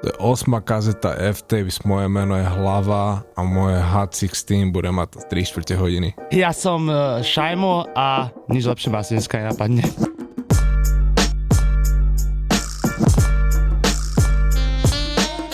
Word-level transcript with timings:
To 0.00 0.08
je 0.08 0.16
osma 0.16 0.64
kazeta 0.64 1.12
F-Tapes, 1.12 1.84
moje 1.84 2.08
meno 2.08 2.32
je 2.32 2.40
Hlava 2.40 3.20
a 3.36 3.40
moje 3.44 3.76
H16 3.84 4.72
bude 4.72 4.88
mať 4.88 5.28
3 5.28 5.44
čtvrte 5.44 5.76
hodiny. 5.76 6.16
Ja 6.32 6.56
som 6.56 6.88
uh, 6.88 7.20
Šajmo 7.20 7.92
a 7.92 8.32
nič 8.48 8.64
lepšie 8.64 8.88
asi 8.96 9.20
dneska 9.20 9.36
nenapadne. 9.36 9.84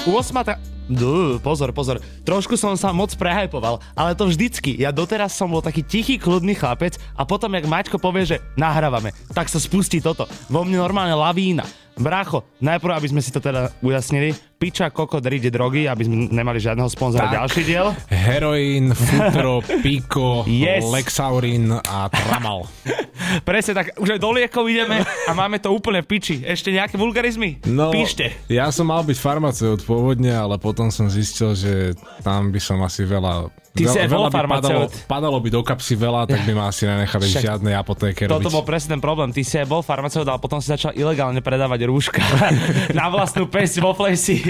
U 0.07 0.15
osmata... 0.15 0.63
Dú, 0.87 1.43
pozor, 1.43 1.75
pozor. 1.75 1.99
Trošku 2.23 2.55
som 2.55 2.79
sa 2.79 2.95
moc 2.95 3.11
prehypoval, 3.19 3.83
ale 3.99 4.15
to 4.15 4.31
vždycky. 4.31 4.79
Ja 4.79 4.95
doteraz 4.95 5.35
som 5.35 5.51
bol 5.51 5.59
taký 5.59 5.83
tichý, 5.83 6.15
kľudný 6.15 6.55
chlapec 6.55 6.95
a 7.19 7.27
potom, 7.27 7.51
jak 7.51 7.67
Maťko 7.67 7.99
povie, 7.99 8.23
že 8.23 8.39
nahrávame, 8.55 9.11
tak 9.35 9.51
sa 9.51 9.59
spustí 9.59 9.99
toto. 9.99 10.31
Vo 10.47 10.63
mne 10.63 10.79
normálne 10.79 11.19
lavína. 11.19 11.67
Brácho, 11.97 12.45
najprv, 12.61 12.93
aby 12.93 13.09
sme 13.09 13.25
si 13.25 13.33
to 13.33 13.41
teda 13.41 13.73
ujasnili, 13.81 14.37
piča, 14.61 14.93
koko, 14.93 15.17
ide 15.17 15.49
drogy, 15.49 15.89
aby 15.89 16.05
sme 16.05 16.29
nemali 16.29 16.61
žiadneho 16.61 16.93
sponzora 16.93 17.33
ďalší 17.33 17.65
diel. 17.65 17.89
Heroín, 18.13 18.93
futro, 18.93 19.65
piko, 19.85 20.45
Yes. 20.45 20.85
Lexaurin 20.93 21.73
a 21.73 22.13
Tramal. 22.13 22.69
Presne 23.49 23.73
tak, 23.73 23.97
už 23.97 24.13
aj 24.13 24.21
do 24.21 24.29
liekov 24.29 24.69
ideme 24.69 25.01
a 25.09 25.33
máme 25.33 25.57
to 25.57 25.73
úplne 25.73 26.05
v 26.05 26.21
piči. 26.21 26.45
Ešte 26.45 26.69
nejaké 26.69 27.01
vulgarizmy? 27.01 27.65
No, 27.65 27.89
Píšte. 27.89 28.29
ja 28.53 28.69
som 28.69 28.93
mal 28.93 29.01
byť 29.01 29.17
farmaceut 29.17 29.81
pôvodne, 29.89 30.37
ale 30.37 30.61
potom 30.61 30.93
som 30.93 31.09
zistil, 31.09 31.57
že 31.57 31.97
tam 32.21 32.53
by 32.53 32.61
som 32.61 32.77
asi 32.85 33.09
veľa... 33.09 33.49
Ty 33.77 33.85
si 33.87 33.99
aj 34.01 34.09
bol 34.09 34.25
by 34.27 34.33
padalo, 34.33 34.33
farmaceut. 34.33 34.93
padalo 35.05 35.37
by 35.39 35.49
do 35.53 35.61
kapsy 35.61 35.95
veľa, 35.95 36.21
tak 36.25 36.41
by 36.49 36.53
ma 36.57 36.65
asi 36.73 36.89
nenechali 36.89 37.25
Však 37.29 37.43
žiadnej 37.45 37.75
apotéke 37.77 38.25
Toto 38.25 38.49
robiť. 38.49 38.55
bol 38.57 38.65
presne 38.65 38.97
ten 38.97 39.03
problém. 39.05 39.31
Ty 39.31 39.43
si 39.45 39.55
aj 39.61 39.69
bol 39.69 39.85
farmaceut, 39.85 40.25
ale 40.25 40.41
potom 40.41 40.59
si 40.59 40.73
začal 40.73 40.97
ilegálne 40.97 41.45
predávať 41.45 41.85
rúška 41.85 42.25
na 42.99 43.13
vlastnú 43.13 43.45
pesť 43.47 43.85
vo 43.85 43.93
flejsi. 43.93 44.41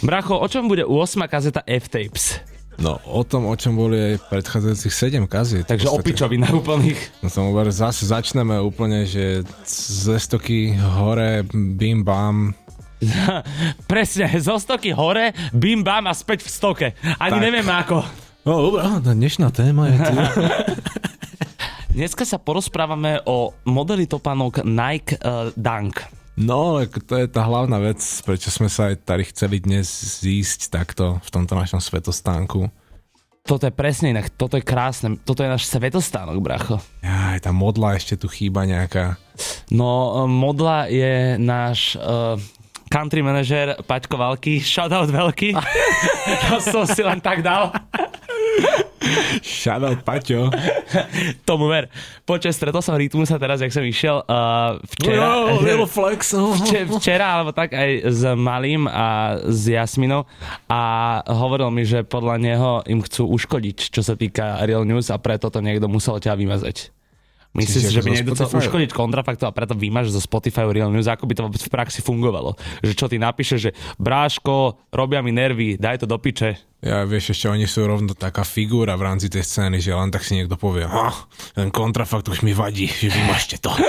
Bracho, 0.00 0.38
o 0.38 0.46
čom 0.46 0.70
bude 0.70 0.86
u 0.86 0.94
8 1.02 1.18
kazeta 1.26 1.66
F-Tapes? 1.66 2.38
No, 2.78 3.02
o 3.10 3.26
tom, 3.26 3.50
o 3.50 3.54
čom 3.58 3.74
boli 3.74 4.14
aj 4.14 4.30
predchádzajúcich 4.30 4.94
7 5.18 5.26
kaziet. 5.26 5.66
Takže 5.66 5.90
opičovi 5.90 6.38
na 6.38 6.46
úplných. 6.54 7.26
No 7.26 7.26
som 7.26 7.50
zase 7.74 8.06
začneme 8.06 8.54
úplne, 8.62 9.02
že 9.02 9.42
ze 9.66 10.14
stoky 10.14 10.78
hore, 10.78 11.42
bim 11.50 12.06
bam. 12.06 12.54
Presne, 13.90 14.26
zo 14.42 14.58
stoky 14.58 14.90
hore, 14.90 15.30
bim 15.54 15.86
bam 15.86 16.10
a 16.10 16.14
späť 16.14 16.44
v 16.44 16.50
stoke. 16.50 16.86
Ani 17.18 17.38
Tak. 17.38 17.42
neviem 17.42 17.68
ako. 17.68 18.02
No, 18.42 18.52
dobrá, 18.72 18.98
dnešná 19.02 19.52
téma 19.52 19.92
je 19.92 19.96
tu. 20.02 20.14
Dneska 21.98 22.22
sa 22.22 22.38
porozprávame 22.38 23.18
o 23.26 23.50
modeli 23.66 24.06
topánok 24.06 24.62
Nike 24.62 25.18
uh, 25.18 25.50
Dunk. 25.58 25.98
No, 26.38 26.78
ale 26.78 26.86
to 26.86 27.18
je 27.18 27.26
tá 27.26 27.42
hlavná 27.42 27.82
vec, 27.82 27.98
prečo 28.22 28.54
sme 28.54 28.70
sa 28.70 28.94
aj 28.94 29.02
tady 29.02 29.34
chceli 29.34 29.58
dnes 29.58 29.90
zísť 30.22 30.70
takto 30.70 31.18
v 31.18 31.28
tomto 31.34 31.58
našom 31.58 31.82
svetostánku. 31.82 32.70
Toto 33.42 33.66
je 33.66 33.74
presne 33.74 34.14
inak, 34.14 34.30
toto 34.38 34.54
je 34.54 34.62
krásne, 34.62 35.18
toto 35.26 35.42
je 35.42 35.50
náš 35.50 35.66
svetostánok, 35.66 36.38
bracho. 36.38 36.78
Aj 37.02 37.42
tá 37.42 37.50
modla 37.50 37.98
ešte 37.98 38.14
tu 38.14 38.30
chýba 38.30 38.62
nejaká. 38.62 39.18
No, 39.74 40.22
eh, 40.22 40.30
modla 40.30 40.86
je 40.86 41.34
náš 41.42 41.98
uh, 41.98 42.38
country 42.88 43.20
manažer 43.22 43.76
Paťko 43.84 44.16
Valky, 44.16 44.58
shoutout 44.58 45.08
veľký. 45.12 45.54
to 46.48 46.56
som 46.64 46.84
si 46.88 47.04
len 47.04 47.20
tak 47.20 47.44
dal. 47.44 47.72
Shoutout 49.40 50.02
Paťo. 50.02 50.50
Tomu 51.46 51.70
ver. 51.70 51.88
Počas 52.26 52.58
stretol 52.58 52.82
som 52.82 52.98
Rytmusa 52.98 53.38
teraz, 53.38 53.62
jak 53.62 53.70
som 53.72 53.84
išiel 53.86 54.20
uh, 54.26 54.76
včera. 54.98 55.22
No, 55.22 55.30
little 55.64 55.88
flex. 55.88 56.34
oh. 56.34 56.52
Vče- 56.52 56.90
včera, 56.98 57.38
alebo 57.38 57.54
tak 57.54 57.72
aj 57.72 57.90
s 58.10 58.20
Malým 58.34 58.90
a 58.90 59.38
s 59.46 59.70
Jasminou 59.70 60.26
a 60.66 60.80
hovoril 61.30 61.70
mi, 61.70 61.86
že 61.86 62.02
podľa 62.04 62.36
neho 62.42 62.70
im 62.90 63.00
chcú 63.00 63.30
uškodiť, 63.30 63.94
čo 63.94 64.02
sa 64.02 64.18
týka 64.18 64.60
Real 64.66 64.82
News 64.82 65.08
a 65.14 65.16
preto 65.16 65.48
to 65.48 65.62
niekto 65.62 65.86
musel 65.86 66.18
ťa 66.18 66.34
vymazať. 66.34 66.97
Myslíš 67.56 67.82
si, 67.88 67.94
že 67.96 68.04
by 68.04 68.10
niekto 68.12 68.36
chcel 68.36 68.60
uškodiť 68.60 68.90
kontrafaktu 68.92 69.48
a 69.48 69.54
preto 69.56 69.72
vymaže 69.72 70.12
zo 70.12 70.20
Spotify 70.20 70.68
Real 70.68 70.92
News, 70.92 71.08
ako 71.08 71.24
by 71.24 71.34
to 71.34 71.44
vôbec 71.48 71.62
v 71.64 71.72
praxi 71.72 72.00
fungovalo? 72.04 72.54
Že 72.84 72.92
čo 72.92 73.06
ty 73.08 73.16
napíšeš, 73.16 73.60
že 73.60 73.70
bráško, 73.96 74.78
robia 74.92 75.24
mi 75.24 75.32
nervy, 75.32 75.80
daj 75.80 76.04
to 76.04 76.06
do 76.06 76.20
piče. 76.20 76.60
Ja 76.78 77.02
vieš, 77.02 77.34
ešte 77.34 77.50
oni 77.50 77.66
sú 77.66 77.88
rovno 77.88 78.14
taká 78.14 78.46
figúra 78.46 78.94
v 78.94 79.10
rámci 79.10 79.26
tej 79.26 79.42
scény, 79.42 79.82
že 79.82 79.90
len 79.90 80.14
tak 80.14 80.22
si 80.22 80.38
niekto 80.38 80.54
povie, 80.54 80.86
ha, 80.86 81.10
ten 81.56 81.74
kontrafakt 81.74 82.30
už 82.30 82.46
mi 82.46 82.54
vadí, 82.54 82.86
že 82.86 83.10
vymažte 83.10 83.58
to. 83.58 83.74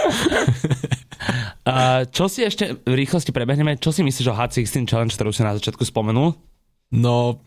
A 1.70 2.08
čo 2.10 2.26
si 2.26 2.42
ešte 2.42 2.82
v 2.82 2.94
rýchlosti 2.96 3.30
prebehneme, 3.30 3.78
čo 3.78 3.94
si 3.94 4.02
myslíš 4.02 4.34
o 4.34 4.38
H16 4.38 4.90
Challenge, 4.90 5.14
ktorú 5.14 5.30
si 5.30 5.46
na 5.46 5.54
začiatku 5.54 5.86
spomenul? 5.86 6.34
No, 6.90 7.38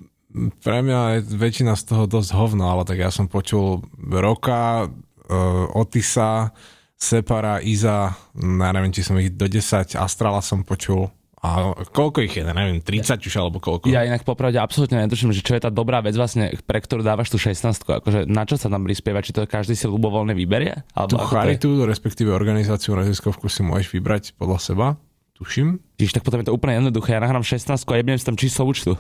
pre 0.62 0.78
mňa 0.80 1.18
je 1.18 1.34
väčšina 1.34 1.74
z 1.74 1.82
toho 1.90 2.04
dosť 2.06 2.30
hovno, 2.38 2.70
ale 2.70 2.86
tak 2.86 3.02
ja 3.02 3.10
som 3.10 3.26
počul 3.26 3.82
Roka, 3.98 4.86
uh, 5.28 5.78
Otisa, 5.78 6.50
Separa, 6.96 7.58
Iza, 7.58 8.14
neviem, 8.38 8.94
či 8.94 9.02
som 9.02 9.18
ich 9.18 9.34
do 9.34 9.50
10, 9.50 9.98
Astrala 9.98 10.38
som 10.38 10.62
počul. 10.62 11.10
A 11.42 11.74
koľko 11.90 12.22
ich 12.22 12.38
je, 12.38 12.46
neviem, 12.46 12.78
30 12.78 13.18
už 13.18 13.34
alebo 13.34 13.58
koľko? 13.58 13.90
Ja 13.90 14.06
inak 14.06 14.22
popravde 14.22 14.62
absolútne 14.62 15.02
netuším, 15.02 15.34
že 15.34 15.42
čo 15.42 15.58
je 15.58 15.66
tá 15.66 15.74
dobrá 15.74 15.98
vec 15.98 16.14
vlastne, 16.14 16.54
pre 16.62 16.78
ktorú 16.78 17.02
dávaš 17.02 17.34
tú 17.34 17.42
16 17.42 17.82
akože 17.82 18.30
na 18.30 18.46
čo 18.46 18.54
sa 18.54 18.70
tam 18.70 18.86
prispieva, 18.86 19.18
či 19.18 19.34
to 19.34 19.42
každý 19.50 19.74
si 19.74 19.90
ľubovoľne 19.90 20.38
vyberie? 20.38 20.86
Tú 20.94 21.18
Alebo 21.18 21.26
ako 21.26 21.26
to 21.26 21.26
je? 21.26 21.34
charitu, 21.34 21.68
respektíve 21.82 22.30
organizáciu 22.30 22.94
neziskovku 22.94 23.50
si 23.50 23.66
môžeš 23.66 23.90
vybrať 23.90 24.38
podľa 24.38 24.58
seba, 24.62 24.86
tuším. 25.34 25.82
Čiže 25.98 26.22
tak 26.22 26.22
potom 26.22 26.38
je 26.38 26.46
to 26.46 26.54
úplne 26.54 26.78
jednoduché, 26.78 27.18
ja 27.18 27.20
nahrám 27.26 27.42
16 27.42 27.74
a 27.74 27.94
jebnem 27.98 28.22
si 28.22 28.22
tam 28.22 28.38
číslo 28.38 28.62
účtu. 28.62 28.94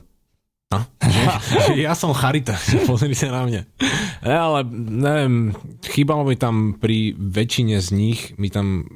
No, 0.72 0.80
že, 1.04 1.22
ja 1.84 1.92
som 1.92 2.16
charita, 2.16 2.56
pozrite 2.88 3.28
na 3.28 3.44
mňa. 3.44 3.62
Ne, 4.24 4.36
ale 4.36 4.58
neviem, 4.72 5.36
chýbalo 5.84 6.24
mi 6.24 6.40
tam 6.40 6.80
pri 6.80 7.12
väčšine 7.12 7.76
z 7.76 7.88
nich, 7.92 8.20
mi 8.40 8.48
tam 8.48 8.88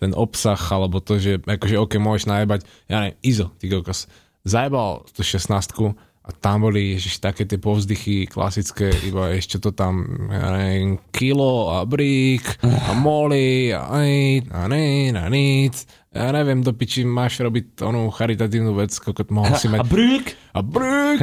ten 0.00 0.16
obsah, 0.16 0.56
alebo 0.72 1.04
to, 1.04 1.20
že 1.20 1.44
akože 1.44 1.76
ok, 1.76 1.92
môžeš 2.00 2.24
najebať, 2.24 2.60
ja 2.88 3.04
neviem, 3.04 3.20
Izo, 3.20 3.52
ty 3.60 3.68
kokos, 3.68 4.08
zajebal 4.48 5.04
tú 5.12 5.20
16 5.20 6.00
a 6.30 6.34
tam 6.38 6.70
boli 6.70 6.94
ježiš, 6.94 7.18
také 7.18 7.42
tie 7.42 7.58
povzdychy 7.58 8.30
klasické, 8.30 8.94
iba 9.02 9.34
ešte 9.34 9.58
to 9.58 9.74
tam, 9.74 10.06
ja 10.30 10.54
neviem, 10.54 11.02
kilo 11.10 11.74
a 11.74 11.82
brík 11.82 12.62
a 12.62 12.94
moli 12.94 13.74
a 13.74 13.90
aj, 13.90 14.12
a 14.54 14.60
ne, 14.70 15.10
a 15.10 15.26
nic. 15.26 15.74
Ja 16.14 16.30
neviem, 16.30 16.62
do 16.62 16.70
piči 16.70 17.02
máš 17.02 17.42
robiť 17.42 17.82
onú 17.82 18.06
charitatívnu 18.14 18.70
vec, 18.78 18.94
kokot 18.94 19.34
mohol 19.34 19.58
si 19.58 19.66
A 19.66 19.78
mať 19.78 19.90
brúk? 19.90 20.26
a 20.54 20.60
brík. 20.62 21.18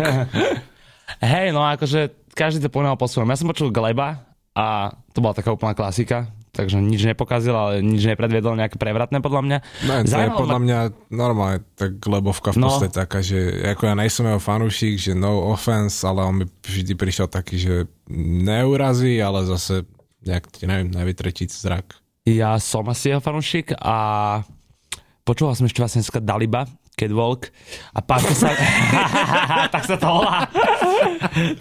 Hej, 1.23 1.55
no 1.55 1.63
akože 1.63 2.11
každý 2.35 2.59
to 2.59 2.69
poňal 2.69 2.99
po 2.99 3.07
svojom. 3.07 3.31
Ja 3.31 3.39
som 3.39 3.47
počul 3.47 3.71
Gleba 3.71 4.27
a 4.51 4.91
to 5.15 5.23
bola 5.23 5.33
taká 5.33 5.55
úplná 5.55 5.71
klasika, 5.71 6.27
takže 6.57 6.75
nič 6.75 7.05
nepokazil, 7.05 7.53
ale 7.53 7.79
nič 7.79 8.01
nepredviedol 8.03 8.53
nejaké 8.53 8.75
prevratné 8.75 9.17
podľa 9.17 9.41
mňa. 9.43 9.57
No, 9.83 9.91
to 10.01 10.17
je 10.17 10.29
podľa 10.33 10.57
ma- 10.57 10.63
mňa 10.63 10.79
normálne 11.07 11.57
tak 11.71 12.01
lebovka 12.01 12.49
v 12.49 12.57
No. 12.57 12.67
podstate 12.67 12.91
taká, 12.91 13.21
že 13.21 13.37
ako 13.69 13.83
ja 13.83 13.95
nejsem 13.95 14.25
jeho 14.25 14.41
fanúšik, 14.41 14.97
že 14.97 15.13
no 15.13 15.47
offense, 15.47 16.01
ale 16.01 16.21
on 16.21 16.35
mi 16.35 16.45
vždy 16.59 16.93
prišiel 16.93 17.27
taký, 17.27 17.55
že 17.55 17.73
neurazí, 18.09 19.17
ale 19.17 19.45
zase 19.45 19.85
nejak, 20.19 20.43
neviem, 20.61 20.89
nevytretiť 20.89 21.47
zrak. 21.47 21.85
Ja 22.25 22.57
som 22.57 22.83
asi 22.85 23.09
jeho 23.09 23.21
fanúšik 23.21 23.71
a 23.73 23.95
počúval 25.23 25.53
som 25.53 25.63
ešte 25.63 25.79
vlastne 25.79 26.01
dneska 26.01 26.19
Daliba, 26.19 26.67
Catwalk 26.97 27.53
a 27.93 28.01
páči 28.01 28.33
sa... 28.33 28.49
tak 29.73 29.85
sa 29.85 30.01
to 30.01 30.09
volá. 30.09 30.49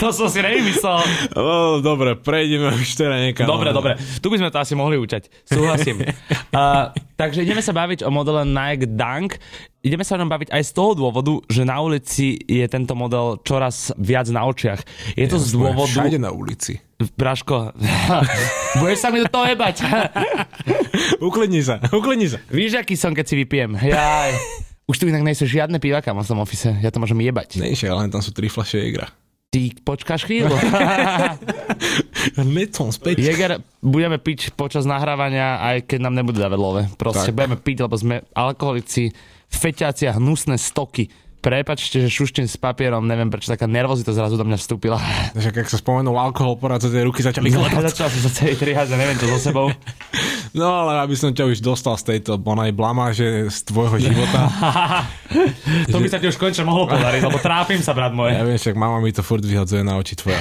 to 0.00 0.08
som 0.08 0.32
si 0.32 0.41
nevymyslel. 0.41 1.04
No, 1.36 1.84
dobre, 1.84 2.16
prejdeme 2.16 2.72
už 2.72 2.97
teda 2.97 3.20
niekam. 3.20 3.44
Dobre, 3.44 3.69
dobre. 3.76 4.00
Tu 4.00 4.32
by 4.32 4.41
sme 4.41 4.48
to 4.48 4.56
asi 4.65 4.72
mohli 4.72 4.97
učať. 4.97 5.28
Súhlasím. 5.44 6.00
uh, 6.56 6.88
takže 7.21 7.44
ideme 7.44 7.60
sa 7.60 7.77
baviť 7.77 8.09
o 8.09 8.10
modele 8.10 8.48
Nike 8.48 8.88
Dunk. 8.88 9.36
Ideme 9.84 10.09
sa 10.09 10.16
o 10.16 10.21
ňom 10.24 10.33
baviť 10.33 10.56
aj 10.56 10.62
z 10.66 10.72
toho 10.72 10.97
dôvodu, 10.97 11.36
že 11.53 11.68
na 11.68 11.84
ulici 11.84 12.41
je 12.41 12.65
tento 12.65 12.97
model 12.97 13.36
čoraz 13.44 13.92
viac 14.00 14.33
na 14.33 14.48
očiach. 14.48 14.80
Je 15.21 15.28
to 15.28 15.36
z 15.36 15.53
dôvodu... 15.53 16.00
Všade 16.00 16.16
na 16.16 16.33
ulici. 16.33 16.80
Braško, 16.97 17.77
budeš 18.80 19.04
sa 19.04 19.12
mi 19.12 19.21
do 19.21 19.28
toho 19.28 19.44
jebať. 19.53 19.84
Uklidni 21.21 21.60
sa, 21.60 21.77
uklidni 21.92 22.24
sa. 22.24 22.41
Víš, 22.48 22.80
aký 22.80 22.97
som, 22.97 23.12
keď 23.12 23.24
si 23.28 23.34
vypijem. 23.36 23.77
Jaj. 23.77 24.33
Už 24.86 25.03
tu 25.03 25.10
inak 25.10 25.27
nejsú 25.27 25.50
žiadne 25.50 25.83
piva, 25.83 25.98
v 25.98 26.22
tom 26.22 26.38
ofise. 26.38 26.71
Ja 26.78 26.94
to 26.94 27.03
môžem 27.03 27.18
jebať. 27.18 27.59
Nejšie, 27.59 27.91
ale 27.91 28.06
tam 28.06 28.22
sú 28.22 28.30
tri 28.30 28.47
fľaše 28.47 28.78
Jägra. 28.78 29.10
Ty 29.50 29.74
počkáš 29.83 30.27
chvíľu. 30.27 30.54
Metom 32.54 32.94
späť. 32.94 33.18
Jäger 33.18 33.62
budeme 33.83 34.18
piť 34.18 34.54
počas 34.54 34.86
nahrávania, 34.86 35.59
aj 35.62 35.91
keď 35.91 35.98
nám 36.06 36.15
nebude 36.18 36.38
dávať 36.38 36.59
love. 36.59 36.83
Proste 36.98 37.30
Tak. 37.30 37.34
budeme 37.34 37.56
piť, 37.59 37.77
lebo 37.83 37.94
sme 37.98 38.16
alkoholici, 38.30 39.10
feťáci 39.50 40.06
a 40.10 40.18
hnusné 40.18 40.59
stoky. 40.59 41.10
Prepačte, 41.47 42.03
že 42.03 42.10
šuštím 42.10 42.51
s 42.51 42.59
papierom, 42.59 43.07
neviem 43.07 43.31
prečo 43.31 43.54
taká 43.54 43.71
nervozita 43.71 44.10
zrazu 44.10 44.34
do 44.34 44.43
mňa 44.43 44.59
vstúpila. 44.59 44.98
Však 45.39 45.63
ak 45.63 45.71
sa 45.71 45.78
spomenul 45.78 46.19
alkohol, 46.19 46.59
porád 46.59 46.83
sa 46.83 46.91
tie 46.91 47.07
ruky 47.07 47.22
začali 47.22 47.54
klepať. 47.54 47.87
Začal 47.95 48.10
som 48.10 48.21
sa 48.27 48.31
celý 48.34 48.59
trihať 48.59 48.91
neviem 48.98 49.15
čo 49.15 49.31
so 49.31 49.39
sebou. 49.39 49.71
No 50.57 50.72
ale 50.72 51.04
aby 51.04 51.13
som 51.13 51.37
ťa 51.37 51.53
už 51.53 51.60
dostal 51.60 52.01
z 52.01 52.16
tejto 52.16 52.41
bonaj 52.41 52.72
blamáže 52.72 53.53
z 53.53 53.59
tvojho 53.69 54.01
života. 54.01 54.48
to 55.93 56.01
by 56.01 56.09
sa 56.09 56.16
ti 56.16 56.33
už 56.33 56.41
konečne 56.41 56.65
mohlo 56.65 56.89
podariť, 56.89 57.28
lebo 57.28 57.37
trápim 57.37 57.77
sa, 57.84 57.93
brat 57.93 58.16
môj. 58.16 58.33
Ja 58.33 58.41
viem, 58.41 58.57
však 58.57 58.72
mama 58.72 59.04
mi 59.04 59.13
to 59.13 59.21
furt 59.21 59.45
vyhodzuje 59.45 59.84
na 59.84 60.01
oči 60.01 60.16
tvoje. 60.16 60.41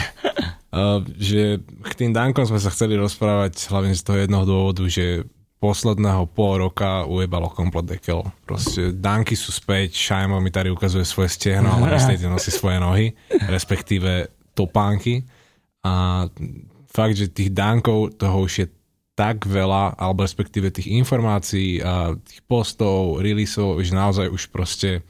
Uh, 0.72 1.04
že 1.20 1.60
k 1.60 1.94
tým 2.00 2.16
Dankom 2.16 2.48
sme 2.48 2.64
sa 2.64 2.72
chceli 2.72 2.96
rozprávať 2.96 3.68
hlavne 3.68 3.92
z 3.92 4.04
toho 4.08 4.18
jednoho 4.24 4.48
dôvodu, 4.48 4.88
že 4.88 5.28
posledného 5.66 6.30
pol 6.30 6.70
roka 6.70 7.10
ujebalo 7.10 7.50
komplet 7.50 7.98
dekel. 7.98 8.22
Proste 8.46 8.94
Danky 8.94 9.34
sú 9.34 9.50
späť, 9.50 9.98
Šajmo 9.98 10.38
mi 10.38 10.54
tady 10.54 10.70
ukazuje 10.70 11.02
svoje 11.02 11.34
stehno, 11.34 11.74
ale 11.74 11.90
myslíte 11.98 12.30
nosí 12.30 12.54
svoje 12.54 12.78
nohy, 12.78 13.18
respektíve 13.50 14.30
topánky. 14.54 15.26
A 15.82 16.26
fakt, 16.86 17.18
že 17.18 17.34
tých 17.34 17.50
Dankov 17.50 18.22
toho 18.22 18.46
už 18.46 18.54
je 18.62 18.68
tak 19.18 19.50
veľa, 19.50 19.98
alebo 19.98 20.22
respektíve 20.22 20.70
tých 20.70 20.94
informácií 20.94 21.82
a 21.82 22.14
tých 22.14 22.46
postov, 22.46 23.24
releaseov, 23.26 23.82
že 23.82 23.98
naozaj 23.98 24.28
už 24.30 24.54
proste 24.54 25.02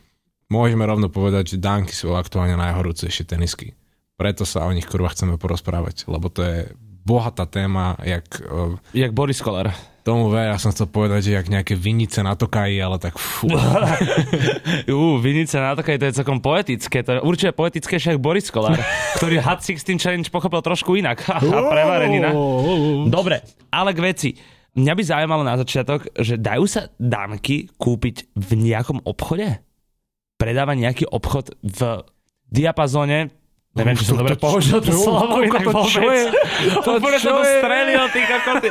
môžeme 0.47 0.87
rovno 0.87 1.11
povedať, 1.11 1.57
že 1.57 1.63
Danky 1.63 1.91
sú 1.91 2.15
aktuálne 2.15 2.55
najhorúcejšie 2.55 3.27
tenisky 3.27 3.75
preto 4.15 4.47
sa 4.47 4.63
o 4.65 4.71
nich 4.71 4.87
kurva 4.87 5.11
chceme 5.11 5.35
porozprávať, 5.35 6.07
lebo 6.07 6.31
to 6.31 6.41
je 6.43 6.57
bohatá 7.05 7.45
téma, 7.45 7.99
jak... 8.01 8.25
Uh, 8.47 8.79
jak 8.95 9.11
Boris 9.11 9.43
Koller. 9.43 9.69
Tomu 10.05 10.29
ver, 10.29 10.53
ja 10.53 10.61
som 10.61 10.69
chcel 10.69 10.85
povedať, 10.85 11.25
že 11.25 11.31
jak 11.33 11.49
nejaké 11.49 11.73
vinice 11.73 12.21
na 12.21 12.37
tokaji, 12.37 12.77
ale 12.77 13.01
tak 13.01 13.17
fú. 13.17 13.49
Ú, 15.01 15.17
vinice 15.17 15.57
na 15.57 15.73
tokaji, 15.73 15.97
to 15.97 16.05
je 16.05 16.17
celkom 16.21 16.37
poetické. 16.45 17.01
To 17.01 17.17
je 17.17 17.25
určite 17.25 17.57
poetické 17.57 17.97
však 17.97 18.21
Boris 18.21 18.53
Koller, 18.53 18.77
ktorý 19.17 19.41
Hot 19.49 19.65
16 19.65 19.97
Challenge 19.97 20.29
pochopil 20.29 20.61
trošku 20.61 20.93
inak. 20.93 21.25
A 21.33 21.41
prevarenina. 21.41 22.29
Dobre, 23.09 23.41
ale 23.73 23.97
k 23.97 23.99
veci. 24.05 24.29
Mňa 24.77 24.93
by 24.93 25.03
zaujímalo 25.09 25.41
na 25.41 25.57
začiatok, 25.57 26.13
že 26.21 26.37
dajú 26.37 26.69
sa 26.69 26.85
danky 27.01 27.73
kúpiť 27.73 28.29
v 28.37 28.49
nejakom 28.61 29.01
obchode? 29.09 29.57
Predáva 30.37 30.77
nejaký 30.77 31.09
obchod 31.09 31.57
v 31.65 32.05
diapazóne 32.53 33.33
Neviem, 33.75 33.99
či 33.99 34.07
som 34.07 34.15
dobre 34.15 34.39
použil 34.39 34.79
to 34.79 34.95
slovo, 34.95 35.43
inak 35.43 35.67
to 35.67 35.83
čo 35.91 36.07
je? 36.07 36.31
To 36.87 36.95
Úplne 36.95 37.19
čo 37.19 37.35
to 37.35 37.43
strelil, 37.43 38.07
ty 38.07 38.23
kokoty. 38.23 38.69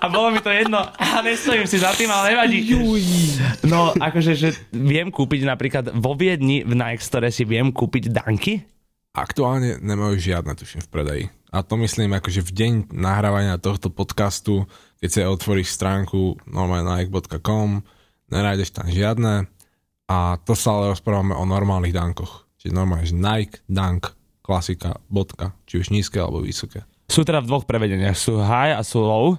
A 0.00 0.04
bolo 0.08 0.32
mi 0.32 0.40
to 0.40 0.48
jedno. 0.48 0.80
A 0.80 1.20
nestojím 1.20 1.68
si 1.68 1.76
za 1.76 1.92
tým, 1.92 2.08
ale 2.08 2.32
nevadí. 2.32 2.64
No, 3.68 3.92
akože, 3.92 4.32
že 4.32 4.56
viem 4.72 5.12
kúpiť 5.12 5.44
napríklad 5.44 5.92
vo 6.00 6.16
Viedni 6.16 6.64
v 6.64 6.72
Nike 6.72 7.04
Store 7.04 7.28
si 7.28 7.44
viem 7.44 7.68
kúpiť 7.68 8.08
danky? 8.08 8.64
Aktuálne 9.12 9.76
nemajú 9.76 10.16
žiadne, 10.16 10.56
tuším, 10.56 10.80
v 10.84 10.88
predaji. 10.88 11.24
A 11.52 11.60
to 11.60 11.76
myslím, 11.76 12.16
akože 12.16 12.40
v 12.40 12.50
deň 12.52 12.72
nahrávania 12.96 13.60
tohto 13.60 13.92
podcastu, 13.92 14.64
keď 15.04 15.08
si 15.12 15.20
otvoríš 15.20 15.68
stránku 15.76 16.40
normálne 16.48 17.04
nike.com, 17.04 17.84
nenájdeš 18.32 18.72
tam 18.72 18.88
žiadne. 18.88 19.52
A 20.08 20.40
to 20.48 20.56
sa 20.56 20.80
ale 20.80 20.96
rozprávame 20.96 21.36
o 21.36 21.44
normálnych 21.44 21.92
dankoch. 21.92 22.48
Čiže 22.56 22.72
normálne, 22.72 23.04
že 23.04 23.16
Nike, 23.16 23.60
Dunk, 23.68 24.15
klasika, 24.46 25.02
bodka, 25.10 25.58
či 25.66 25.82
už 25.82 25.90
nízke 25.90 26.22
alebo 26.22 26.38
vysoké. 26.38 26.86
Sú 27.10 27.26
teda 27.26 27.42
v 27.42 27.50
dvoch 27.50 27.66
prevedeniach, 27.66 28.14
sú 28.14 28.38
high 28.38 28.78
a 28.78 28.86
sú 28.86 29.02
low. 29.02 29.34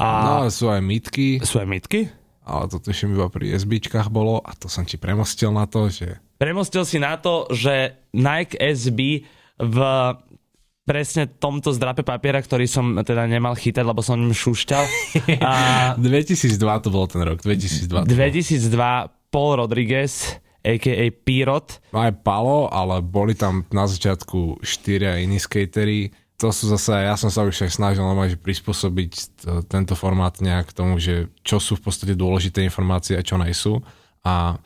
A... 0.00 0.40
No 0.40 0.48
sú 0.48 0.72
aj 0.72 0.80
mitky. 0.80 1.44
Sú 1.44 1.60
aj 1.60 1.68
mitky? 1.68 2.08
Ale 2.48 2.64
to 2.72 2.80
tuším 2.80 3.12
iba 3.12 3.28
pri 3.28 3.52
SBčkách 3.60 4.08
bolo 4.08 4.40
a 4.40 4.56
to 4.56 4.72
som 4.72 4.88
ti 4.88 4.96
premostil 4.96 5.52
na 5.52 5.68
to, 5.68 5.92
že... 5.92 6.16
Premostil 6.40 6.88
si 6.88 6.96
na 6.96 7.20
to, 7.20 7.44
že 7.52 7.92
Nike 8.16 8.56
SB 8.56 9.28
v 9.60 9.76
presne 10.88 11.28
tomto 11.28 11.76
zdrape 11.76 12.00
papiera, 12.00 12.40
ktorý 12.40 12.64
som 12.64 12.96
teda 13.04 13.28
nemal 13.28 13.52
chytať, 13.52 13.84
lebo 13.84 14.00
som 14.00 14.16
ním 14.16 14.32
šušťal. 14.32 14.84
A... 15.44 15.52
2002 16.00 16.56
to 16.56 16.88
bol 16.88 17.04
ten 17.04 17.20
rok, 17.20 17.44
2002. 17.44 18.08
2002 18.08 19.28
Paul 19.28 19.60
Rodriguez 19.60 20.40
a.k.a. 20.62 21.06
Pirot. 21.12 21.78
Aj 21.94 22.12
Palo, 22.12 22.66
ale 22.68 23.00
boli 23.00 23.38
tam 23.38 23.64
na 23.70 23.86
začiatku 23.86 24.62
štyria 24.62 25.22
iní 25.22 25.38
skatery. 25.38 26.10
To 26.38 26.54
sú 26.54 26.70
zase, 26.70 26.94
ja 26.94 27.18
som 27.18 27.34
sa 27.34 27.42
už 27.42 27.66
aj 27.66 27.74
snažil 27.74 28.06
normálne 28.06 28.38
prispôsobiť 28.38 29.10
t- 29.10 29.26
tento 29.66 29.98
formát 29.98 30.38
nejak 30.38 30.70
k 30.70 30.76
tomu, 30.76 31.02
že 31.02 31.26
čo 31.42 31.58
sú 31.58 31.74
v 31.74 31.90
podstate 31.90 32.14
dôležité 32.14 32.62
informácie 32.62 33.18
a 33.18 33.26
čo 33.26 33.34
najsú. 33.34 33.82
A 34.22 34.58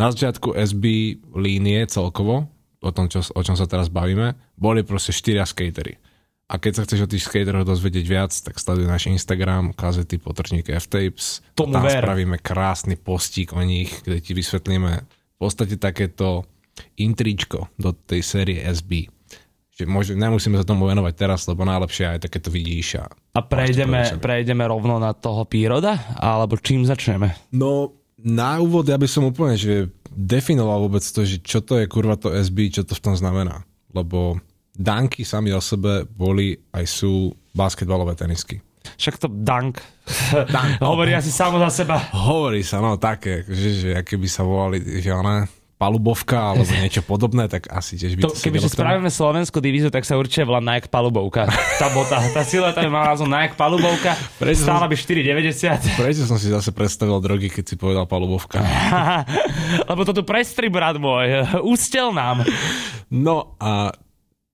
na 0.00 0.06
začiatku 0.08 0.56
SB 0.56 1.16
línie 1.36 1.84
celkovo, 1.92 2.48
o 2.80 2.90
tom, 2.92 3.12
čo, 3.12 3.20
o 3.20 3.40
čom 3.44 3.52
sa 3.52 3.68
teraz 3.68 3.92
bavíme, 3.92 4.32
boli 4.56 4.80
proste 4.80 5.12
štyria 5.12 5.44
skatery. 5.44 6.00
A 6.50 6.58
keď 6.58 6.82
sa 6.82 6.84
chceš 6.88 7.06
o 7.06 7.10
tých 7.10 7.28
skateroch 7.30 7.62
dozvedieť 7.62 8.04
viac, 8.10 8.32
tak 8.34 8.58
sleduj 8.58 8.90
náš 8.90 9.06
Instagram, 9.06 9.70
kazety, 9.70 10.18
potrčník 10.18 10.66
F-Tapes. 10.66 11.46
Tomu 11.54 11.78
tam 11.78 11.86
ver. 11.86 12.02
spravíme 12.02 12.42
krásny 12.42 12.98
postík 12.98 13.54
o 13.54 13.62
nich, 13.62 13.92
kde 14.02 14.18
ti 14.18 14.34
vysvetlíme 14.34 15.19
podstate 15.40 15.80
takéto 15.80 16.44
intričko 17.00 17.72
do 17.80 17.96
tej 17.96 18.20
série 18.20 18.60
SB. 18.60 19.08
Že 19.80 19.84
môže, 19.88 20.12
nemusíme 20.12 20.60
sa 20.60 20.68
tomu 20.68 20.84
venovať 20.84 21.14
teraz, 21.16 21.48
lebo 21.48 21.64
najlepšie 21.64 22.16
aj 22.16 22.28
takéto 22.28 22.52
vidíš. 22.52 23.00
A, 23.00 23.08
a 23.08 23.40
prejdeme, 23.40 24.20
prejdeme 24.20 24.68
rovno 24.68 25.00
na 25.00 25.16
toho 25.16 25.48
Píroda? 25.48 25.96
Alebo 26.20 26.60
čím 26.60 26.84
začneme? 26.84 27.32
No, 27.56 27.96
na 28.20 28.60
úvod 28.60 28.84
ja 28.84 29.00
by 29.00 29.08
som 29.08 29.24
úplne 29.24 29.56
že 29.56 29.88
definoval 30.12 30.84
vôbec 30.84 31.00
to, 31.00 31.24
že 31.24 31.40
čo 31.40 31.64
to 31.64 31.80
je 31.80 31.88
kurva 31.88 32.20
to 32.20 32.28
SB, 32.28 32.68
čo 32.68 32.82
to 32.84 32.92
v 32.92 33.04
tom 33.08 33.16
znamená. 33.16 33.64
Lebo 33.96 34.36
danky 34.76 35.24
sami 35.24 35.56
o 35.56 35.62
sebe 35.64 36.04
boli 36.04 36.60
aj 36.76 36.84
sú 36.84 37.32
basketbalové 37.56 38.20
tenisky. 38.20 38.60
Však 38.96 39.20
to 39.20 39.28
dunk. 39.28 39.78
dunk. 40.48 40.72
Hovorí 40.90 41.14
asi 41.14 41.30
samo 41.30 41.60
za 41.62 41.70
seba. 41.70 42.00
Hovorí 42.14 42.64
sa, 42.64 42.82
no 42.82 42.96
také, 42.96 43.46
že, 43.46 43.70
že 43.76 43.88
aké 43.94 44.16
by 44.16 44.28
sa 44.30 44.42
volali, 44.42 44.80
že 45.02 45.12
ona 45.12 45.46
palubovka 45.80 46.52
alebo 46.52 46.68
niečo 46.76 47.00
podobné, 47.00 47.48
tak 47.48 47.72
asi 47.72 47.96
tiež 47.96 48.20
by 48.20 48.28
to, 48.28 48.36
to 48.36 48.44
Kebyže 48.44 48.68
spravíme 48.68 49.08
slovenskú 49.08 49.64
divíziu, 49.64 49.88
tak 49.88 50.04
sa 50.04 50.20
určite 50.20 50.44
volá 50.44 50.60
Nike 50.60 50.92
palubovka. 50.92 51.48
Tá 51.80 51.88
bota, 51.88 52.20
tá 52.36 52.44
sileta 52.44 52.84
by 52.84 52.90
mala 52.92 53.16
názov 53.16 53.32
Nike 53.32 53.56
palubovka, 53.56 54.12
prečo 54.36 54.68
stála 54.68 54.84
by 54.84 54.92
4,90. 54.92 55.96
Prečo 55.96 56.28
som 56.28 56.36
si 56.36 56.52
zase 56.52 56.68
predstavil 56.76 57.16
drogy, 57.24 57.48
keď 57.48 57.64
si 57.64 57.74
povedal 57.80 58.04
palubovka? 58.04 58.60
Lebo 59.90 60.04
to 60.04 60.12
tu 60.12 60.20
prestri, 60.20 60.68
brat 60.68 61.00
môj, 61.00 61.48
ústel 61.64 62.12
nám. 62.12 62.44
No 63.08 63.56
a 63.56 63.96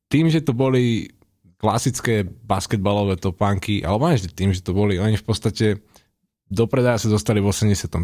tým, 0.06 0.30
že 0.30 0.46
to 0.46 0.54
boli 0.54 1.10
klasické 1.56 2.24
basketbalové 2.24 3.16
topánky, 3.16 3.80
alebo 3.80 4.08
aj 4.08 4.32
tým, 4.32 4.52
že 4.52 4.60
to 4.60 4.76
boli, 4.76 5.00
oni 5.00 5.16
v 5.16 5.26
podstate 5.26 5.66
do 6.46 6.64
predaja 6.70 7.02
sa 7.02 7.08
dostali 7.10 7.42
v 7.42 7.50
85. 7.50 7.96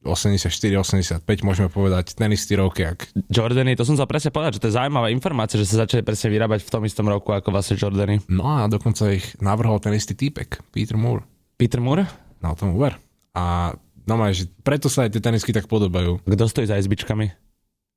84, 0.00 0.48
85, 0.80 1.44
môžeme 1.44 1.68
povedať, 1.68 2.16
ten 2.16 2.32
istý 2.32 2.56
rok, 2.56 2.72
jak... 2.72 3.04
Jordany, 3.28 3.76
to 3.76 3.84
som 3.84 4.00
sa 4.00 4.08
presne 4.08 4.32
povedať, 4.32 4.56
že 4.56 4.60
to 4.64 4.68
je 4.72 4.78
zaujímavá 4.80 5.12
informácia, 5.12 5.60
že 5.60 5.68
sa 5.68 5.84
začali 5.84 6.00
presne 6.00 6.32
vyrábať 6.32 6.64
v 6.64 6.72
tom 6.72 6.82
istom 6.88 7.04
roku 7.04 7.36
ako 7.36 7.52
vlastne 7.52 7.76
Jordany. 7.76 8.16
No 8.32 8.48
a 8.48 8.64
dokonca 8.64 9.12
ich 9.12 9.36
navrhol 9.44 9.76
ten 9.76 9.92
istý 9.92 10.16
týpek, 10.16 10.64
Peter 10.72 10.96
Moore. 10.96 11.28
Peter 11.60 11.84
Moore? 11.84 12.08
No, 12.40 12.56
tomu 12.56 12.80
ver. 12.80 12.96
A 13.36 13.76
no 14.08 14.14
že 14.32 14.48
preto 14.64 14.88
sa 14.88 15.04
aj 15.04 15.12
tie 15.12 15.20
tenisky 15.20 15.52
tak 15.52 15.68
podobajú. 15.68 16.24
Kto 16.24 16.48
stojí 16.48 16.64
za 16.64 16.80
SBčkami? 16.80 17.28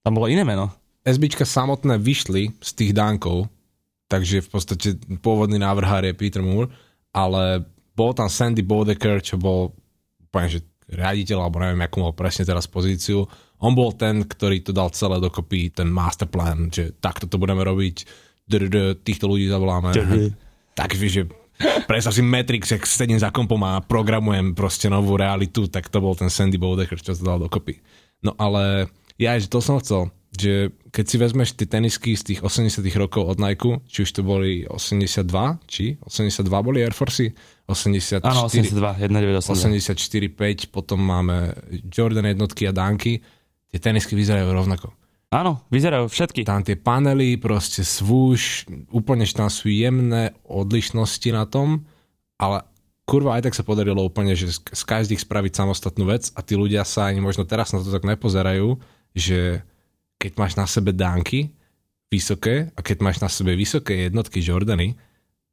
Tam 0.03 0.12
bolo 0.12 0.27
iné 0.27 0.43
meno. 0.43 0.75
SBčka 1.07 1.48
samotné 1.48 1.95
vyšli 2.03 2.51
z 2.60 2.72
tých 2.75 2.91
dánkov, 2.91 3.48
takže 4.13 4.46
v 4.46 4.50
podstate 4.53 4.88
pôvodný 5.25 5.58
návrhár 5.58 6.05
je 6.05 6.13
Peter 6.13 6.46
Moore, 6.46 6.70
ale 7.10 7.65
bol 7.98 8.13
tam 8.13 8.29
Sandy 8.29 8.62
Bodeker, 8.62 9.25
čo 9.25 9.41
bol 9.41 9.74
úplne, 10.29 10.53
že 10.53 10.62
riaditeľ, 10.93 11.38
alebo 11.41 11.58
neviem, 11.58 11.82
akú 11.82 12.05
mal 12.05 12.13
presne 12.13 12.46
teraz 12.46 12.70
pozíciu. 12.70 13.25
On 13.58 13.74
bol 13.74 13.98
ten, 13.98 14.22
ktorý 14.22 14.62
to 14.62 14.70
dal 14.70 14.93
celé 14.93 15.17
dokopy, 15.17 15.74
ten 15.74 15.89
masterplan, 15.89 16.70
že 16.70 16.93
takto 17.01 17.25
to 17.25 17.41
budeme 17.41 17.65
robiť, 17.65 18.05
týchto 19.01 19.25
ľudí 19.25 19.50
zavoláme. 19.50 19.98
Takže, 20.77 21.08
že 21.10 21.22
predstav 21.89 22.13
si 22.13 22.22
Matrix, 22.22 22.70
jak 22.70 22.86
sedím 22.86 23.17
za 23.17 23.34
kompom 23.34 23.62
a 23.65 23.82
programujem 23.82 24.53
proste 24.53 24.91
novú 24.91 25.17
realitu, 25.17 25.65
tak 25.65 25.89
to 25.89 25.98
bol 26.03 26.13
ten 26.13 26.29
Sandy 26.29 26.62
Bodeker, 26.62 27.01
čo 27.01 27.17
to 27.17 27.25
dal 27.25 27.41
dokopy. 27.41 27.82
No 28.22 28.38
ale 28.38 28.93
ja, 29.17 29.34
že 29.39 29.50
to 29.50 29.58
som 29.63 29.82
chcel 29.82 30.13
že 30.33 30.73
keď 30.89 31.05
si 31.05 31.15
vezmeš 31.21 31.49
tie 31.53 31.69
tenisky 31.69 32.17
z 32.17 32.23
tých 32.33 32.39
80 32.41 32.81
rokov 32.97 33.25
od 33.25 33.37
Nike, 33.37 33.81
či 33.85 34.05
už 34.05 34.09
to 34.17 34.21
boli 34.25 34.65
82, 34.65 35.29
či 35.69 35.97
82 36.01 36.49
boli 36.65 36.81
Air 36.81 36.93
Force, 36.97 37.29
84, 37.69 38.25
Áno, 38.25 38.49
82, 38.49 38.97
84, 39.41 39.93
5, 39.93 40.73
potom 40.73 40.99
máme 41.01 41.53
Jordan 41.85 42.33
jednotky 42.33 42.65
a 42.65 42.73
Danky, 42.73 43.21
tie 43.69 43.79
tenisky 43.79 44.17
vyzerajú 44.17 44.49
rovnako. 44.49 44.93
Áno, 45.33 45.65
vyzerajú 45.73 46.09
všetky. 46.13 46.45
Tam 46.45 46.61
tie 46.61 46.77
panely, 46.77 47.41
proste 47.41 47.81
svúš, 47.81 48.69
úplne 48.93 49.25
tam 49.25 49.49
sú 49.49 49.69
jemné 49.69 50.37
odlišnosti 50.45 51.29
na 51.33 51.49
tom, 51.49 51.89
ale 52.37 52.61
kurva 53.09 53.41
aj 53.41 53.49
tak 53.49 53.57
sa 53.57 53.65
podarilo 53.65 54.05
úplne, 54.05 54.37
že 54.37 54.53
z 54.53 54.83
každých 54.85 55.21
spraviť 55.25 55.57
samostatnú 55.57 56.05
vec 56.05 56.29
a 56.37 56.45
tí 56.45 56.53
ľudia 56.53 56.85
sa 56.85 57.09
ani 57.09 57.17
možno 57.17 57.49
teraz 57.49 57.73
na 57.73 57.81
to 57.81 57.89
tak 57.89 58.05
nepozerajú, 58.05 58.77
že 59.17 59.65
keď 60.17 60.32
máš 60.39 60.53
na 60.55 60.65
sebe 60.65 60.91
dánky 60.96 61.51
vysoké 62.10 62.70
a 62.77 62.79
keď 62.86 62.98
máš 63.01 63.17
na 63.20 63.29
sebe 63.29 63.58
vysoké 63.58 64.08
jednotky 64.10 64.39
Jordany, 64.39 64.93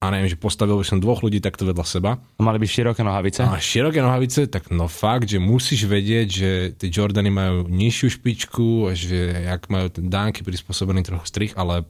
a 0.00 0.08
neviem, 0.08 0.32
že 0.32 0.40
postavil 0.40 0.80
by 0.80 0.86
som 0.88 0.96
dvoch 0.96 1.20
ľudí 1.20 1.44
takto 1.44 1.68
vedľa 1.68 1.84
seba 1.84 2.16
Mali 2.40 2.56
by 2.56 2.64
široké 2.64 3.04
nohavice. 3.04 3.44
a 3.44 3.60
široké 3.60 4.00
nohavice, 4.00 4.48
tak 4.48 4.72
no 4.72 4.88
fakt, 4.88 5.28
že 5.28 5.36
musíš 5.36 5.84
vedieť, 5.84 6.28
že 6.32 6.50
tie 6.72 6.88
Jordany 6.88 7.28
majú 7.28 7.68
nižšiu 7.68 8.16
špičku 8.16 8.88
a 8.88 8.96
že 8.96 9.44
jak 9.44 9.68
majú 9.68 9.92
ten 9.92 10.08
dánky 10.08 10.40
prispôsobený 10.40 11.04
trochu 11.04 11.28
strich, 11.28 11.52
ale 11.52 11.84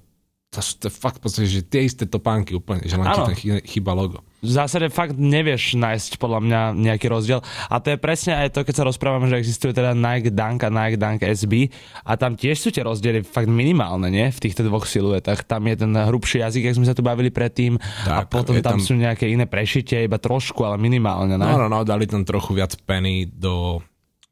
to 0.51 0.59
sú 0.59 0.83
to 0.83 0.89
fakt 0.91 1.23
podstate, 1.23 1.47
že 1.47 1.63
tie 1.63 1.87
isté 1.87 2.03
topánky 2.11 2.59
úplne, 2.59 2.83
že 2.83 2.99
len 2.99 3.07
ti 3.15 3.23
tam 3.23 3.35
chýba 3.63 3.95
logo. 3.95 4.27
V 4.41 4.49
zásade 4.49 4.89
fakt 4.89 5.21
nevieš 5.21 5.77
nájsť 5.77 6.17
podľa 6.17 6.41
mňa 6.41 6.61
nejaký 6.73 7.07
rozdiel. 7.07 7.45
A 7.69 7.77
to 7.77 7.93
je 7.93 7.99
presne 8.01 8.33
aj 8.33 8.57
to, 8.57 8.65
keď 8.65 8.75
sa 8.81 8.89
rozprávame, 8.89 9.29
že 9.29 9.37
existuje 9.37 9.77
teda 9.77 9.93
Nike 9.93 10.33
Dunk 10.33 10.65
a 10.65 10.73
Nike 10.73 10.97
Dunk 10.97 11.21
SB 11.21 11.69
a 12.03 12.17
tam 12.17 12.41
tiež 12.41 12.57
sú 12.57 12.73
tie 12.73 12.81
rozdiely 12.81 13.21
fakt 13.21 13.53
minimálne, 13.53 14.09
nie? 14.09 14.33
V 14.33 14.41
týchto 14.41 14.65
dvoch 14.65 14.89
siluetách. 14.89 15.45
Tam 15.45 15.61
je 15.65 15.77
ten 15.77 15.93
hrubší 15.93 16.41
jazyk, 16.41 16.73
jak 16.73 16.77
sme 16.81 16.89
sa 16.89 16.97
tu 16.97 17.05
bavili 17.05 17.29
predtým 17.29 17.77
a 18.09 18.25
Tak, 18.25 18.33
potom 18.33 18.57
je 18.57 18.65
tam, 18.65 18.81
tam- 18.81 18.83
sú 18.83 18.97
nejaké 18.97 19.29
iné 19.29 19.45
prešitie, 19.45 20.09
iba 20.09 20.17
trošku, 20.17 20.65
ale 20.65 20.81
minimálne, 20.81 21.37
ne? 21.37 21.45
No, 21.45 21.61
no, 21.61 21.69
no, 21.69 21.85
dali 21.85 22.09
tam 22.09 22.25
trochu 22.25 22.57
viac 22.57 22.73
peny 22.89 23.29
do, 23.29 23.85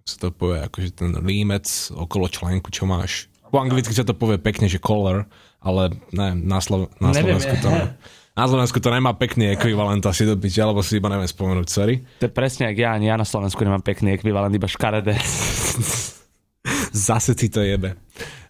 sa 0.03 0.17
to 0.17 0.33
povie, 0.33 0.65
akože 0.65 0.89
ten 0.97 1.13
límec 1.21 1.69
okolo 1.93 2.33
členku, 2.33 2.73
čo 2.73 2.89
máš. 2.89 3.29
Po 3.53 3.61
anglicky 3.61 3.93
sa 3.93 4.05
to 4.05 4.17
povie 4.17 4.41
pekne, 4.41 4.69
že 4.69 4.81
collar, 4.81 5.29
ale 5.61 5.93
ne, 6.13 6.33
na, 6.33 6.65
Slo- 6.65 6.89
na 6.97 7.13
Slovensku 7.13 7.53
to 7.61 7.69
ne. 7.69 7.93
Na 8.39 8.47
Slovensku 8.47 8.79
to 8.79 8.95
nemá 8.95 9.19
pekný 9.19 9.51
ekvivalent 9.59 9.99
asi 10.07 10.23
do 10.23 10.39
piče, 10.39 10.63
alebo 10.63 10.79
si 10.79 11.03
iba 11.03 11.11
neviem 11.11 11.27
spomenúť, 11.27 11.67
sorry. 11.67 12.07
To 12.23 12.31
je 12.31 12.33
presne 12.33 12.71
jak 12.71 12.79
ja, 12.79 12.95
ani 12.95 13.11
ja 13.11 13.19
na 13.19 13.27
Slovensku 13.27 13.59
nemám 13.67 13.83
pekný 13.83 14.15
ekvivalent, 14.15 14.55
iba 14.55 14.71
škaredé. 14.71 15.19
Zase 16.95 17.35
ti 17.35 17.51
to 17.51 17.67
jebe. 17.67 17.99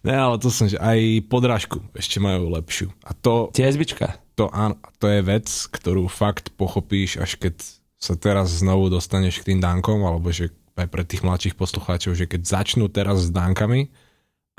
Ne, 0.05 0.13
ale 0.13 0.37
to 0.37 0.53
som, 0.53 0.69
že 0.69 0.77
aj 0.77 1.25
podrážku 1.25 1.81
ešte 1.97 2.21
majú 2.21 2.53
lepšiu. 2.53 2.93
A 3.01 3.17
to, 3.17 3.49
Tie 3.49 3.65
SBčka. 3.65 4.21
to, 4.37 4.53
áno, 4.53 4.77
to 5.01 5.09
je 5.09 5.25
vec, 5.25 5.49
ktorú 5.49 6.05
fakt 6.05 6.53
pochopíš, 6.53 7.17
až 7.17 7.41
keď 7.41 7.57
sa 7.97 8.13
teraz 8.13 8.61
znovu 8.61 8.93
dostaneš 8.93 9.41
k 9.41 9.57
tým 9.57 9.59
dánkom, 9.59 10.05
alebo 10.05 10.29
že 10.29 10.53
aj 10.77 10.85
pre 10.85 11.01
tých 11.01 11.25
mladších 11.25 11.57
poslucháčov, 11.57 12.13
že 12.13 12.29
keď 12.29 12.45
začnú 12.45 12.93
teraz 12.93 13.25
s 13.25 13.33
dánkami, 13.33 13.89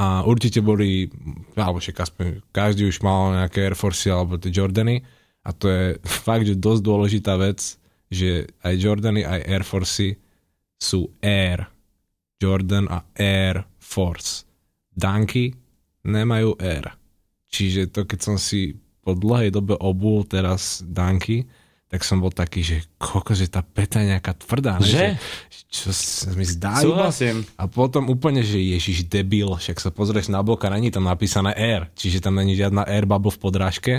a 0.01 0.25
určite 0.25 0.65
boli, 0.65 1.13
alebo 1.55 1.79
aspoň 1.79 2.41
každý 2.57 2.89
už 2.89 3.05
mal 3.05 3.37
nejaké 3.37 3.69
Air 3.69 3.77
Force 3.77 4.09
alebo 4.09 4.41
tie 4.41 4.49
Jordany 4.49 5.05
a 5.45 5.51
to 5.53 5.67
je 5.69 5.85
fakt, 6.27 6.45
že 6.47 6.59
dosť 6.59 6.83
dôležitá 6.83 7.35
vec, 7.41 7.77
že 8.11 8.51
aj 8.65 8.75
Jordany, 8.77 9.23
aj 9.23 9.41
Air 9.47 9.65
Force 9.65 10.19
sú 10.81 11.13
Air. 11.21 11.69
Jordan 12.41 12.89
a 12.89 13.05
Air 13.21 13.69
Force. 13.77 14.49
Danky 14.97 15.53
nemajú 16.09 16.57
Air. 16.57 16.97
Čiže 17.53 17.93
to, 17.93 18.09
keď 18.09 18.19
som 18.25 18.37
si 18.41 18.81
po 19.05 19.13
dlhej 19.13 19.53
dobe 19.53 19.77
obul 19.77 20.25
teraz 20.25 20.81
Danky, 20.81 21.45
tak 21.91 22.07
som 22.07 22.23
bol 22.23 22.31
taký, 22.31 22.63
že 22.63 22.77
koľko, 23.03 23.35
že 23.35 23.51
tá 23.51 23.67
peta 23.67 23.99
je 23.99 24.15
nejaká 24.15 24.39
tvrdá. 24.39 24.79
ne? 24.79 24.87
Že? 24.87 25.07
Čo 25.69 25.91
sa 25.91 26.31
mi 26.39 26.47
zdá 26.47 26.79
iba. 26.81 26.87
Súhlasím. 26.87 27.43
A 27.59 27.67
potom 27.67 28.07
úplne, 28.07 28.47
že 28.47 28.63
ježiš 28.63 29.11
debil, 29.11 29.51
však 29.51 29.83
sa 29.83 29.91
pozrieš 29.91 30.31
na 30.31 30.39
blok 30.41 30.63
a 30.65 30.73
není 30.73 30.95
tam 30.95 31.05
napísané 31.05 31.51
Air, 31.59 31.91
čiže 31.99 32.23
tam 32.23 32.39
není 32.39 32.55
žiadna 32.55 32.87
Air 32.87 33.11
bubble 33.11 33.35
v 33.35 33.43
podrážke, 33.43 33.95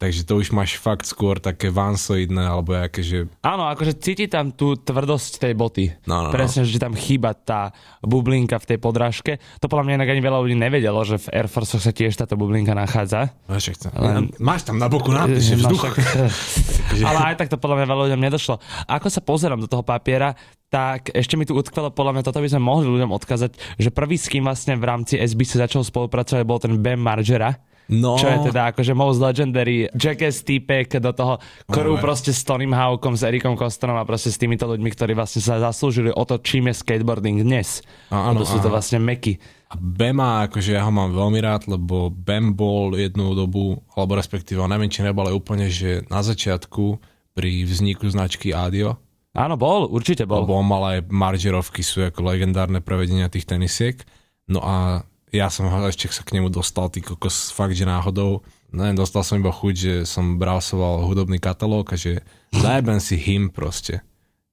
takže 0.00 0.24
to 0.24 0.34
už 0.34 0.50
máš 0.50 0.74
fakt 0.74 1.04
skôr 1.04 1.36
také 1.36 1.68
vansoidné, 1.68 2.40
alebo 2.40 2.72
aké, 2.72 3.04
že 3.04 3.28
Áno, 3.40 3.68
akože 3.68 4.00
cíti 4.00 4.26
tam 4.26 4.48
tú 4.48 4.72
tvrdosť 4.74 5.38
tej 5.38 5.52
boty. 5.52 5.92
No, 6.08 6.24
no, 6.24 6.28
no. 6.28 6.32
Presne, 6.32 6.64
že 6.64 6.80
tam 6.80 6.96
chýba 6.96 7.30
tá 7.30 7.76
bublinka 8.00 8.56
v 8.56 8.66
tej 8.66 8.78
podrážke. 8.78 9.32
To 9.60 9.68
podľa 9.68 9.84
mňa 9.84 9.94
inak 10.00 10.10
ani 10.10 10.22
veľa 10.24 10.38
ľudí 10.40 10.56
nevedelo, 10.56 11.04
že 11.04 11.20
v 11.20 11.36
Air 11.36 11.46
Force 11.46 11.76
sa 11.76 11.92
tiež 11.92 12.16
táto 12.16 12.34
bublinka 12.34 12.72
nachádza. 12.72 13.36
no, 13.44 13.54
však 13.54 13.92
Len- 13.92 14.32
máš 14.40 14.64
tam 14.64 14.80
na 14.80 14.88
boku 14.88 15.12
nápis, 15.12 15.44
že 15.44 15.60
No, 15.60 15.68
vzduch. 15.68 15.92
však- 15.92 17.04
Ale 17.12 17.18
aj 17.30 17.36
tak 17.36 17.52
to 17.52 17.60
podľa 17.60 17.76
mňa 17.78 17.86
veľa 17.86 18.02
ľuďom 18.08 18.20
nedošlo. 18.24 18.56
Ako 18.88 19.06
sa 19.06 19.20
pozerám 19.20 19.60
do 19.60 19.68
toho 19.68 19.84
papiera, 19.84 20.32
tak 20.70 21.12
ešte 21.12 21.36
mi 21.36 21.44
tu 21.44 21.52
utkvelo, 21.52 21.90
podľa 21.90 22.14
mňa 22.14 22.22
toto 22.24 22.40
by 22.40 22.48
sme 22.48 22.62
mohli 22.62 22.88
ľuďom 22.88 23.10
odkazať, 23.12 23.52
že 23.76 23.90
prvý 23.90 24.16
s 24.16 24.32
kým 24.32 24.42
vlastne 24.42 24.74
v 24.74 24.86
rámci 24.86 25.18
SB 25.18 25.44
sa 25.44 25.66
začal 25.66 25.82
spolupracovať 25.82 26.42
bol 26.42 26.56
ten 26.56 26.78
Bam 26.78 26.98
Margera. 26.98 27.58
No, 27.90 28.14
Čo 28.14 28.30
je 28.30 28.54
teda 28.54 28.70
akože 28.70 28.94
most 28.94 29.18
legendary 29.18 29.90
Jackass 29.90 30.46
týpek 30.46 31.02
do 31.02 31.10
toho 31.10 31.42
krú 31.66 31.98
No, 31.98 32.02
proste 32.02 32.30
s 32.30 32.46
Tonym 32.46 32.70
Hawkom, 32.70 33.18
s 33.18 33.26
Erikom 33.26 33.58
Kostonom 33.58 33.98
a 33.98 34.06
proste 34.06 34.30
s 34.30 34.38
týmito 34.38 34.70
ľuďmi, 34.70 34.86
ktorí 34.94 35.18
vlastne 35.18 35.42
sa 35.42 35.58
zaslúžili 35.58 36.14
o 36.14 36.22
to, 36.22 36.38
čím 36.38 36.70
je 36.70 36.78
skateboarding 36.78 37.42
dnes. 37.42 37.82
Áno, 38.14 38.38
Lebo 38.38 38.46
sú 38.46 38.62
to 38.62 38.70
áno. 38.70 38.78
vlastne 38.78 39.02
meky. 39.02 39.42
A 39.70 39.74
Bema, 39.74 40.46
akože 40.46 40.78
ja 40.78 40.86
ho 40.86 40.94
mám 40.94 41.10
veľmi 41.10 41.42
rád, 41.42 41.66
lebo 41.66 42.14
Bem 42.14 42.54
bol 42.54 42.94
jednu 42.94 43.34
dobu, 43.34 43.82
alebo 43.98 44.14
respektíve, 44.14 44.62
neviem, 44.70 44.90
či 44.90 45.02
nebol 45.02 45.26
ale 45.26 45.34
úplne, 45.34 45.66
že 45.66 46.06
na 46.06 46.22
začiatku 46.22 47.02
pri 47.34 47.66
vzniku 47.66 48.06
značky 48.06 48.54
Adio, 48.54 48.98
Áno, 49.30 49.54
bol, 49.54 49.86
určite 49.86 50.26
bol. 50.26 50.42
lebo 50.42 50.58
on 50.58 50.66
mal 50.66 50.82
aj 50.98 51.06
Margerovky, 51.06 51.86
sú 51.86 52.02
ako 52.02 52.26
legendárne 52.26 52.82
prevedenia 52.82 53.30
tých 53.30 53.46
tenisiek. 53.46 54.02
No 54.50 54.58
a 54.58 55.06
ja 55.30 55.46
som 55.50 55.70
ho 55.70 55.78
ešte 55.86 56.10
sa 56.10 56.26
k 56.26 56.38
nemu 56.38 56.50
dostal, 56.50 56.90
ty 56.90 56.98
kokos, 57.00 57.54
fakt, 57.54 57.78
že 57.78 57.86
náhodou. 57.86 58.42
Neviem, 58.70 58.98
dostal 58.98 59.22
som 59.26 59.38
iba 59.38 59.50
chuť, 59.50 59.74
že 59.74 59.94
som 60.06 60.38
browsoval 60.38 61.06
hudobný 61.06 61.38
katalóg 61.42 61.90
a 61.90 61.96
že 61.98 62.22
zajebem 62.54 62.98
si 63.02 63.18
hym 63.18 63.50
proste. 63.50 64.02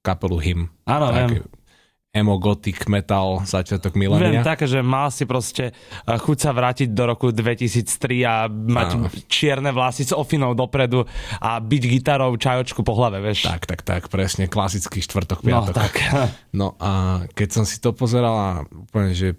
Kapelu 0.02 0.38
hym. 0.38 0.60
Áno, 0.86 1.10
viem. 1.10 1.42
Emo, 2.08 2.40
gothic, 2.40 2.88
metal, 2.88 3.44
začiatok 3.44 3.92
Viem 3.92 4.08
milénia. 4.08 4.40
tak, 4.40 4.64
že 4.64 4.80
mal 4.80 5.12
si 5.12 5.28
proste 5.28 5.76
uh, 6.08 6.16
chuť 6.16 6.38
sa 6.40 6.50
vrátiť 6.56 6.88
do 6.96 7.04
roku 7.04 7.28
2003 7.30 8.24
a 8.24 8.48
mať 8.48 8.88
Áno. 8.96 9.06
čierne 9.28 9.70
vlasy 9.76 10.08
s 10.08 10.16
ofinou 10.16 10.56
dopredu 10.56 11.04
a 11.36 11.60
byť 11.60 11.82
gitarou 11.84 12.32
čajočku 12.34 12.80
po 12.80 12.96
hlave, 12.96 13.20
vieš. 13.20 13.44
Tak, 13.44 13.68
tak, 13.68 13.80
tak, 13.84 14.02
presne, 14.08 14.48
klasický 14.48 15.04
štvrtok, 15.04 15.44
no 15.44 15.68
piatok. 15.68 15.74
tak. 15.76 15.92
No 16.56 16.74
a 16.80 17.22
keď 17.36 17.48
som 17.60 17.64
si 17.68 17.76
to 17.76 17.92
pozeral 17.92 18.34
a 18.34 18.50
úplne, 18.64 19.12
že 19.12 19.36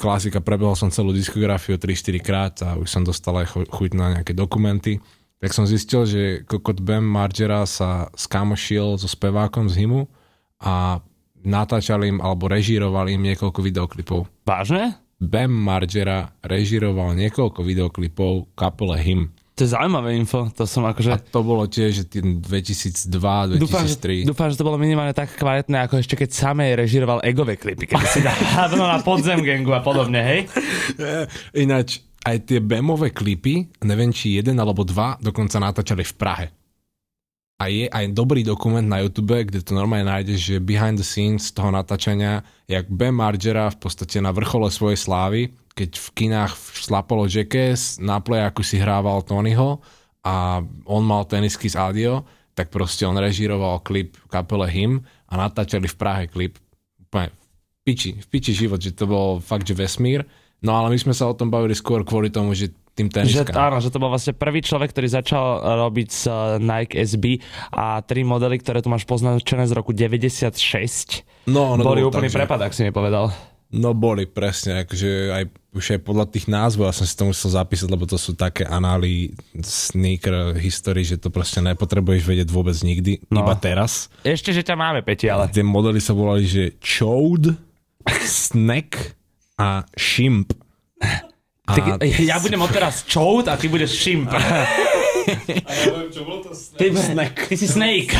klasika, 0.00 0.40
prebehol 0.40 0.78
som 0.78 0.88
celú 0.88 1.12
diskografiu 1.12 1.76
3-4 1.76 2.22
krát 2.24 2.54
a 2.64 2.78
už 2.78 2.88
som 2.88 3.02
dostal 3.04 3.36
aj 3.42 3.52
chu- 3.52 3.68
chuť 3.68 3.90
na 3.92 4.06
nejaké 4.18 4.32
dokumenty, 4.32 5.02
tak 5.42 5.52
som 5.52 5.68
zistil, 5.68 6.08
že 6.08 6.22
Kokot 6.48 6.80
Bam 6.80 7.04
Margera 7.04 7.68
sa 7.68 8.08
skámošil 8.16 8.96
so 8.96 9.04
spevákom 9.04 9.68
z 9.68 9.84
Himu 9.84 10.08
a 10.64 11.04
natáčali 11.44 12.08
im 12.08 12.18
alebo 12.24 12.48
režírovali 12.48 13.20
im 13.20 13.26
niekoľko 13.28 13.60
videoklipov. 13.60 14.24
Vážne? 14.48 14.96
Bam 15.20 15.52
Margera 15.52 16.32
režíroval 16.40 17.12
niekoľko 17.18 17.60
videoklipov 17.60 18.56
kapele 18.56 18.96
Him. 19.04 19.33
To 19.54 19.62
je 19.62 19.70
zaujímavé 19.70 20.18
info, 20.18 20.50
to 20.50 20.66
som 20.66 20.82
A 20.82 20.90
akože... 20.90 21.30
to 21.30 21.40
bolo 21.46 21.70
tiež 21.70 22.02
že 22.02 22.04
tým 22.10 22.42
2002, 22.42 23.54
2003. 23.54 23.62
Dúfam 23.62 23.86
že, 23.86 23.96
dúfam, 24.26 24.48
že 24.50 24.58
to 24.58 24.66
bolo 24.66 24.82
minimálne 24.82 25.14
tak 25.14 25.30
kvalitné, 25.38 25.86
ako 25.86 26.02
ešte 26.02 26.18
keď 26.18 26.34
samej 26.34 26.74
režiroval 26.74 27.22
egové 27.22 27.54
klipy, 27.54 27.86
keď 27.86 28.02
si 28.10 28.18
dávno 28.18 28.82
na 28.90 28.98
podzem 28.98 29.46
gangu 29.46 29.70
a 29.70 29.78
podobne, 29.78 30.18
hej? 30.18 30.40
Ináč, 31.62 32.02
aj 32.26 32.50
tie 32.50 32.58
BMové 32.58 33.14
klipy, 33.14 33.70
neviem 33.86 34.10
či 34.10 34.34
jeden 34.34 34.58
alebo 34.58 34.82
dva, 34.82 35.14
dokonca 35.22 35.62
natáčali 35.62 36.02
v 36.02 36.14
Prahe. 36.18 36.46
A 37.54 37.70
je 37.70 37.86
aj 37.86 38.10
dobrý 38.10 38.42
dokument 38.42 38.82
na 38.82 38.98
YouTube, 38.98 39.38
kde 39.38 39.62
to 39.62 39.78
normálne 39.78 40.10
nájdeš, 40.10 40.50
že 40.50 40.56
behind 40.58 40.98
the 40.98 41.06
scenes 41.06 41.54
toho 41.54 41.70
natáčania, 41.70 42.42
jak 42.66 42.90
Bam 42.90 43.22
Margera 43.22 43.70
v 43.70 43.78
podstate 43.78 44.18
na 44.18 44.34
vrchole 44.34 44.66
svojej 44.74 44.98
slávy, 44.98 45.54
keď 45.74 45.90
v 45.92 46.08
kinách 46.14 46.54
šlapalo 46.78 47.26
Jackass, 47.26 47.98
na 47.98 48.18
plejaku 48.18 48.62
si 48.62 48.78
hrával 48.78 49.20
Tonyho 49.20 49.82
a 50.22 50.62
on 50.84 51.02
mal 51.02 51.22
tenisky 51.24 51.66
z 51.66 51.76
Adio, 51.76 52.22
tak 52.54 52.70
proste 52.70 53.02
on 53.02 53.14
režíroval 53.14 53.82
klip 53.82 54.14
kapele 54.28 54.66
Him 54.66 55.02
a 55.26 55.34
natáčali 55.36 55.84
v 55.84 55.96
Prahe 55.98 56.24
klip. 56.24 56.54
Úplne 57.02 57.28
v 57.28 57.80
piči, 57.84 58.10
v 58.14 58.26
piči 58.28 58.52
život, 58.54 58.78
že 58.78 58.90
to 58.90 59.04
bol 59.04 59.36
fakt, 59.38 59.66
že 59.66 59.74
vesmír. 59.74 60.22
No 60.62 60.72
ale 60.72 60.88
my 60.88 60.96
sme 60.96 61.12
sa 61.12 61.26
o 61.26 61.34
tom 61.34 61.50
bavili 61.50 61.74
skôr 61.74 62.00
kvôli 62.00 62.30
tomu, 62.30 62.54
že 62.54 62.70
tým 62.94 63.10
Že, 63.10 63.42
teniskám. 63.44 63.58
áno, 63.58 63.82
že 63.82 63.90
to 63.90 63.98
bol 63.98 64.06
vlastne 64.06 64.32
prvý 64.32 64.62
človek, 64.62 64.88
ktorý 64.88 65.10
začal 65.10 65.44
robiť 65.82 66.08
s 66.08 66.24
uh, 66.24 66.56
Nike 66.56 66.94
SB 66.94 67.42
a 67.68 67.98
tri 68.00 68.22
modely, 68.22 68.56
ktoré 68.56 68.78
tu 68.78 68.86
máš 68.86 69.02
poznačené 69.02 69.66
z 69.66 69.74
roku 69.74 69.90
96, 69.90 71.26
No, 71.44 71.74
to 71.74 71.82
boli 71.82 72.00
úplný 72.00 72.26
tak, 72.26 72.32
že- 72.32 72.38
prepad, 72.38 72.60
ak 72.60 72.72
si 72.72 72.80
mi 72.80 72.88
povedal. 72.88 73.34
No 73.74 73.90
boli, 73.90 74.24
presne, 74.24 74.86
akože 74.86 75.10
aj, 75.34 75.44
už 75.74 75.98
aj 75.98 76.00
podľa 76.06 76.26
tých 76.30 76.46
názvov, 76.46 76.86
ja 76.86 76.94
som 76.94 77.02
si 77.02 77.18
to 77.18 77.26
musel 77.26 77.50
zapísať, 77.50 77.90
lebo 77.90 78.06
to 78.06 78.14
sú 78.14 78.32
také 78.32 78.62
anály 78.62 79.34
sneaker 79.58 80.54
history, 80.54 81.02
že 81.02 81.18
to 81.18 81.28
proste 81.28 81.58
nepotrebuješ 81.58 82.22
vedieť 82.22 82.48
vôbec 82.48 82.78
nikdy, 82.80 83.18
No. 83.28 83.42
iba 83.42 83.58
teraz. 83.58 84.06
Ešte, 84.22 84.54
že 84.54 84.62
ťa 84.62 84.78
máme, 84.78 85.02
Peti, 85.02 85.26
ale... 85.26 85.50
Tie 85.50 85.66
modely 85.66 85.98
sa 85.98 86.14
volali, 86.14 86.46
že 86.46 86.78
Chode, 86.78 87.58
Snack 88.22 89.18
a 89.58 89.82
Shimp. 89.98 90.54
A 91.64 91.72
Ty, 91.80 91.96
ja 92.20 92.36
budem 92.44 92.60
odteraz 92.60 93.08
čout 93.08 93.48
a 93.48 93.56
ty 93.56 93.72
budeš 93.72 93.96
šimp. 93.96 94.28
Ty, 96.76 96.86
ty 97.48 97.54
si 97.56 97.64
snake. 97.64 98.12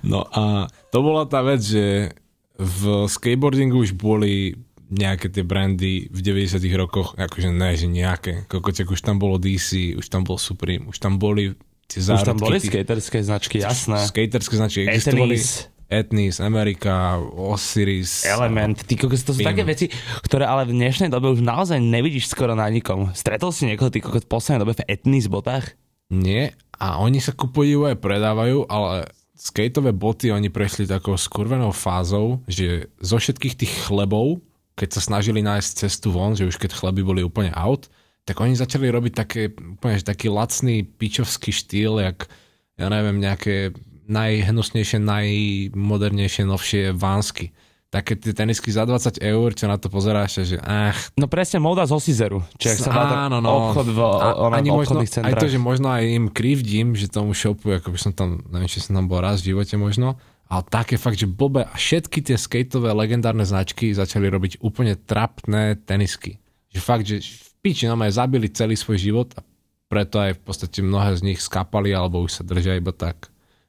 No 0.00 0.24
a 0.32 0.64
to 0.88 1.04
bola 1.04 1.28
tá 1.28 1.44
vec, 1.44 1.60
že 1.60 2.16
v 2.56 3.04
skateboardingu 3.04 3.84
už 3.84 3.92
boli 3.94 4.56
nejaké 4.88 5.28
tie 5.28 5.42
brandy 5.42 6.08
v 6.08 6.20
90 6.20 6.58
rokoch, 6.74 7.12
akože 7.14 7.48
ne, 7.48 7.72
že 7.72 7.86
nejaké, 7.86 8.44
kokoťak 8.46 8.88
už 8.88 9.00
tam 9.00 9.16
bolo 9.16 9.36
DC, 9.36 9.94
už 9.94 10.06
tam 10.08 10.24
bol 10.24 10.36
Supreme, 10.36 10.88
už 10.88 10.96
tam 10.96 11.16
boli 11.16 11.52
tie 11.84 12.00
Už 12.00 12.24
tam 12.24 12.36
zárodky 12.36 12.40
boli 12.40 12.56
tých- 12.58 12.72
skaterské 12.72 13.18
značky, 13.20 13.56
jasné. 13.60 14.00
Skaterské 14.04 14.54
značky 14.56 14.80
existovali. 14.84 15.36
Etnis, 15.36 15.48
Etnis, 15.88 16.36
Amerika, 16.36 17.16
Osiris. 17.32 18.24
Element, 18.24 18.76
ty 18.84 18.92
kokos, 18.92 19.24
to 19.24 19.32
sú 19.32 19.40
Pim. 19.40 19.48
také 19.48 19.64
veci, 19.64 19.88
ktoré 20.20 20.44
ale 20.44 20.68
v 20.68 20.76
dnešnej 20.76 21.08
dobe 21.08 21.32
už 21.32 21.40
naozaj 21.40 21.80
nevidíš 21.80 22.28
skoro 22.28 22.52
na 22.52 22.68
nikom. 22.68 23.08
Stretol 23.12 23.52
si 23.52 23.64
niekoho, 23.64 23.88
ty 23.88 24.00
kokos, 24.00 24.24
v 24.24 24.28
poslednej 24.28 24.60
dobe 24.60 24.76
v 24.76 24.84
Etnis 24.84 25.28
botách? 25.28 25.72
Nie, 26.08 26.52
a 26.76 27.00
oni 27.00 27.20
sa 27.20 27.32
kupujú 27.32 27.84
aj 27.84 28.00
predávajú, 28.00 28.68
ale 28.68 29.08
skateové 29.32 29.92
boty 29.92 30.28
oni 30.28 30.48
prešli 30.48 30.84
takou 30.84 31.16
skurvenou 31.16 31.72
fázou, 31.72 32.44
že 32.44 32.92
zo 33.00 33.16
všetkých 33.16 33.54
tých 33.56 33.72
chlebov, 33.84 34.40
keď 34.78 34.94
sa 34.94 35.02
snažili 35.02 35.42
nájsť 35.42 35.90
cestu 35.90 36.14
von, 36.14 36.38
že 36.38 36.46
už 36.46 36.54
keď 36.54 36.78
chleby 36.78 37.02
boli 37.02 37.20
úplne 37.26 37.50
out, 37.58 37.90
tak 38.22 38.38
oni 38.38 38.54
začali 38.54 38.86
robiť 38.86 39.12
také, 39.16 39.50
úplne, 39.50 39.98
že 39.98 40.06
taký 40.06 40.30
lacný 40.30 40.86
pičovský 40.86 41.50
štýl, 41.50 41.98
jak, 41.98 42.30
ja 42.78 42.86
neviem, 42.86 43.18
nejaké 43.18 43.74
najhnusnejšie, 44.08 45.00
najmodernejšie, 45.02 46.44
novšie 46.46 46.82
vánsky. 46.92 47.50
Také 47.88 48.20
tie 48.20 48.36
tenisky 48.36 48.68
za 48.68 48.84
20 48.84 49.16
eur, 49.16 49.48
čo 49.56 49.64
na 49.64 49.80
to 49.80 49.88
pozeráš, 49.88 50.44
že 50.44 50.60
ach, 50.60 51.08
No 51.16 51.24
presne 51.24 51.56
móda 51.56 51.88
z 51.88 51.96
Osizeru, 51.96 52.44
ak 52.60 52.76
sa 52.76 52.92
dá 52.92 53.32
Áno, 53.32 53.40
no. 53.40 53.72
obchod 53.72 53.88
v, 53.88 54.00
o, 54.04 54.52
ani 54.52 54.68
možno, 54.68 55.00
aj 55.00 55.34
to, 55.40 55.48
že 55.48 55.56
možno 55.56 55.88
aj 55.88 56.04
im 56.04 56.28
krivdím, 56.28 56.92
že 56.92 57.08
tomu 57.08 57.32
shopu, 57.32 57.72
ako 57.80 57.96
by 57.96 57.98
som 57.98 58.12
tam, 58.12 58.44
neviem, 58.52 58.68
či 58.68 58.84
som 58.84 58.92
tam 58.92 59.08
bol 59.08 59.24
raz 59.24 59.40
v 59.40 59.56
živote 59.56 59.80
možno, 59.80 60.20
ale 60.48 60.62
také 60.64 60.96
fakt, 60.96 61.20
že 61.20 61.28
blbé 61.28 61.68
a 61.68 61.76
všetky 61.76 62.24
tie 62.24 62.40
skateové 62.40 62.96
legendárne 62.96 63.44
značky 63.44 63.92
začali 63.92 64.32
robiť 64.32 64.64
úplne 64.64 64.96
trapné 64.96 65.76
tenisky. 65.84 66.40
Že 66.72 66.80
fakt, 66.80 67.04
že 67.04 67.20
v 67.20 67.50
piči 67.60 67.84
nám 67.84 68.00
aj 68.08 68.16
zabili 68.16 68.48
celý 68.48 68.72
svoj 68.72 68.96
život 68.96 69.28
a 69.36 69.44
preto 69.92 70.20
aj 70.20 70.36
v 70.36 70.42
podstate 70.44 70.80
mnohé 70.80 71.20
z 71.20 71.24
nich 71.24 71.40
skapali 71.44 71.92
alebo 71.92 72.24
už 72.24 72.40
sa 72.40 72.42
držia 72.44 72.80
iba 72.80 72.96
tak 72.96 73.28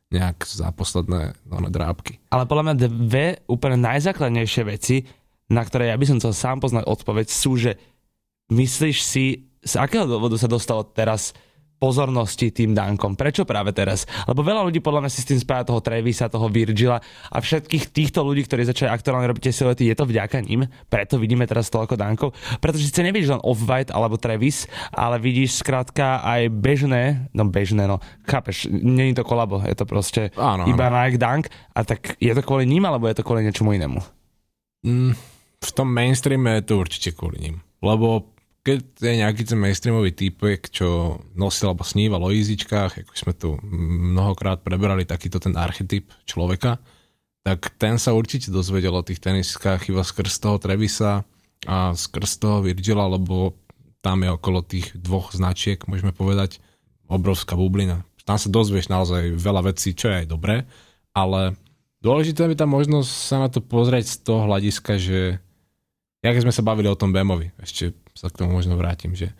nejak 0.09 0.41
za 0.47 0.71
posledné 0.73 1.37
no, 1.45 1.69
drábky. 1.69 2.17
Ale 2.33 2.49
podľa 2.49 2.63
mňa 2.71 2.75
dve 2.79 3.27
úplne 3.45 3.77
najzákladnejšie 3.77 4.63
veci, 4.65 5.05
na 5.51 5.61
ktoré 5.61 5.91
ja 5.93 5.99
by 5.99 6.05
som 6.07 6.17
chcel 6.17 6.33
sám 6.33 6.57
poznať 6.63 6.87
odpoveď, 6.87 7.27
sú, 7.29 7.59
že 7.59 7.77
myslíš 8.49 8.97
si, 9.05 9.45
z 9.61 9.73
akého 9.77 10.09
dôvodu 10.09 10.39
sa 10.39 10.49
dostalo 10.49 10.81
teraz 10.81 11.35
pozornosti 11.79 12.51
tým 12.51 12.75
Dankom. 12.75 13.15
Prečo 13.15 13.47
práve 13.47 13.71
teraz? 13.71 14.03
Lebo 14.27 14.43
veľa 14.43 14.67
ľudí 14.67 14.83
podľa 14.83 15.07
mňa 15.07 15.11
si 15.11 15.23
s 15.23 15.29
tým 15.31 15.39
spája 15.39 15.71
toho 15.71 15.79
Travisa, 15.79 16.27
toho 16.27 16.51
Virgila 16.51 16.99
a 17.31 17.37
všetkých 17.39 17.95
týchto 17.95 18.21
ľudí, 18.21 18.43
ktorí 18.43 18.67
začali 18.67 18.91
aktuálne 18.91 19.25
robiť 19.31 19.49
tie 19.49 19.55
silety, 19.55 19.87
je 19.87 19.95
to 19.95 20.03
vďaka 20.03 20.43
nim. 20.43 20.67
Preto 20.91 21.15
vidíme 21.15 21.47
teraz 21.47 21.71
toľko 21.71 21.95
Dankov. 21.95 22.35
Pretože 22.59 22.91
síce 22.91 22.99
nevidíš 22.99 23.33
len 23.33 23.41
Off-White 23.41 23.95
alebo 23.95 24.19
Travis, 24.19 24.67
ale 24.91 25.17
vidíš 25.17 25.63
skrátka 25.63 26.19
aj 26.21 26.51
bežné, 26.51 27.31
no 27.31 27.47
bežné, 27.47 27.87
no 27.87 28.03
chápeš, 28.27 28.67
není 28.69 29.15
to 29.15 29.23
kolabo, 29.23 29.63
je 29.63 29.73
to 29.73 29.87
proste 29.87 30.21
Áno, 30.35 30.67
iba 30.67 30.91
áno. 30.91 30.99
Nike 30.99 31.17
Dunk 31.17 31.47
a 31.71 31.79
tak 31.87 32.19
je 32.19 32.33
to 32.35 32.43
kvôli 32.43 32.67
ním 32.67 32.83
alebo 32.83 33.07
je 33.07 33.15
to 33.15 33.23
kvôli 33.23 33.47
niečomu 33.47 33.71
inému? 33.71 34.03
Mm, 34.83 35.15
v 35.59 35.71
tom 35.71 35.87
mainstreame 35.87 36.59
je 36.59 36.63
to 36.67 36.73
určite 36.79 37.15
kvôli 37.15 37.39
ním. 37.39 37.55
Lebo 37.79 38.35
keď 38.63 38.79
je 38.99 39.13
nejaký 39.23 39.43
ten 39.47 39.59
mainstreamový 39.59 40.11
týpek, 40.11 40.69
čo 40.69 41.19
nosil 41.33 41.71
alebo 41.71 41.87
sníval 41.87 42.21
o 42.21 42.33
jízičkách, 42.33 43.03
ako 43.05 43.13
sme 43.15 43.33
tu 43.33 43.49
mnohokrát 44.13 44.59
preberali 44.61 45.07
takýto 45.07 45.39
ten 45.39 45.55
archetyp 45.55 46.11
človeka, 46.27 46.77
tak 47.43 47.71
ten 47.79 47.95
sa 47.95 48.11
určite 48.11 48.51
dozvedel 48.51 48.91
o 48.93 49.05
tých 49.05 49.23
teniskách 49.23 49.87
iba 49.89 50.03
skrz 50.03 50.43
toho 50.43 50.59
Trevisa 50.59 51.23
a 51.65 51.95
skrz 51.95 52.39
toho 52.39 52.59
Virgila, 52.61 53.07
lebo 53.07 53.55
tam 54.03 54.23
je 54.23 54.29
okolo 54.31 54.59
tých 54.63 54.95
dvoch 54.95 55.31
značiek, 55.31 55.79
môžeme 55.87 56.11
povedať, 56.15 56.63
obrovská 57.07 57.55
bublina. 57.55 58.03
Tam 58.27 58.37
sa 58.37 58.51
dozvieš 58.51 58.93
naozaj 58.93 59.33
veľa 59.33 59.73
vecí, 59.73 59.97
čo 59.97 60.13
je 60.13 60.23
aj 60.23 60.27
dobré, 60.29 60.69
ale 61.17 61.57
dôležité 62.05 62.45
je 62.45 62.59
tam 62.59 62.75
možnosť 62.75 63.09
sa 63.09 63.37
na 63.41 63.49
to 63.49 63.59
pozrieť 63.59 64.05
z 64.05 64.15
toho 64.21 64.45
hľadiska, 64.45 65.01
že 65.01 65.41
jak 66.21 66.37
sme 66.37 66.53
sa 66.53 66.61
bavili 66.61 66.87
o 66.91 66.99
tom 66.99 67.09
Bemovi, 67.15 67.51
ešte 67.57 67.95
sa 68.19 68.27
k 68.27 68.43
tomu 68.43 68.59
možno 68.59 68.75
vrátim, 68.75 69.15
že 69.15 69.31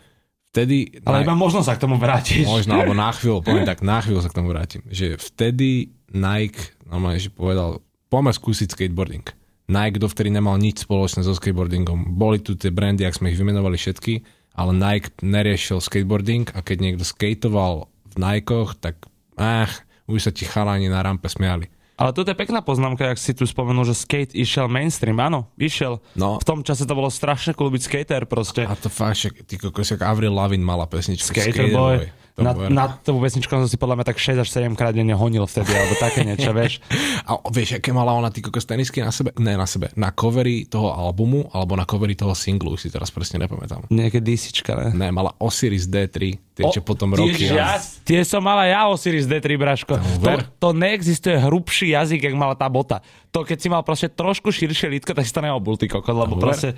vtedy... 0.56 1.04
Ale 1.04 1.28
iba 1.28 1.36
možno 1.36 1.60
sa 1.60 1.76
k 1.76 1.84
tomu 1.84 2.00
vrátiš. 2.00 2.48
Možno, 2.48 2.80
alebo 2.80 2.96
na 2.96 3.12
chvíľu, 3.12 3.44
poviem 3.46 3.68
tak, 3.68 3.84
na 3.84 4.00
chvíľu 4.00 4.24
sa 4.24 4.32
k 4.32 4.38
tomu 4.40 4.56
vrátim. 4.56 4.88
Že 4.88 5.20
vtedy 5.20 5.92
Nike, 6.16 6.80
normálne, 6.88 7.20
že 7.20 7.28
povedal, 7.28 7.84
poďme 8.08 8.32
skúsiť 8.32 8.72
skateboarding. 8.72 9.28
Nike 9.70 10.00
dovtedy 10.00 10.32
nemal 10.32 10.56
nič 10.56 10.88
spoločné 10.88 11.28
so 11.28 11.36
skateboardingom. 11.36 12.16
Boli 12.16 12.40
tu 12.40 12.56
tie 12.56 12.72
brandy, 12.72 13.04
ak 13.04 13.20
sme 13.20 13.36
ich 13.36 13.38
vymenovali 13.38 13.76
všetky, 13.76 14.24
ale 14.56 14.72
Nike 14.74 15.12
neriešil 15.22 15.84
skateboarding 15.84 16.50
a 16.56 16.64
keď 16.64 16.78
niekto 16.80 17.04
skateoval 17.04 17.86
v 17.86 18.16
Nikeoch, 18.18 18.80
tak 18.80 19.06
ach, 19.38 19.86
už 20.10 20.26
sa 20.26 20.32
ti 20.34 20.48
chalani 20.48 20.90
na 20.90 21.04
rampe 21.06 21.30
smiali. 21.30 21.70
Ale 22.00 22.16
toto 22.16 22.32
je 22.32 22.38
pekná 22.40 22.64
poznámka, 22.64 23.12
ak 23.12 23.20
si 23.20 23.36
tu 23.36 23.44
spomenul, 23.44 23.84
že 23.84 23.92
skate 23.92 24.32
išiel 24.32 24.72
mainstream. 24.72 25.20
Áno, 25.20 25.52
išiel. 25.60 26.00
No. 26.16 26.40
V 26.40 26.48
tom 26.48 26.64
čase 26.64 26.88
to 26.88 26.96
bolo 26.96 27.12
strašne 27.12 27.52
cool 27.60 27.68
byť 27.68 27.84
skater 27.84 28.24
proste. 28.24 28.64
A 28.64 28.72
to 28.80 28.88
fakt, 28.88 29.20
však, 29.20 29.44
ty 29.44 29.60
kokos, 29.60 29.92
jak 29.92 30.08
Avril 30.08 30.32
Lavigne 30.32 30.64
mala 30.64 30.88
pesničku. 30.88 31.28
Skater 31.28 31.68
boy. 31.76 32.08
To 32.08 32.19
Na, 32.40 32.54
na 32.70 32.84
tú 33.00 33.20
pesničku 33.20 33.52
som 33.52 33.68
si 33.68 33.76
podľa 33.76 34.02
mňa 34.02 34.06
tak 34.08 34.18
6 34.18 34.42
až 34.42 34.48
7 34.48 34.74
krát 34.74 34.96
denne 34.96 35.14
honil 35.14 35.46
vtedy, 35.46 35.72
alebo 35.76 35.96
také 36.00 36.24
niečo, 36.24 36.52
vieš. 36.56 36.80
A 37.30 37.38
vieš, 37.54 37.78
aké 37.78 37.94
mala 37.94 38.16
ona 38.16 38.34
ty 38.34 38.42
kokos 38.42 38.66
tenisky 38.66 39.04
na 39.04 39.14
sebe? 39.14 39.36
Ne, 39.38 39.54
na 39.60 39.68
sebe. 39.70 39.94
Na 39.94 40.10
covery 40.10 40.66
toho 40.66 40.90
albumu, 40.96 41.52
alebo 41.54 41.78
na 41.78 41.86
covery 41.86 42.18
toho 42.18 42.34
singlu, 42.34 42.74
si 42.80 42.90
teraz 42.90 43.14
presne 43.14 43.46
nepamätám. 43.46 43.86
Nejaké 43.92 44.24
DCčka, 44.24 44.74
ne? 44.74 44.88
Ne, 44.96 45.08
mala 45.14 45.36
Osiris 45.38 45.86
D3, 45.86 46.18
tie, 46.58 46.64
čo 46.74 46.82
potom 46.82 47.14
tie, 47.14 47.22
roky. 47.22 47.46
ja, 47.52 47.78
tie 48.04 48.26
som 48.26 48.42
mala 48.42 48.66
ja 48.66 48.90
Osiris 48.90 49.30
D3, 49.30 49.48
Braško. 49.60 49.94
To, 50.00 50.32
to 50.58 50.68
neexistuje 50.74 51.38
hrubší 51.38 51.94
jazyk, 51.94 52.32
jak 52.32 52.36
mala 52.36 52.58
tá 52.58 52.66
bota. 52.66 53.04
To 53.30 53.46
keď 53.46 53.58
si 53.62 53.68
mal 53.70 53.86
proste 53.86 54.10
trošku 54.10 54.50
širšie 54.50 54.90
lítko, 54.90 55.14
tak 55.14 55.22
si 55.22 55.30
to 55.30 55.46
neobul, 55.46 55.78
ty 55.78 55.86
kokot, 55.86 56.18
lebo 56.18 56.42
ver. 56.42 56.50
proste 56.50 56.74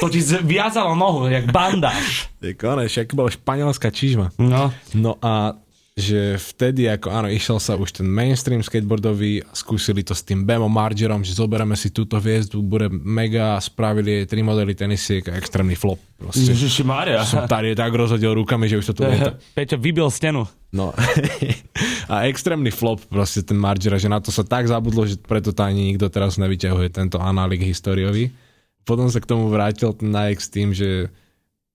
to 0.00 0.08
ti 0.08 0.24
viazalo 0.40 0.96
nohu, 0.96 1.28
jak 1.28 1.52
bandáž. 1.52 2.32
Ty 2.40 2.56
koneš, 2.56 2.88
však 2.88 3.12
bola 3.12 3.28
španielská 3.28 3.92
čižma. 3.92 4.32
No. 4.40 4.72
No 4.96 5.20
a 5.20 5.60
že 6.00 6.40
vtedy, 6.40 6.88
ako 6.88 7.08
áno, 7.12 7.28
išiel 7.28 7.60
sa 7.60 7.76
už 7.76 8.00
ten 8.00 8.08
mainstream 8.08 8.64
skateboardový 8.64 9.44
skúsili 9.52 10.00
to 10.00 10.16
s 10.16 10.24
tým 10.24 10.48
Bemom 10.48 10.72
Margerom, 10.72 11.22
že 11.22 11.36
zoberieme 11.36 11.76
si 11.76 11.92
túto 11.92 12.16
hviezdu, 12.18 12.64
bude 12.64 12.88
mega, 12.90 13.60
spravili 13.60 14.24
jej 14.24 14.26
tri 14.26 14.40
modely 14.40 14.72
tenisiek 14.74 15.22
a 15.28 15.36
extrémny 15.36 15.76
flop. 15.76 16.00
Proste. 16.16 16.52
Ježiši 16.52 16.82
Maria. 16.84 17.24
Som 17.24 17.48
tady 17.48 17.72
tak 17.76 17.92
rozhodil 17.92 18.32
rukami, 18.36 18.68
že 18.68 18.80
už 18.80 18.92
to 18.92 18.94
tu 18.96 19.02
nie 19.08 19.20
Peťo 19.56 19.80
vybil 19.80 20.08
stenu. 20.12 20.44
No. 20.72 20.92
a 22.12 22.28
extrémny 22.28 22.68
flop 22.74 23.04
proste 23.08 23.40
ten 23.44 23.56
Margera, 23.56 23.96
že 23.96 24.10
na 24.10 24.20
to 24.20 24.28
sa 24.28 24.44
tak 24.44 24.68
zabudlo, 24.68 25.08
že 25.08 25.16
preto 25.20 25.52
to 25.52 25.62
ani 25.64 25.94
nikto 25.94 26.12
teraz 26.12 26.36
nevyťahuje 26.36 26.88
tento 26.92 27.16
análik 27.20 27.64
historiový. 27.64 28.32
Potom 28.84 29.08
sa 29.12 29.20
k 29.20 29.28
tomu 29.28 29.52
vrátil 29.52 29.92
ten 29.92 30.10
Nike 30.10 30.40
s 30.40 30.48
tým, 30.48 30.72
že 30.72 31.12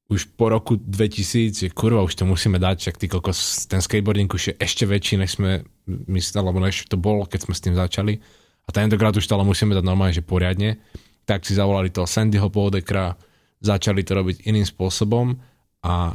už 0.06 0.38
po 0.38 0.54
roku 0.54 0.78
2000, 0.78 1.65
že 1.65 1.74
kurva, 1.74 2.06
už 2.06 2.13
to 2.13 2.30
musíme 2.30 2.62
dať, 2.62 2.78
však 2.78 2.96
ty 3.02 3.06
kokos, 3.10 3.65
ten 3.65 3.82
skateboarding 3.82 4.30
už 4.30 4.54
je 4.54 4.56
ešte 4.62 4.86
väčší, 4.86 5.18
než 5.18 5.41
sme 5.41 5.65
mysleli, 5.89 6.41
alebo 6.46 6.62
než 6.62 6.86
to 6.86 6.94
bolo, 6.94 7.26
keď 7.26 7.50
sme 7.50 7.54
s 7.58 7.63
tým 7.65 7.74
začali. 7.74 8.22
A 8.65 8.70
tentokrát 8.70 9.18
už 9.18 9.26
to 9.26 9.34
ale 9.34 9.46
musíme 9.46 9.74
dať 9.74 9.86
normálne, 9.86 10.13
že 10.13 10.22
poriadne. 10.22 10.78
Tak 11.26 11.41
si 11.41 11.58
zavolali 11.58 11.89
toho 11.89 12.06
Sandyho 12.06 12.54
Podekra, 12.54 13.18
začali 13.65 14.06
to 14.06 14.13
robiť 14.13 14.46
iným 14.46 14.65
spôsobom 14.65 15.34
a 15.82 16.13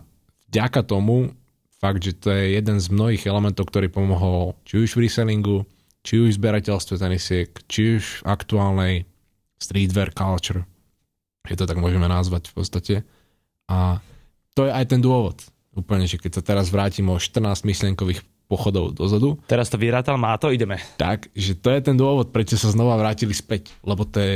vďaka 0.50 0.86
tomu 0.86 1.34
fakt, 1.82 1.98
že 2.04 2.14
to 2.14 2.30
je 2.30 2.54
jeden 2.54 2.78
z 2.78 2.86
mnohých 2.94 3.26
elementov, 3.26 3.66
ktorý 3.70 3.90
pomohol 3.90 4.54
či 4.62 4.86
už 4.86 4.94
v 4.94 5.10
resellingu, 5.10 5.66
či 6.06 6.22
už 6.22 6.36
v 6.36 6.38
zberateľstve 6.38 6.94
tenisiek, 6.94 7.50
či 7.66 7.98
už 7.98 8.22
v 8.22 8.26
aktuálnej 8.28 8.94
streetwear 9.58 10.14
culture, 10.14 10.62
že 11.42 11.58
to 11.58 11.66
tak 11.66 11.80
môžeme 11.82 12.06
nazvať 12.06 12.52
v 12.52 12.54
podstate. 12.54 12.94
A 13.70 14.02
to 14.52 14.66
je 14.66 14.72
aj 14.74 14.84
ten 14.90 14.98
dôvod. 14.98 15.38
Úplne, 15.70 16.10
že 16.10 16.18
keď 16.18 16.32
sa 16.34 16.42
teraz 16.42 16.68
vrátim 16.74 17.06
o 17.06 17.16
14 17.16 17.62
myšlienkových 17.62 18.26
pochodov 18.50 18.98
dozadu, 18.98 19.38
Teraz 19.46 19.70
to 19.70 19.78
vyrátal, 19.78 20.18
má 20.18 20.34
to, 20.34 20.50
ideme. 20.50 20.82
tak, 20.98 21.30
že 21.38 21.54
to 21.54 21.70
je 21.70 21.80
ten 21.86 21.94
dôvod, 21.94 22.34
prečo 22.34 22.58
sa 22.58 22.74
znova 22.74 22.98
vrátili 22.98 23.30
späť. 23.30 23.70
Lebo 23.86 24.02
to 24.02 24.18
je 24.18 24.34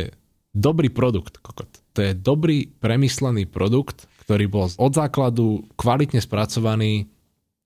dobrý 0.55 0.87
produkt, 0.87 1.43
kokot. 1.43 1.67
To 1.95 2.01
je 2.01 2.15
dobrý, 2.15 2.71
premyslený 2.79 3.51
produkt, 3.51 4.07
ktorý 4.23 4.47
bol 4.47 4.71
od 4.71 4.93
základu 4.95 5.67
kvalitne 5.75 6.23
spracovaný, 6.23 7.11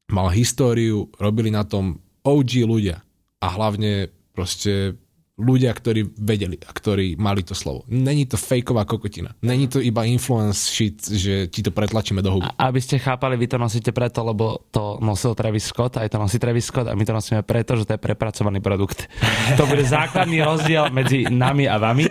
mal 0.08 0.32
históriu, 0.32 1.12
robili 1.20 1.52
na 1.52 1.68
tom 1.68 2.00
OG 2.24 2.64
ľudia. 2.64 3.04
A 3.44 3.46
hlavne 3.52 4.08
proste 4.32 4.96
ľudia, 5.38 5.70
ktorí 5.70 6.18
vedeli 6.18 6.58
a 6.66 6.70
ktorí 6.74 7.14
mali 7.14 7.46
to 7.46 7.54
slovo. 7.54 7.86
Není 7.86 8.26
to 8.26 8.34
fejková 8.34 8.82
kokotina. 8.84 9.32
Není 9.40 9.70
to 9.70 9.78
iba 9.78 10.02
influence 10.04 10.66
shit, 10.66 10.98
že 11.06 11.46
ti 11.46 11.62
to 11.62 11.70
pretlačíme 11.70 12.18
do 12.18 12.34
huby. 12.34 12.50
Aby 12.58 12.82
ste 12.82 12.98
chápali, 12.98 13.38
vy 13.38 13.46
to 13.46 13.56
nosíte 13.56 13.94
preto, 13.94 14.26
lebo 14.26 14.66
to 14.74 14.98
nosil 14.98 15.38
Travis 15.38 15.70
Scott, 15.70 16.02
aj 16.02 16.10
to 16.10 16.18
nosí 16.18 16.42
Travis 16.42 16.66
Scott 16.66 16.90
a 16.90 16.98
my 16.98 17.04
to 17.06 17.14
nosíme 17.14 17.46
preto, 17.46 17.78
že 17.78 17.86
to 17.86 17.94
je 17.94 18.00
prepracovaný 18.02 18.58
produkt. 18.58 19.06
To 19.56 19.64
bude 19.64 19.82
základný 19.82 20.44
rozdiel 20.44 20.92
medzi 20.92 21.24
nami 21.26 21.66
a 21.66 21.80
vami. 21.80 22.06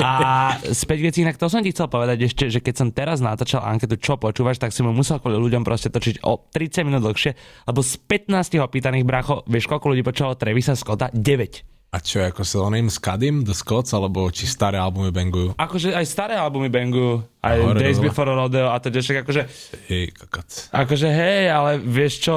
A 0.00 0.10
späť 0.72 0.98
veci, 1.12 1.18
inak 1.22 1.36
to 1.36 1.46
som 1.46 1.60
ti 1.60 1.70
chcel 1.70 1.86
povedať 1.86 2.24
ešte, 2.26 2.48
že 2.48 2.58
keď 2.58 2.74
som 2.74 2.88
teraz 2.90 3.20
natáčal 3.22 3.62
anketu, 3.62 4.00
čo 4.00 4.16
počúvaš, 4.16 4.58
tak 4.58 4.74
si 4.74 4.80
mu 4.80 4.90
musel 4.90 5.20
kvôli 5.20 5.38
ľuďom 5.38 5.62
proste 5.62 5.92
točiť 5.92 6.24
o 6.24 6.40
30 6.50 6.88
minút 6.88 7.04
dlhšie, 7.04 7.36
lebo 7.68 7.84
z 7.84 7.94
15 8.00 8.58
opýtaných 8.64 9.04
bracho, 9.06 9.44
vieš 9.46 9.68
koľko 9.70 9.92
ľudí 9.92 10.02
počúvalo 10.02 10.34
Travisa 10.40 10.74
Scotta? 10.74 11.12
9. 11.12 11.79
A 11.90 11.98
čo, 11.98 12.22
ako 12.22 12.46
sa 12.46 12.62
oným 12.62 12.86
s 12.86 13.02
Kadim, 13.02 13.42
The 13.42 13.50
Scots, 13.50 13.90
alebo 13.90 14.30
či 14.30 14.46
staré 14.46 14.78
albumy 14.78 15.10
bangujú? 15.10 15.58
Akože 15.58 15.90
aj 15.90 16.06
staré 16.06 16.38
albumy 16.38 16.70
bangujú, 16.70 17.26
aj 17.42 17.56
Hore 17.66 17.82
Days 17.82 17.98
dole. 17.98 18.06
Before 18.06 18.30
Rodeo 18.30 18.70
a 18.70 18.78
to 18.78 18.94
však 18.94 19.26
akože, 19.26 19.42
Hej, 19.90 20.14
kakot. 20.14 20.70
akože 20.70 21.08
hej, 21.10 21.50
ale 21.50 21.82
vieš 21.82 22.22
čo, 22.22 22.34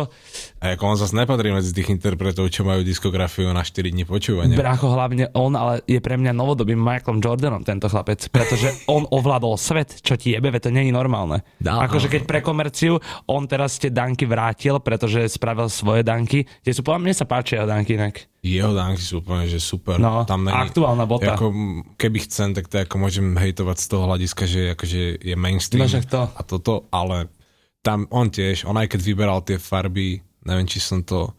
A 0.57 0.73
ako 0.73 0.83
on 0.89 0.97
zase 0.97 1.13
nepatrí 1.13 1.53
medzi 1.53 1.69
tých 1.69 1.93
interpretov, 1.93 2.49
čo 2.49 2.65
majú 2.65 2.81
diskografiu 2.81 3.53
na 3.53 3.61
4 3.61 3.93
dní 3.93 4.09
počúvania. 4.09 4.57
Bracho 4.57 4.89
hlavne 4.89 5.29
on, 5.37 5.53
ale 5.53 5.85
je 5.85 6.01
pre 6.01 6.17
mňa 6.17 6.33
novodobým 6.33 6.81
Michaelom 6.81 7.21
Jordanom 7.21 7.61
tento 7.61 7.85
chlapec, 7.85 8.25
pretože 8.33 8.73
on 8.89 9.05
ovládol 9.05 9.53
svet, 9.61 10.01
čo 10.01 10.17
ti 10.17 10.33
jebe, 10.33 10.49
to 10.57 10.73
není 10.73 10.89
normálne. 10.89 11.45
Dá, 11.61 11.77
akože 11.85 12.09
áno. 12.09 12.13
keď 12.17 12.21
pre 12.25 12.41
komerciu 12.41 12.97
on 13.29 13.45
teraz 13.45 13.77
tie 13.77 13.93
danky 13.93 14.25
vrátil, 14.25 14.81
pretože 14.81 15.29
spravil 15.29 15.69
svoje 15.69 16.01
danky, 16.01 16.41
kde 16.65 16.73
sú 16.73 16.81
podľa 16.81 17.05
mňa 17.05 17.13
sa 17.13 17.29
páčia 17.29 17.69
danky 17.69 18.01
inak. 18.01 18.32
Jeho 18.43 18.75
dánky 18.75 18.99
sú 18.99 19.23
úplne, 19.23 19.47
že 19.47 19.63
super. 19.63 19.95
No, 20.03 20.27
aktuálna 20.27 21.07
bota. 21.07 21.39
Ako, 21.39 21.47
keby 21.95 22.27
chcem, 22.27 22.51
tak 22.51 22.67
to 22.67 22.83
ako 22.83 22.99
môžem 22.99 23.31
hejtovať 23.33 23.77
z 23.79 23.87
toho 23.87 24.03
hľadiska, 24.03 24.43
že 24.43 24.61
akože 24.75 25.01
je 25.23 25.35
mainstream 25.39 25.87
No 25.87 26.03
to. 26.03 26.21
a 26.27 26.41
toto, 26.43 26.73
ale 26.91 27.31
tam 27.79 28.03
on 28.11 28.27
tiež, 28.27 28.67
on 28.67 28.75
aj 28.75 28.91
keď 28.91 28.99
vyberal 28.99 29.39
tie 29.47 29.55
farby, 29.55 30.19
neviem, 30.43 30.67
či 30.67 30.83
som 30.83 30.99
to 30.99 31.31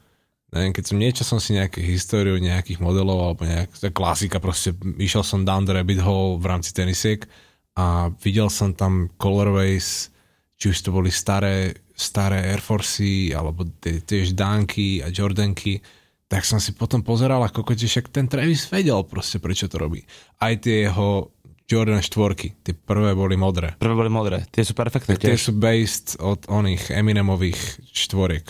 neviem, 0.49 0.71
keď 0.71 0.85
som 0.87 0.97
niečo 0.97 1.23
som 1.27 1.43
si 1.43 1.53
nejaké 1.53 1.83
históriu 1.83 2.39
nejakých 2.39 2.79
modelov 2.79 3.19
alebo 3.21 3.43
nejak, 3.43 3.75
to 3.75 3.91
je 3.91 3.93
klasika 3.93 4.39
proste, 4.39 4.71
išiel 4.97 5.27
som 5.27 5.43
down 5.43 5.67
the 5.67 5.75
rabbit 5.75 5.99
hole 5.99 6.39
v 6.39 6.47
rámci 6.47 6.71
tenisiek 6.71 7.27
a 7.75 8.09
videl 8.23 8.47
som 8.49 8.71
tam 8.71 9.11
colorways, 9.19 10.15
či 10.55 10.71
už 10.71 10.79
to 10.79 10.95
boli 10.95 11.11
staré, 11.11 11.75
staré 11.93 12.55
Air 12.55 12.63
Forcey 12.63 13.35
alebo 13.35 13.67
tie- 13.83 13.99
tiež 14.01 14.33
Danky 14.33 15.03
a 15.03 15.11
Jordanky, 15.11 15.83
tak 16.29 16.43
som 16.49 16.59
si 16.59 16.73
potom 16.75 17.05
pozeral 17.05 17.45
a 17.45 17.53
kokote, 17.53 17.85
však 17.85 18.11
ten 18.11 18.27
Travis 18.27 18.67
vedel 18.73 19.03
proste, 19.07 19.39
prečo 19.39 19.69
to 19.69 19.77
robí. 19.79 20.03
Aj 20.41 20.57
tie 20.59 20.89
jeho 20.89 21.31
Jordan 21.65 22.05
štvorky, 22.05 22.61
tie 22.61 22.77
prvé 22.77 23.17
boli 23.17 23.41
modré. 23.41 23.73
Prvé 23.81 23.95
boli 23.97 24.13
modré, 24.13 24.45
tie 24.53 24.61
sú 24.61 24.77
perfektné 24.77 25.17
Tie 25.17 25.33
tiež. 25.33 25.49
sú 25.49 25.53
based 25.57 26.21
od 26.21 26.45
oných 26.49 26.93
Eminemových 26.93 27.81
štvoriek. 27.89 28.45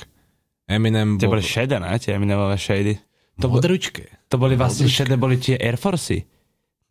Eminem 0.67 1.21
Tie 1.21 1.31
bol... 1.31 1.39
boli 1.39 1.45
šedé, 1.47 1.79
ne? 1.79 1.95
Tie 2.01 2.17
Eminemové 2.17 2.59
shady. 2.59 2.99
To, 3.39 3.51
bo, 3.51 3.59
Modručké. 3.59 4.31
to 4.31 4.39
boli 4.39 4.55
vlastne 4.55 4.87
šedé, 4.87 5.19
boli 5.19 5.39
tie 5.39 5.59
Air 5.59 5.79
Forcey. 5.79 6.23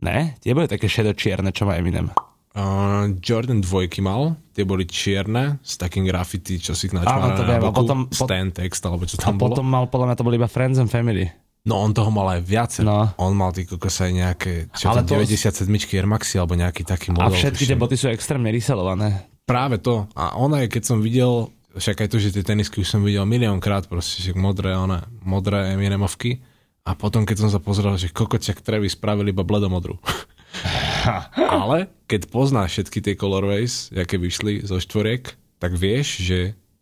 Ne? 0.04 0.36
Tie 0.43 0.52
boli 0.52 0.67
také 0.67 0.91
šedo-čierne, 0.91 1.56
čo 1.56 1.63
má 1.63 1.80
Eminem. 1.80 2.12
Uh, 2.54 3.18
Jordan 3.18 3.60
dvojky 3.60 3.98
mal, 4.00 4.38
tie 4.54 4.62
boli 4.62 4.86
čierne, 4.86 5.58
s 5.60 5.74
takým 5.74 6.06
graffiti, 6.06 6.62
čo 6.62 6.78
si 6.78 6.86
načmára 6.88 7.34
to 7.34 7.42
na 7.42 7.58
a 7.58 7.60
boku, 7.60 7.82
potom- 7.82 8.06
pot- 8.06 8.30
stand 8.30 8.54
text, 8.54 8.86
alebo 8.86 9.04
čo 9.04 9.18
A 9.18 9.26
tam 9.26 9.36
bolo. 9.36 9.58
potom 9.58 9.66
mal, 9.66 9.89
podľa 9.89 10.06
mňa 10.06 10.16
to 10.16 10.24
boli 10.24 10.38
iba 10.38 10.46
Friends 10.46 10.78
and 10.78 10.86
Family. 10.88 11.26
No 11.63 11.80
on 11.80 11.92
toho 11.92 12.13
mal 12.13 12.30
aj 12.30 12.42
viacej. 12.44 12.84
No. 12.84 13.10
On 13.18 13.34
mal 13.34 13.50
ty 13.50 13.63
kokos 13.63 13.98
aj 13.98 14.12
nejaké, 14.12 14.52
čo 14.70 14.86
Ale 14.88 15.02
to, 15.02 15.16
to- 15.16 15.26
97 15.26 15.66
Air 15.92 16.06
Maxi, 16.06 16.38
alebo 16.38 16.54
nejaký 16.54 16.86
taký 16.86 17.10
A 17.10 17.26
model. 17.26 17.34
všetky 17.34 17.66
tie 17.66 17.74
boty 17.74 17.96
sú 17.96 18.06
extrémne 18.08 18.52
reselované. 18.52 19.26
Práve 19.44 19.82
to. 19.82 20.06
A 20.13 20.38
on 20.38 20.54
aj 20.54 20.70
keď 20.70 20.84
som 20.86 21.00
videl, 21.00 21.50
však 21.74 22.06
aj 22.06 22.10
to, 22.12 22.18
že 22.20 22.30
tie 22.32 22.46
tenisky 22.46 22.80
už 22.80 22.88
som 22.88 23.02
videl 23.02 23.26
miliónkrát, 23.26 23.88
proste 23.88 24.22
však 24.22 24.38
modré, 24.38 24.78
one, 24.78 25.02
modré 25.20 25.74
Eminemovky. 25.74 26.38
A 26.84 26.94
potom, 26.94 27.24
keď 27.24 27.38
som 27.39 27.50
sa 27.50 27.58
pozrel, 27.58 27.96
že 27.96 28.12
kokoťak 28.12 28.60
Travis 28.60 28.94
spravili 28.94 29.32
iba 29.32 29.42
bledomodrú. 29.42 29.98
Ale 31.60 31.89
keď 32.08 32.30
poznáš 32.30 32.80
všetky 32.80 33.00
tie 33.04 33.16
colorways, 33.18 33.89
aké 33.94 34.16
vyšli 34.20 34.63
zo 34.63 34.78
štvoriek, 34.78 35.28
tak 35.58 35.76
vieš, 35.76 36.24
že 36.24 36.39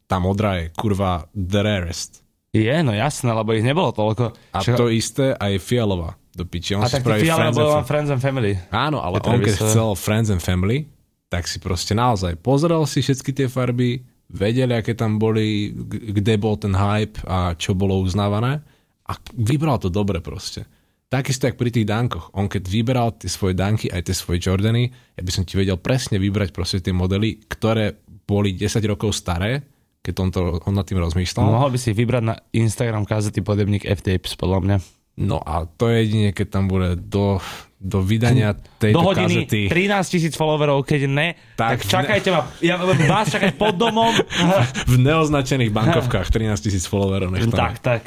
tá 0.10 0.20
modrá 0.20 0.60
je 0.62 0.66
kurva 0.76 1.30
the 1.32 1.62
rarest. 1.64 2.22
Je, 2.52 2.76
no 2.84 2.92
jasné, 2.92 3.32
lebo 3.32 3.56
ich 3.56 3.64
nebolo 3.64 3.96
toľko. 3.96 4.36
A 4.52 4.60
Čo- 4.60 4.76
to 4.76 4.92
isté 4.92 5.32
aj 5.32 5.56
fialová 5.64 6.20
do 6.36 6.44
piči. 6.44 6.76
On 6.76 6.84
a 6.84 6.92
si 6.92 7.00
tak 7.00 7.08
Friends 7.08 7.56
bolo 7.56 7.80
and 7.80 7.88
Friends 7.88 8.10
and 8.12 8.20
Family. 8.20 8.60
Áno, 8.76 9.00
ale 9.00 9.24
on 9.24 9.40
keď 9.40 9.56
chcel 9.56 9.96
Friends 9.96 10.28
and 10.28 10.44
Family, 10.44 10.84
tak 11.32 11.48
si 11.48 11.64
proste 11.64 11.96
naozaj 11.96 12.36
pozrel 12.44 12.84
si 12.84 13.00
všetky 13.00 13.32
tie 13.32 13.48
farby, 13.48 14.04
vedeli, 14.28 14.76
aké 14.76 14.96
tam 14.96 15.16
boli, 15.16 15.72
kde 15.88 16.36
bol 16.36 16.60
ten 16.60 16.76
hype 16.76 17.20
a 17.24 17.56
čo 17.56 17.72
bolo 17.72 18.04
uznávané 18.04 18.60
a 19.08 19.14
vybral 19.36 19.80
to 19.80 19.92
dobre 19.92 20.20
proste. 20.24 20.68
Takisto 21.12 21.44
jak 21.44 21.60
pri 21.60 21.76
tých 21.76 21.84
dankoch. 21.84 22.32
On 22.40 22.48
keď 22.48 22.64
vyberal 22.72 23.12
tie 23.20 23.28
svoje 23.28 23.52
danky, 23.52 23.92
aj 23.92 24.08
tie 24.08 24.16
svoje 24.16 24.40
Jordany, 24.40 24.88
ja 25.20 25.22
by 25.28 25.32
som 25.36 25.44
ti 25.44 25.60
vedel 25.60 25.76
presne 25.76 26.16
vybrať 26.16 26.56
proste 26.56 26.80
tie 26.80 26.96
modely, 26.96 27.36
ktoré 27.52 28.00
boli 28.24 28.56
10 28.56 28.80
rokov 28.88 29.12
staré, 29.12 29.60
keď 30.00 30.14
on, 30.24 30.30
to, 30.32 30.40
on 30.64 30.72
nad 30.72 30.88
tým 30.88 31.04
rozmýšľal. 31.04 31.52
Mohol 31.52 31.76
by 31.76 31.80
si 31.84 31.92
vybrať 31.92 32.24
na 32.24 32.40
Instagram 32.56 33.04
kazety 33.04 33.44
podebník 33.44 33.84
F-Tapes, 33.84 34.40
podľa 34.40 34.60
mňa. 34.64 34.78
No 35.20 35.44
a 35.44 35.68
to 35.68 35.92
je 35.92 36.08
jedine, 36.08 36.32
keď 36.32 36.48
tam 36.48 36.72
bude 36.72 36.96
do, 36.96 37.44
do 37.76 38.00
vydania 38.00 38.56
tejto 38.80 38.96
Do 38.96 39.04
hodiny 39.04 39.52
kazety. 39.52 39.62
13 39.68 40.16
tisíc 40.16 40.34
followerov, 40.40 40.88
keď 40.88 41.12
ne, 41.12 41.36
tak, 41.60 41.84
Tak 41.84 41.92
čakajte 41.92 42.32
ma. 42.32 42.48
Ja 42.64 42.80
vás 42.80 43.28
čakať 43.28 43.60
pod 43.60 43.76
domom. 43.76 44.16
v 44.94 44.96
neoznačených 44.96 45.76
bankovkách 45.76 46.32
13 46.32 46.56
tisíc 46.64 46.88
followerov. 46.88 47.36
Nech 47.36 47.52
tam 47.52 47.60
tak, 47.68 47.84
tak. 47.84 48.04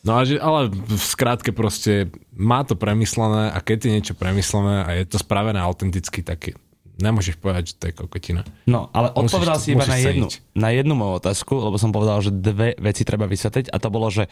No 0.00 0.16
a 0.16 0.24
že, 0.24 0.40
ale 0.40 0.72
v 0.72 0.96
skrátke 0.96 1.52
proste 1.52 2.08
má 2.32 2.64
to 2.64 2.72
premyslené 2.72 3.52
a 3.52 3.58
keď 3.60 3.78
je 3.84 3.90
niečo 3.92 4.14
premyslené 4.16 4.84
a 4.84 4.88
je 4.96 5.04
to 5.04 5.20
spravené 5.20 5.60
autenticky, 5.60 6.24
tak 6.24 6.56
nemôžeš 6.96 7.36
povedať, 7.36 7.72
že 7.72 7.74
to 7.76 7.84
je 7.88 7.94
kokotina. 7.96 8.42
No, 8.64 8.88
ale 8.92 9.12
Musíš 9.12 9.36
odpovedal 9.36 9.56
to- 9.56 9.64
si 9.64 9.68
iba 9.72 9.84
na 9.84 9.98
jednu, 10.00 10.26
ceniť. 10.28 10.32
na 10.56 10.68
jednu 10.72 10.94
moju 10.96 11.12
otázku, 11.20 11.52
lebo 11.52 11.76
som 11.76 11.92
povedal, 11.92 12.20
že 12.20 12.32
dve 12.32 12.76
veci 12.80 13.04
treba 13.04 13.28
vysvetliť 13.28 13.72
a 13.72 13.76
to 13.76 13.88
bolo, 13.92 14.08
že 14.08 14.28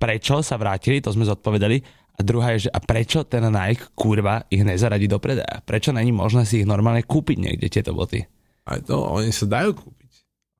prečo 0.00 0.40
sa 0.40 0.56
vrátili, 0.56 1.04
to 1.04 1.12
sme 1.12 1.28
zodpovedali, 1.28 1.84
a 2.16 2.20
druhá 2.20 2.52
je, 2.52 2.68
že 2.68 2.70
a 2.72 2.80
prečo 2.84 3.24
ten 3.24 3.40
Nike, 3.48 3.96
kurva, 3.96 4.44
ich 4.52 4.60
nezaradí 4.60 5.08
do 5.08 5.16
predaja? 5.16 5.64
Prečo 5.64 5.88
není 5.88 6.12
možné 6.12 6.44
si 6.44 6.60
ich 6.60 6.68
normálne 6.68 7.00
kúpiť 7.00 7.36
niekde, 7.40 7.72
tieto 7.72 7.96
boty? 7.96 8.28
Aj 8.68 8.76
to, 8.84 9.00
oni 9.00 9.32
sa 9.32 9.48
dajú 9.48 9.72
kúpiť. 9.80 9.99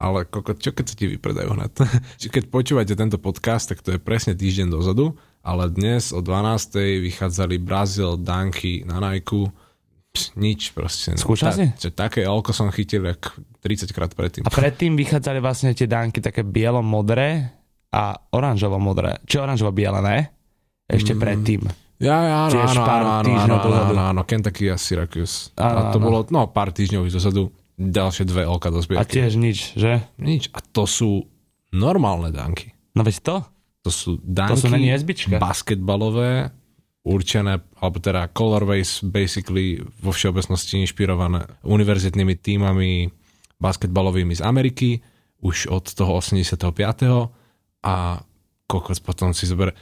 Ale 0.01 0.25
koko, 0.25 0.57
čo 0.57 0.73
keď 0.73 0.85
sa 0.89 0.95
ti 0.97 1.05
vypredajú 1.07 1.53
hned? 1.53 1.77
Keď 2.33 2.49
počúvate 2.49 2.97
tento 2.97 3.21
podcast, 3.21 3.69
tak 3.69 3.85
to 3.85 3.93
je 3.93 4.01
presne 4.01 4.33
týždeň 4.33 4.73
dozadu, 4.73 5.13
ale 5.45 5.69
dnes 5.69 6.17
o 6.17 6.25
12. 6.25 6.73
vychádzali 7.05 7.61
Brazil, 7.61 8.17
Danky 8.17 8.89
na 8.89 8.97
Nike, 8.97 9.53
Pš, 10.11 10.35
nič 10.35 10.75
proste. 10.75 11.15
Skúšal 11.15 11.53
si? 11.55 11.67
Čo, 11.79 11.95
také 11.95 12.27
elko 12.27 12.51
som 12.51 12.67
chytil 12.73 13.07
jak 13.07 13.31
30 13.63 13.95
krát 13.95 14.11
predtým. 14.11 14.43
A 14.43 14.51
predtým 14.51 14.99
vychádzali 14.99 15.39
vlastne 15.39 15.71
tie 15.71 15.87
dánky 15.87 16.19
také 16.19 16.43
bielo-modré 16.43 17.47
a 17.95 18.19
oranžovo-modré. 18.35 19.23
Či 19.23 19.39
oranžovo-biele, 19.39 20.01
ne? 20.03 20.19
Ešte 20.91 21.15
Mm. 21.15 21.21
predtým. 21.21 21.63
Ja, 22.01 22.17
ja, 22.25 22.37
áno, 22.49 22.57
áno, 22.59 22.81
áno, 22.81 23.09
áno, 23.13 23.55
áno, 23.55 23.55
áno, 23.93 24.03
áno, 24.17 24.21
Kentucky 24.25 24.67
a 24.67 24.75
Syracuse. 24.75 25.53
Áno, 25.55 25.79
a 25.79 25.93
to 25.93 26.01
áno. 26.01 26.05
bolo, 26.09 26.19
no, 26.33 26.49
pár 26.49 26.73
týždňov 26.73 27.07
dozadu, 27.07 27.53
ďalšie 27.81 28.29
dve 28.29 28.45
elka 28.45 28.69
do 28.69 28.79
A 28.79 28.85
zbierky. 28.85 29.17
tiež 29.17 29.41
nič, 29.41 29.73
že? 29.73 30.05
Nič. 30.21 30.53
A 30.53 30.61
to 30.61 30.85
sú 30.85 31.25
normálne 31.73 32.29
danky. 32.29 32.77
No 32.93 33.01
veď 33.01 33.17
to? 33.25 33.37
To 33.81 33.91
sú 33.91 34.11
danky 34.21 34.61
sú 34.61 34.69
není 34.69 34.93
SBčka. 34.93 35.41
basketbalové, 35.41 36.53
určené, 37.01 37.65
alebo 37.81 37.97
teda 37.97 38.29
colorways 38.37 39.01
basically 39.01 39.81
vo 40.05 40.13
všeobecnosti 40.13 40.85
inšpirované 40.85 41.49
univerzitnými 41.65 42.37
týmami 42.37 43.09
basketbalovými 43.57 44.37
z 44.37 44.45
Ameriky, 44.45 45.01
už 45.41 45.73
od 45.73 45.89
toho 45.97 46.21
85. 46.21 46.61
A 47.81 48.21
kokos 48.69 49.01
potom 49.01 49.33
si 49.33 49.49
zober 49.49 49.73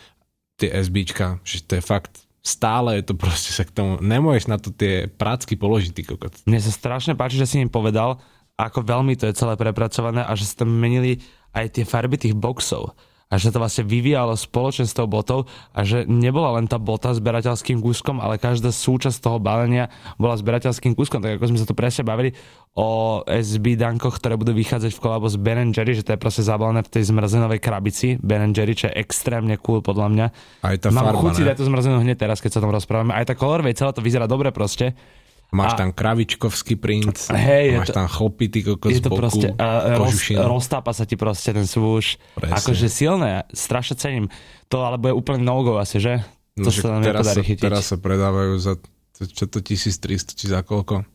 tie 0.54 0.70
SBčka, 0.70 1.42
že 1.42 1.66
to 1.66 1.78
je 1.78 1.82
fakt 1.82 2.27
stále 2.42 3.00
je 3.00 3.12
to 3.12 3.14
proste 3.18 3.52
sa 3.52 3.64
k 3.66 3.74
tomu, 3.74 3.92
nemôžeš 4.00 4.44
na 4.48 4.56
to 4.56 4.72
tie 4.72 5.06
prácky 5.10 5.58
položiť, 5.58 5.92
ty 5.92 6.02
kokot. 6.06 6.34
Mne 6.48 6.60
sa 6.62 6.72
strašne 6.72 7.14
páči, 7.18 7.36
že 7.36 7.48
si 7.48 7.56
im 7.60 7.70
povedal, 7.70 8.18
ako 8.58 8.82
veľmi 8.82 9.14
to 9.14 9.30
je 9.30 9.38
celé 9.38 9.54
prepracované 9.54 10.26
a 10.26 10.32
že 10.34 10.48
sa 10.48 10.64
tam 10.64 10.70
menili 10.74 11.22
aj 11.54 11.78
tie 11.78 11.84
farby 11.86 12.18
tých 12.18 12.34
boxov. 12.34 12.94
A 13.28 13.34
že 13.36 13.52
to 13.52 13.60
vlastne 13.60 13.84
vyvíjalo 13.84 14.32
spoločne 14.32 14.88
s 14.88 14.96
tou 14.96 15.04
botou 15.04 15.44
a 15.76 15.84
že 15.84 16.08
nebola 16.08 16.56
len 16.56 16.64
tá 16.64 16.80
bota 16.80 17.12
zberateľským 17.12 17.84
kúskom, 17.84 18.24
ale 18.24 18.40
každá 18.40 18.72
súčasť 18.72 19.20
toho 19.20 19.36
balenia 19.36 19.92
bola 20.16 20.32
zberateľským 20.36 20.96
kúskom. 20.96 21.20
Tak 21.20 21.36
ako 21.36 21.52
sme 21.52 21.60
sa 21.60 21.68
tu 21.68 21.76
presne 21.76 22.08
bavili 22.08 22.32
o 22.78 23.20
SB 23.26 23.76
dankoch, 23.76 24.16
ktoré 24.16 24.40
budú 24.40 24.56
vychádzať 24.56 24.94
v 24.94 25.00
kolabo 25.02 25.28
s 25.28 25.36
Ben 25.36 25.74
Jerry, 25.74 25.98
že 25.98 26.06
to 26.06 26.14
je 26.16 26.20
proste 26.20 26.46
zabalené 26.46 26.80
v 26.80 26.90
tej 26.94 27.10
zmrazenovej 27.12 27.60
krabici 27.60 28.16
Ben 28.22 28.54
Jerry, 28.54 28.72
čo 28.72 28.88
je 28.88 28.96
extrémne 28.96 29.58
cool 29.60 29.84
podľa 29.84 30.08
mňa. 30.08 30.26
Aj 30.64 30.76
tá 30.80 30.88
Mám 30.88 31.12
farba, 31.12 31.20
chuť 31.20 31.32
si 31.36 31.42
dať 31.44 31.56
tú 31.58 31.64
zmrazenú 31.68 32.00
hneď 32.00 32.16
teraz, 32.16 32.38
keď 32.40 32.56
sa 32.56 32.60
tom 32.64 32.72
rozprávame. 32.72 33.12
Aj 33.12 33.26
tá 33.26 33.36
colorway, 33.36 33.74
celé 33.74 33.92
to 33.92 34.00
vyzerá 34.00 34.30
dobre 34.30 34.54
proste. 34.54 34.94
Máš 35.48 35.72
A- 35.72 35.78
tam 35.78 35.90
kravičkovský 35.90 36.76
print, 36.76 37.16
Hej, 37.30 37.64
je 37.66 37.78
máš 37.78 37.88
to- 37.88 37.96
tam 37.96 38.04
chlpy, 38.06 38.44
ty 38.46 38.60
kokos 38.60 38.90
Je 38.90 39.00
to 39.00 39.08
boku, 39.08 39.16
proste, 39.18 39.48
roz, 39.56 40.12
kožušina. 40.12 40.44
roztápa 40.44 40.92
sa 40.92 41.02
ti 41.02 41.14
proste 41.14 41.50
ten. 41.50 41.64
Presne. 41.64 42.52
Akože 42.52 42.86
silné, 42.86 43.48
strašne 43.48 43.96
cením. 43.96 44.26
To 44.68 44.82
ale 44.82 44.96
bude 44.96 45.12
úplne 45.12 45.40
no-go 45.40 45.80
asi, 45.80 45.96
že? 45.98 46.20
To 46.54 46.62
No, 46.62 46.70
sa 46.70 46.88
nám 46.90 47.00
teraz, 47.02 47.24
sa, 47.26 47.40
chytiť. 47.40 47.64
teraz 47.64 47.84
sa 47.86 47.96
predávajú 47.96 48.54
za 48.56 48.76
čo 49.18 49.44
to 49.44 49.58
1300 49.58 50.30
či 50.30 50.46
za 50.46 50.60
koľko? 50.60 51.02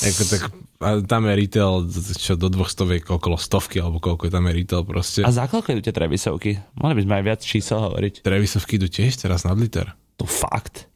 Ako 0.00 0.22
tak, 0.24 0.42
a 0.78 0.88
tam 1.02 1.26
je 1.26 1.34
retail, 1.36 1.72
čo 2.14 2.32
do 2.32 2.46
dvoch 2.46 2.68
stoviek, 2.68 3.02
okolo 3.02 3.34
stovky, 3.34 3.82
alebo 3.82 3.98
koľko 3.98 4.24
je 4.24 4.32
tam 4.32 4.46
je 4.46 4.52
retail 4.54 4.82
proste. 4.82 5.20
A 5.20 5.30
za 5.30 5.44
koľko 5.44 5.74
idú 5.74 5.82
tie 5.82 5.90
Trevisovky? 5.90 6.50
Mohli 6.74 6.94
by 6.94 7.02
sme 7.02 7.14
aj 7.14 7.24
viac 7.26 7.40
čísel 7.42 7.78
hovoriť. 7.82 8.22
Trevisovky 8.22 8.78
idú 8.78 8.86
tiež 8.86 9.18
teraz 9.18 9.42
nad 9.42 9.54
liter. 9.54 9.90
To 10.16 10.24
fakt. 10.24 10.87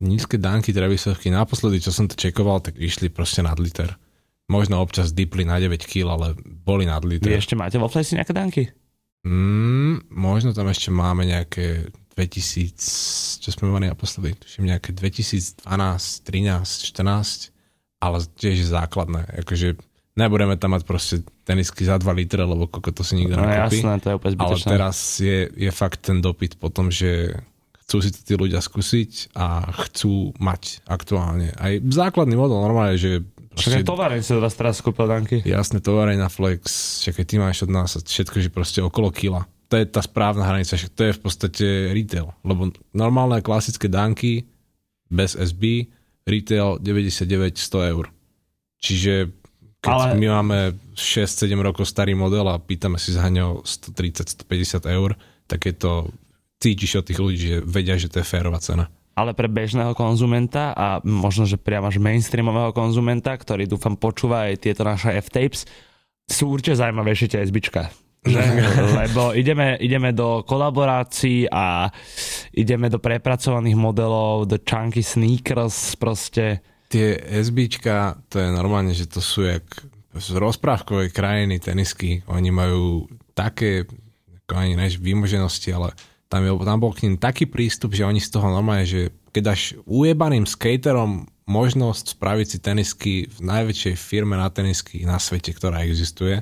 Nízke 0.00 0.36
dánky 0.36 0.70
Trevisovky, 0.70 1.28
naposledy, 1.28 1.78
čo 1.78 1.90
som 1.90 2.04
to 2.04 2.14
čekoval, 2.14 2.60
tak 2.60 2.74
išli 2.74 3.06
proste 3.06 3.40
nad 3.40 3.56
liter. 3.56 3.94
Možno 4.46 4.78
občas 4.78 5.10
dipli 5.10 5.44
na 5.44 5.56
9 5.56 5.76
kg, 5.78 6.08
ale 6.10 6.28
boli 6.40 6.82
nad 6.82 7.00
Vy 7.00 7.10
liter. 7.14 7.30
ešte 7.32 7.52
máte 7.52 7.76
vo 7.76 7.86
Flesi 7.86 8.16
nejaké 8.16 8.32
danky? 8.32 8.62
Mm, 9.20 10.08
možno 10.08 10.50
tam 10.50 10.66
ešte 10.66 10.88
máme 10.88 11.22
nejaké 11.22 11.92
2000, 12.10 12.72
čo 13.38 13.48
sme 13.50 13.68
mali 13.68 13.86
naposledy, 13.86 14.34
tuším 14.34 14.66
nejaké 14.66 14.90
2012, 14.90 15.60
13, 15.62 16.24
14, 16.88 17.52
ale 17.98 18.16
tiež 18.32 18.64
základné. 18.66 19.44
Akože 19.44 19.76
nebudeme 20.14 20.56
tam 20.56 20.72
mať 20.72 20.82
proste 20.82 21.16
tenisky 21.44 21.84
za 21.84 21.94
2 21.94 22.08
litre, 22.14 22.42
lebo 22.42 22.64
koľko 22.66 22.90
to 22.90 23.02
si 23.02 23.14
nikto 23.16 23.36
No 23.36 23.44
nekúpi. 23.44 23.78
jasné, 23.78 23.92
to 23.98 24.06
je 24.06 24.16
úplne 24.16 24.32
ale 24.32 24.36
zbytočné. 24.56 24.68
teraz 24.70 24.96
je, 25.18 25.38
je 25.50 25.70
fakt 25.70 26.00
ten 26.00 26.18
dopyt 26.18 26.56
po 26.56 26.68
tom, 26.68 26.88
že 26.88 27.36
chcú 27.90 28.06
si 28.06 28.14
to 28.14 28.22
tí 28.22 28.34
ľudia 28.38 28.62
skúsiť 28.62 29.34
a 29.34 29.66
chcú 29.90 30.30
mať 30.38 30.86
aktuálne. 30.86 31.50
Aj 31.58 31.74
základný 31.82 32.38
model 32.38 32.62
normálne, 32.62 32.94
že 32.94 33.26
Však 33.58 33.82
aj 33.82 33.90
tovareň 33.90 34.22
si 34.22 34.30
vás 34.38 34.54
teraz 34.54 34.78
kúpil 34.78 35.10
danky. 35.10 35.42
jasné 35.42 35.82
tovarej 35.82 36.14
na 36.14 36.30
flex, 36.30 36.62
však 37.02 37.18
aj 37.18 37.26
ty 37.26 37.34
máš 37.42 37.66
od 37.66 37.74
nás 37.74 37.98
všetko, 37.98 38.38
že 38.38 38.54
proste 38.54 38.78
okolo 38.78 39.10
kila. 39.10 39.42
To 39.74 39.74
je 39.74 39.90
tá 39.90 39.98
správna 40.06 40.46
hranica, 40.46 40.78
však 40.78 40.94
to 40.94 41.02
je 41.10 41.16
v 41.18 41.20
podstate 41.20 41.66
retail, 41.90 42.30
lebo 42.46 42.70
normálne 42.94 43.42
klasické 43.42 43.90
danky 43.90 44.46
bez 45.10 45.34
SB, 45.34 45.90
retail 46.22 46.78
99-100 46.78 47.90
eur. 47.90 48.06
Čiže 48.78 49.34
keď 49.82 50.14
Ale... 50.14 50.14
my 50.14 50.26
máme 50.30 50.58
6-7 50.94 51.50
rokov 51.58 51.90
starý 51.90 52.14
model 52.14 52.46
a 52.46 52.62
pýtame 52.62 53.02
si 53.02 53.10
za 53.10 53.26
ňo 53.26 53.66
130-150 53.66 54.86
eur, 54.86 55.18
tak 55.50 55.66
je 55.66 55.74
to, 55.74 56.06
cítiš 56.60 57.00
od 57.00 57.04
tých 57.08 57.18
ľudí, 57.18 57.38
že 57.40 57.58
vedia, 57.64 57.96
že 57.96 58.12
to 58.12 58.20
je 58.20 58.28
férová 58.28 58.60
cena. 58.60 58.92
Ale 59.16 59.34
pre 59.34 59.50
bežného 59.50 59.96
konzumenta 59.96 60.76
a 60.76 61.02
možno, 61.02 61.48
že 61.48 61.58
priamo 61.58 61.90
až 61.90 61.98
mainstreamového 61.98 62.70
konzumenta, 62.76 63.34
ktorý 63.34 63.66
dúfam 63.66 63.96
počúva 63.98 64.48
aj 64.48 64.64
tieto 64.64 64.84
naše 64.86 65.16
F-tapes, 65.18 65.66
sú 66.30 66.54
určite 66.54 66.78
zaujímavejšie 66.78 67.26
tie 67.26 67.42
SBčka. 67.42 67.90
Že? 68.20 68.36
Lebo 69.00 69.32
ideme, 69.32 69.80
ideme 69.80 70.12
do 70.12 70.44
kolaborácií 70.44 71.48
a 71.48 71.88
ideme 72.52 72.92
do 72.92 73.00
prepracovaných 73.00 73.80
modelov, 73.80 74.44
do 74.44 74.60
chunky 74.60 75.00
sneakers, 75.00 75.96
proste. 75.96 76.60
Tie 76.92 77.16
SBčka, 77.16 78.20
to 78.28 78.44
je 78.44 78.48
normálne, 78.52 78.92
že 78.92 79.08
to 79.08 79.24
sú 79.24 79.48
jak 79.48 79.64
z 80.12 80.36
rozprávkovej 80.36 81.16
krajiny 81.16 81.64
tenisky. 81.64 82.20
Oni 82.28 82.52
majú 82.52 83.08
také, 83.32 83.88
ako 84.44 84.52
ani 84.52 84.76
než 84.76 85.00
výmoženosti, 85.00 85.72
ale 85.72 85.96
tam, 86.30 86.46
je, 86.46 86.52
tam 86.62 86.78
bol 86.78 86.94
k 86.94 87.10
ním 87.10 87.18
taký 87.18 87.50
prístup, 87.50 87.90
že 87.90 88.06
oni 88.06 88.22
z 88.22 88.30
toho 88.30 88.46
normálne, 88.46 88.86
že 88.86 89.10
keď 89.34 89.42
dáš 89.50 89.74
ujebaným 89.84 90.46
skaterom 90.46 91.26
možnosť 91.50 92.14
spraviť 92.14 92.46
si 92.46 92.58
tenisky 92.62 93.12
v 93.26 93.38
najväčšej 93.42 93.94
firme 93.98 94.38
na 94.38 94.46
tenisky 94.46 95.02
na 95.02 95.18
svete, 95.18 95.50
ktorá 95.50 95.82
existuje 95.82 96.38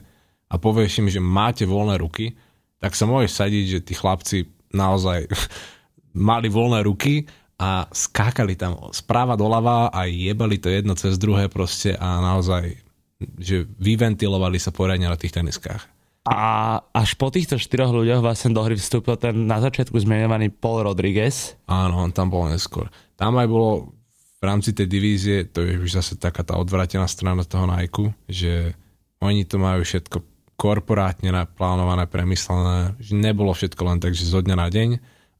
a 0.53 0.55
povieš 0.61 1.01
im, 1.01 1.09
že 1.09 1.25
máte 1.25 1.65
voľné 1.65 1.97
ruky, 1.97 2.37
tak 2.85 2.93
sa 2.93 3.09
môžeš 3.09 3.33
sadiť, 3.33 3.65
že 3.65 3.81
tí 3.81 3.97
chlapci 3.97 4.45
naozaj 4.77 5.25
mali 6.31 6.53
voľné 6.53 6.85
ruky 6.85 7.25
a 7.57 7.89
skákali 7.89 8.55
tam 8.55 8.93
správa 8.93 9.35
doľava 9.35 9.89
a 9.89 10.05
jebali 10.07 10.61
to 10.61 10.69
jedno 10.69 10.95
cez 10.95 11.17
druhé 11.17 11.49
proste 11.49 11.97
a 11.97 12.21
naozaj 12.21 12.77
že 13.19 13.67
vyventilovali 13.83 14.63
sa 14.63 14.71
poriadne 14.71 15.11
na 15.11 15.19
tých 15.19 15.35
teniskách. 15.35 15.98
A 16.29 16.85
až 16.93 17.17
po 17.17 17.33
týchto 17.33 17.57
štyroch 17.57 17.89
ľuďoch 17.89 18.21
vlastne 18.21 18.53
do 18.53 18.61
hry 18.61 18.77
vstúpil 18.77 19.17
ten 19.17 19.49
na 19.49 19.65
začiatku 19.65 19.97
zmenovaný 19.97 20.53
Paul 20.53 20.85
Rodriguez. 20.85 21.57
Áno, 21.65 22.05
on 22.05 22.13
tam 22.13 22.29
bol 22.29 22.45
neskôr. 22.53 22.93
Tam 23.17 23.33
aj 23.41 23.49
bolo 23.49 23.97
v 24.39 24.43
rámci 24.45 24.77
tej 24.77 24.87
divízie, 24.87 25.49
to 25.49 25.65
je 25.65 25.81
už 25.81 25.99
zase 25.99 26.21
taká 26.21 26.47
tá 26.47 26.55
odvratená 26.61 27.09
strana 27.11 27.43
toho 27.43 27.67
Nike, 27.67 28.15
že 28.29 28.77
oni 29.19 29.43
to 29.49 29.59
majú 29.59 29.83
všetko 29.83 30.23
korporátne 30.59 31.31
naplánované, 31.31 32.07
premyslené, 32.11 32.99
že 32.99 33.15
nebolo 33.15 33.55
všetko 33.55 33.83
len 33.87 33.99
tak, 33.99 34.15
že 34.15 34.27
zo 34.27 34.43
dňa 34.43 34.57
na 34.59 34.69
deň 34.71 34.89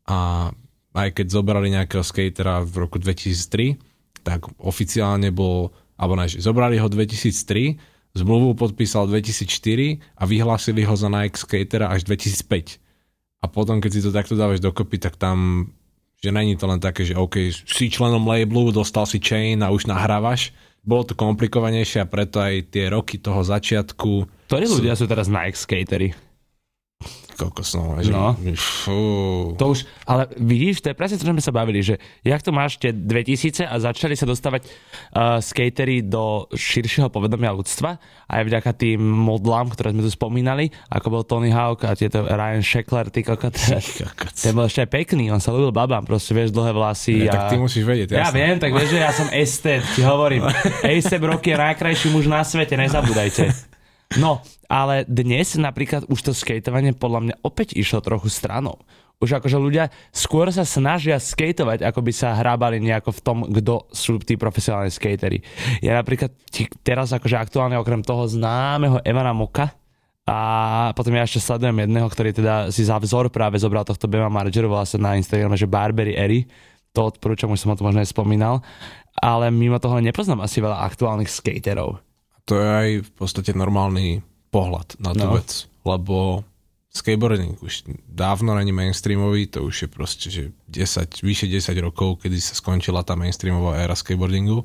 a 0.09 0.19
aj 0.99 1.09
keď 1.15 1.27
zobrali 1.31 1.71
nejakého 1.75 2.03
skatera 2.03 2.63
v 2.63 2.87
roku 2.87 2.99
2003, 2.99 3.79
tak 4.27 4.51
oficiálne 4.59 5.31
bol, 5.31 5.71
alebo 5.95 6.19
ne, 6.19 6.27
zobrali 6.27 6.79
ho 6.83 6.91
2003, 6.91 7.98
zmluvu 8.17 8.57
podpísal 8.57 9.09
2004 9.11 10.17
a 10.17 10.23
vyhlásili 10.25 10.85
ho 10.85 10.95
za 10.97 11.09
Nike 11.09 11.41
skatera 11.41 11.93
až 11.93 12.05
2005. 12.09 12.81
A 13.39 13.47
potom, 13.47 13.79
keď 13.79 13.91
si 13.93 14.01
to 14.03 14.11
takto 14.11 14.35
dávaš 14.35 14.59
dokopy, 14.59 14.99
tak 14.99 15.15
tam, 15.15 15.71
že 16.19 16.35
není 16.35 16.59
to 16.59 16.67
len 16.67 16.83
také, 16.83 17.07
že 17.07 17.15
OK, 17.15 17.53
si 17.53 17.87
členom 17.87 18.27
labelu, 18.27 18.75
dostal 18.75 19.07
si 19.07 19.23
chain 19.23 19.63
a 19.63 19.71
už 19.71 19.87
nahrávaš. 19.87 20.51
Bolo 20.83 21.07
to 21.07 21.15
komplikovanejšie 21.15 22.03
a 22.03 22.11
preto 22.11 22.41
aj 22.43 22.75
tie 22.75 22.91
roky 22.91 23.21
toho 23.21 23.45
začiatku 23.45 24.39
Ktorí 24.49 24.65
ľudia 24.65 24.97
sú 24.97 25.05
teraz 25.05 25.29
Nike 25.29 25.61
skatery? 25.61 26.17
Kokos, 27.39 27.71
no, 27.79 27.95
že, 28.03 28.11
No. 28.11 28.35
Fú. 28.59 28.99
To 29.55 29.71
už, 29.71 29.87
ale 30.03 30.27
vidíš, 30.35 30.83
to 30.83 30.91
je 30.91 30.99
presne 30.99 31.17
to, 31.17 31.23
čo 31.23 31.31
sme 31.31 31.39
sa 31.39 31.55
bavili, 31.55 31.79
že 31.87 31.95
jak 32.27 32.43
to 32.43 32.51
máš 32.51 32.83
tie 32.83 32.91
2000 32.91 33.63
a 33.63 33.75
začali 33.79 34.19
sa 34.19 34.27
dostávať 34.27 34.67
uh, 34.67 35.39
skatery 35.39 36.03
do 36.03 36.51
širšieho 36.51 37.07
povedomia 37.07 37.55
ľudstva 37.55 38.03
aj 38.27 38.43
vďaka 38.43 38.71
tým 38.75 38.99
modlám, 38.99 39.71
ktoré 39.71 39.95
sme 39.95 40.03
tu 40.03 40.11
spomínali, 40.11 40.75
ako 40.91 41.07
bol 41.09 41.23
Tony 41.23 41.55
Hawk 41.55 41.87
a 41.87 41.95
tieto 41.95 42.27
Ryan 42.27 42.61
Sheckler, 42.61 43.07
ty 43.15 43.23
kokot. 43.23 43.55
Ten 44.35 44.53
bol 44.53 44.67
ešte 44.67 44.83
aj 44.83 44.91
pekný, 44.91 45.31
on 45.31 45.39
sa 45.39 45.55
ľúbil 45.55 45.71
babám, 45.71 46.03
proste 46.03 46.35
vieš, 46.35 46.51
dlhé 46.51 46.75
vlasy. 46.75 47.31
Ja, 47.31 47.31
a... 47.31 47.35
tak 47.39 47.55
ty 47.55 47.57
musíš 47.63 47.87
vedieť, 47.87 48.19
Ja 48.19 48.29
jasné. 48.29 48.37
viem, 48.37 48.57
tak 48.59 48.75
vieš, 48.75 48.91
že 48.91 48.99
ja 48.99 49.13
som 49.15 49.31
estet, 49.31 49.87
ti 49.95 50.03
hovorím. 50.03 50.43
Estet 50.99 51.23
Rocky 51.23 51.55
je 51.55 51.59
najkrajší 51.63 52.11
muž 52.11 52.27
na 52.27 52.43
svete, 52.43 52.75
nezabúdajte. 52.75 53.55
No, 54.19 54.43
ale 54.69 55.09
dnes 55.09 55.57
napríklad 55.57 56.07
už 56.07 56.21
to 56.21 56.33
skateovanie 56.37 56.93
podľa 56.93 57.21
mňa 57.25 57.35
opäť 57.43 57.75
išlo 57.75 58.05
trochu 58.05 58.29
stranou. 58.29 58.79
Už 59.19 59.35
akože 59.43 59.59
ľudia 59.59 59.91
skôr 60.15 60.47
sa 60.55 60.63
snažia 60.63 61.19
skateovať, 61.19 61.83
ako 61.83 62.07
by 62.07 62.13
sa 62.15 62.39
hrábali 62.39 62.79
nejako 62.79 63.11
v 63.11 63.21
tom, 63.25 63.39
kto 63.51 63.91
sú 63.91 64.23
tí 64.23 64.39
profesionálni 64.39 64.95
skatery. 64.95 65.43
Ja 65.83 65.99
napríklad 65.99 66.31
teraz 66.87 67.11
akože 67.11 67.35
aktuálne 67.35 67.75
okrem 67.75 68.07
toho 68.07 68.31
známeho 68.31 69.03
Evana 69.03 69.35
Moka, 69.35 69.75
a 70.29 70.93
potom 70.93 71.17
ja 71.17 71.25
ešte 71.25 71.41
sledujem 71.41 71.89
jedného, 71.89 72.05
ktorý 72.05 72.37
teda 72.37 72.69
si 72.69 72.85
za 72.85 73.01
vzor 73.01 73.33
práve 73.33 73.57
zobral 73.57 73.81
tohto 73.89 74.05
Bema 74.05 74.29
Margeru, 74.29 74.69
volá 74.69 74.85
sa 74.85 75.01
na 75.01 75.17
Instagrame, 75.17 75.57
že 75.57 75.65
Barbary 75.65 76.13
Eri. 76.21 76.45
To 76.93 77.09
odporúčam, 77.09 77.49
už 77.49 77.65
som 77.65 77.73
o 77.73 77.79
tom 77.81 77.89
možno 77.89 78.05
aj 78.05 78.13
spomínal. 78.13 78.61
Ale 79.17 79.49
mimo 79.49 79.81
toho 79.81 79.97
nepoznám 80.05 80.45
asi 80.45 80.61
veľa 80.61 80.85
aktuálnych 80.85 81.33
skaterov. 81.33 82.05
To 82.45 82.61
je 82.61 82.69
aj 82.69 82.89
v 83.09 83.11
podstate 83.17 83.57
normálny 83.57 84.21
pohľad 84.49 84.97
na 84.99 85.13
tú 85.13 85.25
No. 85.25 85.35
vec, 85.35 85.51
lebo 85.83 86.43
skateboarding 86.89 87.57
už 87.59 87.85
dávno 88.05 88.53
není 88.53 88.71
mainstreamový, 88.71 89.47
to 89.49 89.63
už 89.63 89.83
je 89.83 89.89
proste, 89.89 90.27
že 90.29 90.43
10, 90.67 90.85
vyše 91.21 91.47
10 91.47 91.71
rokov, 91.79 92.19
kedy 92.19 92.37
sa 92.37 92.53
skončila 92.53 93.01
tá 93.01 93.15
mainstreamová 93.15 93.79
éra 93.79 93.93
skateboardingu 93.93 94.65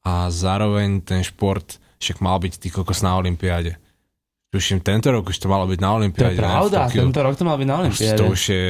a 0.00 0.28
zároveň 0.28 1.00
ten 1.00 1.20
šport 1.20 1.64
však 1.96 2.18
mal 2.18 2.36
byť 2.36 2.52
ty 2.56 2.68
kokos 2.68 3.00
na 3.00 3.16
Olympiáde. 3.16 3.78
Tuším, 4.48 4.80
tento 4.80 5.08
rok 5.08 5.24
už 5.24 5.38
to 5.38 5.48
malo 5.48 5.64
byť 5.64 5.80
na 5.80 5.88
To 5.88 5.96
Olympiáde. 5.96 6.34
je 6.34 6.36
ne, 6.36 6.44
v 6.44 6.50
pravda, 6.50 6.80
tento 6.86 7.20
rok 7.20 7.34
to 7.34 7.44
mal 7.46 7.56
byť 7.56 7.66
na 7.66 7.74
Už 7.74 7.80
Olympiáde. 7.80 8.18
to 8.18 8.24
už 8.28 8.42
je, 8.46 8.64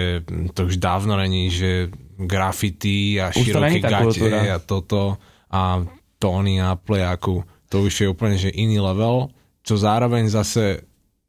to 0.55 0.61
už 0.64 0.75
dávno 0.79 1.14
není, 1.16 1.51
že 1.51 1.90
graffiti 2.16 3.18
a 3.18 3.29
Už 3.29 3.35
to 3.35 3.42
široké 3.51 3.81
gate 3.83 4.05
kultúra. 4.14 4.38
a 4.46 4.59
toto 4.59 5.18
a 5.48 5.83
tóny 6.16 6.62
a 6.62 6.75
plejaku. 6.75 7.42
To 7.66 7.83
už 7.83 7.94
je 7.96 8.07
úplne 8.07 8.37
že 8.37 8.48
iný 8.48 8.79
level, 8.79 9.33
čo 9.62 9.79
zároveň 9.79 10.29
zase 10.29 10.83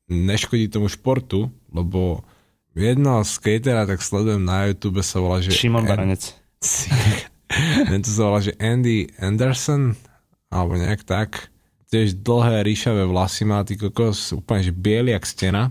neškodí 0.09 0.67
tomu 0.67 0.89
športu, 0.89 1.49
lebo 1.69 2.21
jedného 2.73 3.21
skatera, 3.23 3.85
tak 3.85 4.01
sledujem 4.01 4.41
na 4.41 4.69
YouTube, 4.69 5.05
sa 5.05 5.21
volá, 5.21 5.39
že... 5.39 5.53
Šimon 5.53 5.85
An- 5.85 5.89
Baranec. 5.89 6.23
Tento 7.93 8.09
sa 8.09 8.21
volá, 8.29 8.41
že 8.41 8.57
Andy 8.57 9.05
Anderson, 9.21 9.93
alebo 10.49 10.73
nejak 10.73 11.05
tak. 11.05 11.53
Tiež 11.93 12.17
dlhé, 12.25 12.65
ríšavé 12.65 13.05
vlasy 13.05 13.45
má, 13.45 13.61
ty 13.61 13.77
kokos, 13.77 14.33
úplne, 14.33 14.65
že 14.65 14.73
biely 14.73 15.13
jak 15.13 15.25
stena. 15.29 15.69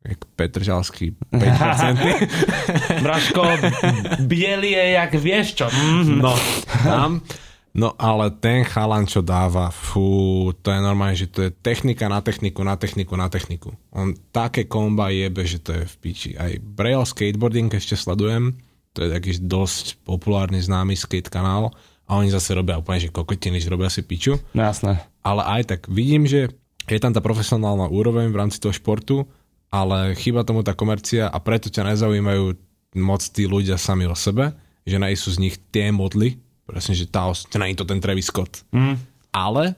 Jak 0.00 0.24
Petržalský 0.32 1.12
5%. 1.28 3.04
Braško, 3.04 3.42
biely 4.30 4.72
je 4.72 4.84
jak 4.96 5.12
vieš 5.14 5.46
čo. 5.60 5.66
Mhm. 5.68 6.18
No, 6.24 6.34
tam. 6.82 7.20
No 7.70 7.94
ale 8.02 8.34
ten 8.34 8.66
chalan, 8.66 9.06
čo 9.06 9.22
dáva, 9.22 9.70
fú, 9.70 10.50
to 10.58 10.74
je 10.74 10.80
normálne, 10.82 11.14
že 11.14 11.30
to 11.30 11.46
je 11.46 11.54
technika 11.54 12.10
na 12.10 12.18
techniku, 12.18 12.66
na 12.66 12.74
techniku, 12.74 13.14
na 13.14 13.30
techniku. 13.30 13.70
On 13.94 14.10
také 14.34 14.66
komba 14.66 15.14
jebe, 15.14 15.46
že 15.46 15.62
to 15.62 15.78
je 15.78 15.84
v 15.86 15.94
piči. 16.02 16.30
Aj 16.34 16.50
Braille 16.58 17.06
Skateboarding 17.06 17.70
ešte 17.70 17.94
sledujem, 17.94 18.58
to 18.90 19.06
je 19.06 19.14
taký 19.14 19.38
dosť 19.38 20.02
populárny, 20.02 20.58
známy 20.58 20.98
skate 20.98 21.30
kanál 21.30 21.70
a 22.10 22.18
oni 22.18 22.34
zase 22.34 22.58
robia 22.58 22.74
úplne, 22.74 23.06
že 23.06 23.14
kokotiny, 23.14 23.62
že 23.62 23.70
robia 23.70 23.86
si 23.86 24.02
piču. 24.02 24.34
No 24.50 24.66
jasné. 24.66 24.98
Ale 25.22 25.46
aj 25.46 25.62
tak 25.70 25.80
vidím, 25.86 26.26
že 26.26 26.50
je 26.90 26.98
tam 26.98 27.14
tá 27.14 27.22
profesionálna 27.22 27.86
úroveň 27.86 28.34
v 28.34 28.38
rámci 28.42 28.58
toho 28.58 28.74
športu, 28.74 29.30
ale 29.70 30.18
chýba 30.18 30.42
tomu 30.42 30.66
tá 30.66 30.74
komercia 30.74 31.30
a 31.30 31.38
preto 31.38 31.70
ťa 31.70 31.94
nezaujímajú 31.94 32.58
moc 32.98 33.22
tí 33.22 33.46
ľudia 33.46 33.78
sami 33.78 34.10
o 34.10 34.18
sebe, 34.18 34.50
že 34.82 34.98
nejsú 34.98 35.30
z 35.30 35.38
nich 35.38 35.54
tie 35.70 35.94
modly, 35.94 36.42
presne, 36.70 36.94
že 36.94 37.10
tá, 37.10 37.26
os- 37.26 37.50
nie 37.50 37.74
je 37.74 37.82
to 37.82 37.90
ten 37.90 37.98
Travis 37.98 38.30
Scott. 38.30 38.62
Mm. 38.70 38.94
Ale 39.34 39.74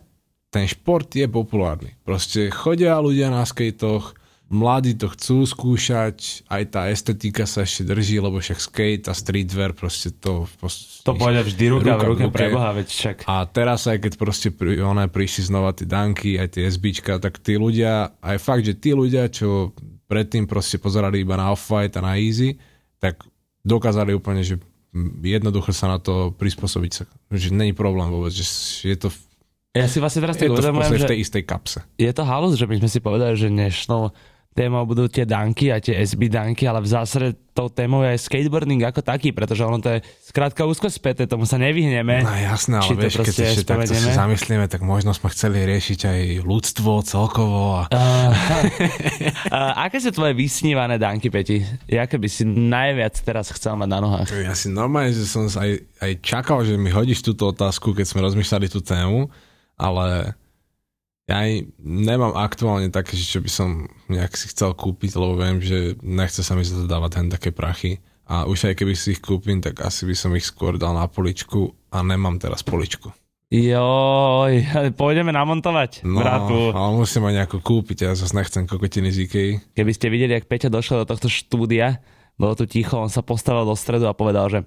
ten 0.53 0.69
šport 0.69 1.09
je 1.09 1.25
populárny. 1.25 1.97
Proste 2.05 2.53
chodia 2.53 3.01
ľudia 3.01 3.33
na 3.33 3.49
skatech, 3.49 4.21
mladí 4.53 4.93
to 4.93 5.09
chcú 5.09 5.49
skúšať, 5.49 6.45
aj 6.53 6.63
tá 6.69 6.93
estetika 6.93 7.49
sa 7.49 7.65
ešte 7.65 7.89
drží, 7.89 8.21
lebo 8.21 8.37
však 8.37 8.61
skate 8.61 9.09
a 9.09 9.17
streetwear 9.17 9.73
proste 9.73 10.13
to... 10.13 10.45
To 11.09 11.17
pôjde 11.17 11.49
vždy 11.49 11.65
ruka, 11.73 11.97
v 11.97 12.05
ruke, 12.05 12.25
ruke. 12.29 12.37
preboha, 12.37 12.77
veď 12.77 12.89
však. 12.93 13.17
A 13.25 13.49
teraz 13.49 13.89
aj 13.89 14.05
keď 14.05 14.13
proste 14.21 14.53
pri, 14.53 14.85
one 14.85 15.09
prišli 15.09 15.49
znova 15.49 15.73
tie 15.73 15.89
danky, 15.89 16.37
aj 16.37 16.61
tie 16.61 16.69
SBčka, 16.69 17.17
tak 17.17 17.41
tí 17.41 17.57
ľudia, 17.57 18.13
aj 18.21 18.37
fakt, 18.37 18.69
že 18.69 18.77
tí 18.77 18.93
ľudia, 18.93 19.33
čo 19.33 19.73
predtým 20.05 20.45
proste 20.45 20.77
pozerali 20.77 21.25
iba 21.25 21.41
na 21.41 21.49
Off-White 21.57 21.97
a 21.97 22.05
na 22.05 22.21
Easy, 22.21 22.61
tak 23.01 23.25
dokázali 23.65 24.13
úplne, 24.13 24.45
že 24.45 24.61
jednoducho 25.25 25.73
sa 25.73 25.89
na 25.89 25.99
to 25.99 26.37
prispôsobiť 26.37 26.93
sa. 26.93 27.05
Že 27.33 27.57
není 27.57 27.73
problém 27.73 28.13
vôbec, 28.13 28.33
že 28.33 28.45
je 28.85 28.97
to, 28.97 29.09
Ja 29.73 29.89
si 29.89 29.99
vlastne 29.99 30.21
teraz 30.21 30.37
tak 30.37 30.53
uvedomujem, 30.53 31.01
že 31.01 31.09
v 31.09 31.13
tej 31.17 31.21
istej 31.25 31.43
kapse. 31.49 31.81
je 31.97 32.13
to 32.13 32.23
halus, 32.29 32.61
že 32.61 32.69
my 32.69 32.77
sme 32.77 32.91
si 32.93 33.01
povedali, 33.01 33.33
že 33.35 33.49
dnešnou 33.49 34.13
témou 34.53 34.85
budú 34.85 35.09
tie 35.09 35.25
danky 35.25 35.73
a 35.73 35.81
tie 35.81 35.97
SB 36.05 36.29
danky, 36.29 36.69
ale 36.69 36.85
v 36.85 36.89
zásade 36.93 37.29
tou 37.53 37.69
témou 37.69 38.05
je 38.05 38.17
aj 38.17 38.21
skateboarding 38.29 38.81
ako 38.85 39.05
taký, 39.05 39.33
pretože 39.33 39.61
ono 39.65 39.81
to 39.81 39.97
je 39.97 39.99
skrátka 40.25 40.65
úzko 40.65 40.89
späté, 40.89 41.29
tomu 41.29 41.45
sa 41.45 41.61
nevyhneme. 41.61 42.25
No 42.25 42.33
jasné, 42.33 42.81
ale 42.81 42.97
vieš, 42.97 43.21
keď 43.21 43.37
ešte 43.49 43.65
takto 43.65 43.93
si 43.93 44.13
zamyslíme, 44.13 44.65
tak 44.69 44.81
možno 44.85 45.13
sme 45.13 45.29
chceli 45.33 45.65
riešiť 45.65 46.01
aj 46.05 46.21
ľudstvo 46.45 47.05
celkovo 47.05 47.85
a 47.85 47.93
A 49.53 49.89
aké 49.89 50.01
sú 50.01 50.13
tvoje 50.13 50.33
vysnívané 50.37 50.97
danky, 50.97 51.29
Peti? 51.29 51.65
Jaké 51.89 52.17
by 52.17 52.29
si 52.29 52.45
najviac 52.49 53.17
teraz 53.21 53.53
chcel 53.53 53.77
mať 53.77 53.89
na 53.89 53.99
nohách? 54.01 54.29
Ja 54.33 54.57
si 54.57 54.73
normálne, 54.73 55.13
že 55.13 55.29
som 55.29 55.49
aj, 55.49 55.71
aj 56.01 56.13
čakal, 56.25 56.65
že 56.65 56.77
mi 56.77 56.89
hodíš 56.89 57.25
túto 57.25 57.49
otázku, 57.53 57.93
keď 57.93 58.07
sme 58.09 58.25
rozmýšľali 58.25 58.67
tú 58.69 58.81
tému, 58.81 59.29
ale 59.77 60.37
ja 61.25 61.39
nemám 61.79 62.35
aktuálne 62.35 62.89
také, 62.89 63.15
že 63.15 63.39
by 63.39 63.47
som 63.47 63.69
nejak 64.07 64.35
si 64.35 64.51
chcel 64.51 64.75
kúpiť, 64.75 65.15
lebo 65.15 65.39
viem, 65.39 65.59
že 65.59 65.95
nechce 66.01 66.43
sa 66.43 66.53
mi 66.53 66.63
za 66.63 66.75
to 66.75 66.87
dávať 66.87 67.23
hen 67.23 67.29
také 67.29 67.51
prachy. 67.51 68.03
A 68.25 68.43
už 68.45 68.73
aj 68.73 68.79
keby 68.79 68.95
si 68.95 69.13
ich 69.13 69.21
kúpim, 69.21 69.59
tak 69.59 69.83
asi 69.83 70.03
by 70.03 70.15
som 70.15 70.33
ich 70.33 70.47
skôr 70.47 70.75
dal 70.77 70.95
na 70.95 71.05
poličku 71.05 71.75
a 71.89 72.01
nemám 72.01 72.39
teraz 72.39 72.65
poličku. 72.65 73.13
Joj, 73.53 74.53
pôjdeme 74.97 75.29
namontovať, 75.29 76.03
No, 76.03 76.25
bratu. 76.25 76.73
ale 76.73 76.97
musím 76.97 77.29
aj 77.29 77.35
nejako 77.37 77.59
kúpiť, 77.61 78.09
ja 78.09 78.17
zase 78.17 78.33
nechcem 78.33 78.65
kokotiny 78.65 79.13
z 79.13 79.19
Ikei. 79.29 79.51
Keby 79.77 79.93
ste 79.93 80.09
videli, 80.09 80.33
jak 80.33 80.49
Peťa 80.49 80.73
došiel 80.73 81.05
do 81.05 81.11
tohto 81.13 81.29
štúdia, 81.29 82.01
bolo 82.35 82.57
tu 82.57 82.65
ticho, 82.65 82.97
on 82.97 83.13
sa 83.13 83.21
postavil 83.21 83.63
do 83.63 83.77
stredu 83.77 84.09
a 84.09 84.17
povedal, 84.17 84.49
že 84.49 84.59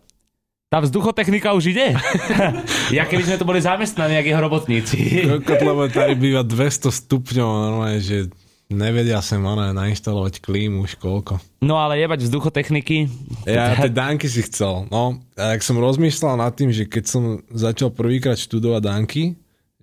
tá 0.66 0.82
vzduchotechnika 0.82 1.54
už 1.54 1.78
ide. 1.78 1.94
ja 2.98 3.06
keby 3.06 3.22
sme 3.22 3.38
to 3.38 3.46
boli 3.46 3.62
zamestnaní, 3.62 4.18
jak 4.18 4.26
jeho 4.34 4.42
robotníci. 4.42 4.98
Kotlové 5.46 5.94
tady 5.94 6.16
býva 6.18 6.42
200 6.42 6.90
stupňov, 6.90 7.50
normálne, 7.70 8.02
že 8.02 8.34
nevedia 8.74 9.22
sem 9.22 9.38
ona 9.46 9.70
nainštalovať 9.78 10.42
klímu 10.42 10.90
už 10.90 10.98
koľko. 10.98 11.38
No 11.62 11.78
ale 11.78 12.02
jebať 12.02 12.26
vzduchotechniky. 12.26 13.06
Ja 13.46 13.78
tie 13.78 13.94
dánky 13.94 14.26
si 14.26 14.42
chcel. 14.42 14.90
No, 14.90 15.22
a 15.38 15.54
tak 15.54 15.62
som 15.62 15.78
rozmýšľal 15.78 16.42
nad 16.42 16.54
tým, 16.58 16.74
že 16.74 16.90
keď 16.90 17.04
som 17.06 17.24
začal 17.54 17.94
prvýkrát 17.94 18.38
študovať 18.42 18.82
danky, 18.82 19.24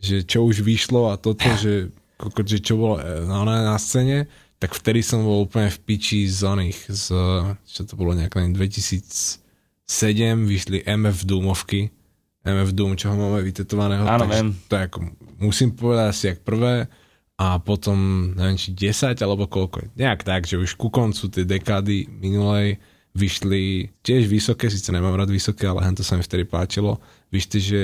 že 0.03 0.27
čo 0.27 0.43
už 0.43 0.67
vyšlo 0.67 1.15
a 1.15 1.17
toto, 1.17 1.47
že, 1.63 1.95
že 2.43 2.59
čo 2.59 2.75
bolo 2.75 2.99
eh, 2.99 3.23
no, 3.23 3.47
ona 3.47 3.63
na 3.63 3.79
scéne, 3.79 4.27
tak 4.59 4.75
vtedy 4.75 5.03
som 5.03 5.23
bol 5.23 5.47
úplne 5.47 5.71
v 5.71 5.79
piči 5.79 6.27
z 6.27 6.43
oných, 6.43 6.79
z, 6.91 7.05
eh, 7.15 7.55
čo 7.71 7.87
to 7.87 7.95
bolo 7.95 8.19
nejak 8.19 8.35
2000 8.35 9.42
7 9.93 10.49
vyšli 10.49 10.89
MF 10.89 11.29
Doomovky, 11.29 11.93
MF 12.43 12.73
Doom, 12.73 12.97
čo 12.97 13.13
ho 13.13 13.17
máme 13.21 13.45
vytetovaného. 13.45 14.09
Áno, 14.09 14.25
takže, 14.25 14.41
viem. 14.41 14.49
Musím 15.37 15.77
povedať 15.77 16.07
asi 16.09 16.25
jak 16.33 16.41
prvé 16.41 16.89
a 17.37 17.61
potom, 17.61 18.33
neviem, 18.33 18.57
či 18.57 18.73
10 18.73 19.21
alebo 19.21 19.45
koľko. 19.45 19.93
Nejak 19.93 20.25
tak, 20.25 20.49
že 20.49 20.57
už 20.57 20.81
ku 20.81 20.89
koncu 20.89 21.29
tej 21.29 21.45
dekády 21.45 22.09
minulej 22.09 22.81
vyšli 23.13 23.93
tiež 24.01 24.25
vysoké, 24.25 24.73
síce 24.73 24.89
nemám 24.89 25.13
rád 25.13 25.29
vysoké, 25.29 25.69
ale 25.69 25.85
to 25.93 26.01
sa 26.01 26.17
mi 26.17 26.25
vtedy 26.25 26.49
páčilo. 26.49 26.97
Vyšli, 27.29 27.59
že 27.61 27.81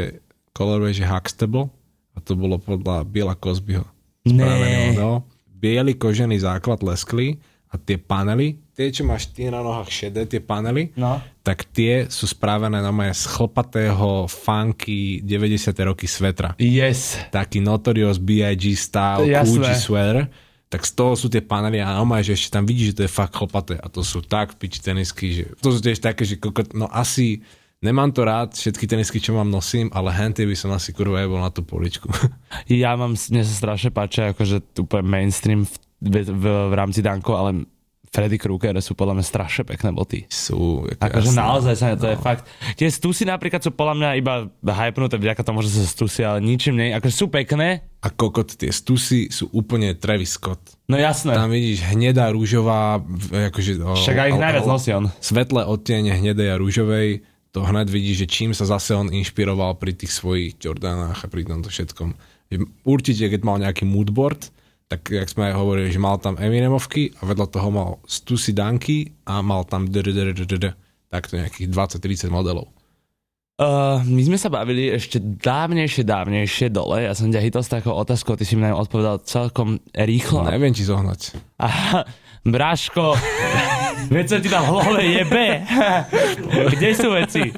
colorway, 0.57 0.97
že 0.97 1.05
Huxtable 1.05 1.69
a 2.17 2.19
to 2.25 2.33
bolo 2.33 2.57
podľa 2.57 3.05
Biela 3.05 3.37
Cosbyho. 3.37 3.85
No. 4.25 5.23
Bielý 5.59 5.99
kožený 5.99 6.41
základ 6.41 6.81
leskli 6.81 7.37
a 7.69 7.77
tie 7.77 8.01
panely 8.01 8.57
tie, 8.79 8.95
čo 8.95 9.03
máš 9.03 9.27
ty 9.35 9.51
na 9.51 9.59
nohách 9.59 9.91
šedé, 9.91 10.23
tie 10.23 10.39
panely, 10.39 10.95
No. 10.95 11.19
tak 11.43 11.67
tie 11.67 12.07
sú 12.07 12.25
spravené 12.25 12.79
na 12.79 12.95
moje 12.95 13.11
z 13.13 13.27
chlpatého 13.27 14.31
funky 14.31 15.19
90. 15.21 15.75
roky 15.83 16.07
svetra 16.07 16.55
Yes. 16.57 17.19
taký 17.29 17.59
Notorious 17.59 18.23
B.I.G. 18.23 18.71
style. 18.73 19.27
Gucci 19.27 19.75
sweater, 19.75 20.31
tak 20.69 20.87
z 20.87 20.93
toho 20.95 21.19
sú 21.19 21.27
tie 21.27 21.43
panely 21.43 21.83
a 21.83 21.91
normálne, 21.91 22.23
že 22.23 22.39
ešte 22.39 22.55
tam 22.55 22.63
vidíš, 22.63 22.93
že 22.93 22.97
to 22.97 23.05
je 23.05 23.11
fakt 23.11 23.35
chlpaté 23.35 23.75
a 23.75 23.91
to 23.91 24.07
sú 24.07 24.23
tak 24.23 24.55
piči 24.55 24.79
tenisky, 24.79 25.27
že 25.33 25.45
to 25.59 25.75
sú 25.75 25.83
tiež 25.83 25.99
také, 25.99 26.23
že 26.23 26.39
kokot, 26.39 26.77
no 26.77 26.87
asi 26.87 27.41
nemám 27.81 28.13
to 28.13 28.23
rád, 28.23 28.53
všetky 28.53 28.85
tenisky, 28.85 29.17
čo 29.17 29.33
mám 29.33 29.49
nosím, 29.49 29.89
ale 29.91 30.13
henty 30.13 30.45
by 30.45 30.53
som 30.53 30.71
asi 30.71 30.93
kurva 30.93 31.25
jebol 31.25 31.41
na 31.41 31.49
tú 31.49 31.65
poličku. 31.65 32.07
Ja 32.69 32.95
mám, 32.95 33.17
mne 33.17 33.43
sa 33.43 33.55
strašne 33.55 33.91
páčia, 33.91 34.31
akože 34.31 34.79
úplne 34.79 35.09
mainstream 35.09 35.65
v, 35.65 35.73
v, 35.99 36.15
v, 36.29 36.45
v 36.69 36.75
rámci 36.77 37.01
Danko, 37.01 37.33
ale 37.35 37.65
Freddy 38.09 38.37
Krueger 38.37 38.73
sú 38.79 38.93
podľa 38.93 39.15
mňa 39.15 39.25
strašne 39.25 39.63
pekné 39.65 39.91
boty. 39.91 40.25
sú, 40.27 40.85
ako 40.89 40.99
Akože 41.21 41.31
naozaj 41.31 41.75
sa, 41.75 41.93
to 41.93 42.07
je 42.07 42.17
fakt. 42.17 42.49
Tie 42.75 42.89
stusy 42.89 43.23
napríklad 43.23 43.61
sú 43.61 43.71
podľa 43.71 43.95
mňa 43.95 44.11
iba 44.15 44.35
hypnuté 44.65 45.17
vďaka 45.17 45.43
tomu, 45.43 45.61
že 45.61 45.71
sa 45.71 45.85
stusy, 45.85 46.23
ale 46.23 46.41
ničím 46.41 46.75
nie. 46.75 46.91
Akože 46.91 47.15
sú 47.15 47.27
pekné, 47.29 47.85
A 47.99 48.09
kokot, 48.09 48.49
tie 48.49 48.71
stusy 48.71 49.27
sú 49.27 49.51
úplne 49.51 49.93
Travis 49.93 50.33
Scott. 50.33 50.61
no 50.85 50.95
jasné. 50.95 51.33
Tam 51.33 51.49
vidíš 51.49 51.83
hnedá, 51.87 52.31
rúžová, 52.31 53.03
akože... 53.51 53.77
o- 53.79 53.93
Však 53.95 54.17
aj 54.17 54.29
ich 54.29 54.39
najviac 54.39 54.65
nosí 54.65 54.91
on. 54.91 55.11
svetlé 55.19 55.63
odtiene 55.63 56.13
hnedej 56.13 56.49
a 56.49 56.57
rúžovej, 56.57 57.27
to 57.51 57.61
hned 57.61 57.87
vidíš, 57.87 58.23
že 58.23 58.27
čím 58.29 58.51
sa 58.53 58.65
zase 58.65 58.93
on 58.93 59.09
inšpiroval 59.09 59.77
pri 59.77 59.93
tých 59.93 60.13
svojich 60.13 60.57
Jordanách 60.59 61.19
a 61.19 61.29
pri 61.29 61.43
tomto 61.43 61.69
všetkom. 61.69 62.13
Určite, 62.83 63.29
keď 63.29 63.41
mal 63.43 63.59
nejaký 63.59 63.85
moodboard, 63.85 64.49
tak 64.89 65.05
jak 65.13 65.29
sme 65.29 65.53
aj 65.53 65.55
hovorili, 65.61 65.93
že 65.93 66.01
mal 66.01 66.17
tam 66.17 66.41
Eminemovky 66.41 67.13
a 67.21 67.29
vedľa 67.29 67.47
toho 67.53 67.69
mal 67.69 67.91
Stussy 68.09 68.57
Danky 68.57 69.13
a 69.29 69.45
mal 69.45 69.69
tam 69.69 69.85
takto 71.09 71.37
nejakých 71.37 71.69
20-30 71.69 72.33
modelov. 72.33 72.73
Uh, 73.59 73.99
my 74.07 74.23
sme 74.23 74.39
sa 74.39 74.55
bavili 74.55 74.87
ešte 74.87 75.19
dávnejšie, 75.19 76.07
dávnejšie 76.07 76.71
dole. 76.71 77.03
Ja 77.05 77.13
som 77.13 77.27
ťa 77.27 77.43
hitol 77.43 77.67
s 77.67 77.69
takou 77.69 77.91
otázkou, 77.91 78.39
ty 78.39 78.47
si 78.47 78.55
mi 78.55 78.63
na 78.63 78.71
ňu 78.71 78.79
odpovedal 78.87 79.19
celkom 79.27 79.83
rýchlo. 79.91 80.47
Neviem 80.47 80.71
ti 80.71 80.87
zohnať. 80.87 81.35
Aha, 81.59 82.07
Bráško, 82.47 83.19
veď 84.15 84.25
som 84.31 84.39
ti 84.39 84.49
tam 84.49 84.63
v 84.63 84.71
hlave 84.79 85.03
jebe. 85.11 85.47
Kde 86.79 86.89
sú 86.95 87.11
veci? 87.11 87.51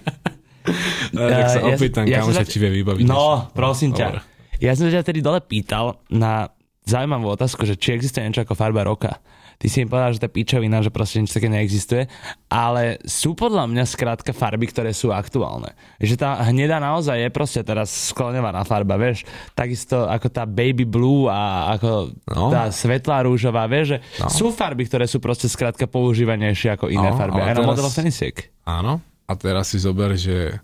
tak 1.12 1.46
sa 1.52 1.60
ja- 1.60 1.76
opýtam, 1.76 2.08
ja 2.08 2.24
sa 2.24 2.32
sa- 2.32 2.48
ti 2.48 2.56
vie 2.56 2.80
vybaviť. 2.80 3.04
No, 3.04 3.52
prosím 3.52 3.92
ťa. 3.92 4.06
Dobre. 4.08 4.20
Ja 4.56 4.72
som 4.72 4.88
ťa 4.88 5.04
tedy 5.04 5.20
dole 5.20 5.44
pýtal 5.44 6.00
na 6.08 6.48
zaujímavú 6.88 7.36
otázku, 7.36 7.68
že 7.68 7.76
či 7.76 7.94
existuje 7.94 8.24
niečo 8.24 8.42
ako 8.42 8.56
farba 8.56 8.82
roka. 8.82 9.20
ty 9.60 9.68
si 9.68 9.84
im 9.84 9.92
povedal, 9.92 10.16
že 10.16 10.24
to 10.24 10.26
je 10.32 10.36
pičovina, 10.40 10.80
že 10.80 10.88
proste 10.88 11.20
nič 11.20 11.36
také 11.36 11.52
neexistuje, 11.52 12.08
ale 12.48 12.96
sú 13.04 13.36
podľa 13.36 13.68
mňa 13.68 13.84
skrátka 13.84 14.32
farby, 14.32 14.64
ktoré 14.72 14.96
sú 14.96 15.12
aktuálne. 15.12 15.76
Že 16.00 16.16
tá 16.16 16.40
hnedá 16.48 16.80
naozaj 16.80 17.20
je 17.20 17.28
proste 17.28 17.60
teraz 17.60 17.92
skloňovaná 18.08 18.64
farba, 18.64 18.96
vieš, 18.96 19.28
takisto 19.52 20.08
ako 20.08 20.32
tá 20.32 20.48
baby 20.48 20.88
blue 20.88 21.28
a 21.28 21.76
ako 21.76 22.16
no. 22.32 22.48
tá 22.48 22.72
svetlá 22.72 23.20
rúžová, 23.28 23.68
vieš, 23.68 23.96
že 23.96 23.98
no. 24.16 24.32
sú 24.32 24.46
farby, 24.48 24.88
ktoré 24.88 25.04
sú 25.04 25.20
proste 25.20 25.44
skrátka 25.44 25.84
používanejšie 25.84 26.80
ako 26.80 26.88
iné 26.88 27.12
no, 27.12 27.20
farby, 27.20 27.44
aj 27.44 27.60
na 27.60 27.68
modeloch 27.68 27.92
tenisiek. 27.92 28.48
Áno, 28.64 29.04
a 29.28 29.32
teraz 29.36 29.76
si 29.76 29.78
zober, 29.78 30.16
že 30.16 30.56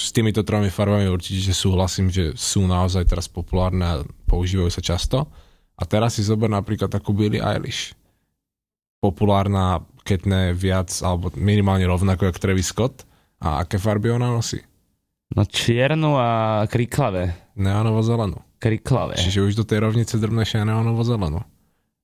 s 0.00 0.16
týmito 0.16 0.40
tromi 0.40 0.72
farbami 0.72 1.12
určite 1.12 1.52
súhlasím, 1.52 2.08
že 2.08 2.32
sú 2.32 2.64
naozaj 2.64 3.04
teraz 3.04 3.28
populárne 3.28 3.84
a 3.84 4.00
používajú 4.24 4.72
sa 4.72 4.80
často. 4.80 5.28
A 5.76 5.84
teraz 5.84 6.16
si 6.16 6.24
zober 6.24 6.48
napríklad 6.48 6.88
takú 6.88 7.12
Billie 7.12 7.44
Eilish. 7.44 7.92
Populárna, 9.00 9.84
keď 10.04 10.20
ne 10.24 10.42
viac, 10.56 10.88
alebo 11.04 11.28
minimálne 11.36 11.84
rovnako 11.84 12.32
ako 12.32 12.40
Travis 12.40 12.72
Scott. 12.72 13.04
A 13.40 13.64
aké 13.64 13.76
farby 13.76 14.12
ona 14.12 14.32
nosí? 14.32 14.60
No 15.36 15.44
čiernu 15.44 16.16
a 16.16 16.64
kriklavé. 16.68 17.52
Neonovo 17.56 18.00
zelenú. 18.00 18.40
Kriklavé. 18.60 19.16
Čiže 19.16 19.52
už 19.52 19.52
do 19.56 19.64
tej 19.64 19.84
rovnice 19.84 20.16
drbneš 20.20 20.60
aj 20.60 20.68
neonovo 20.68 21.00
zelenú. 21.04 21.40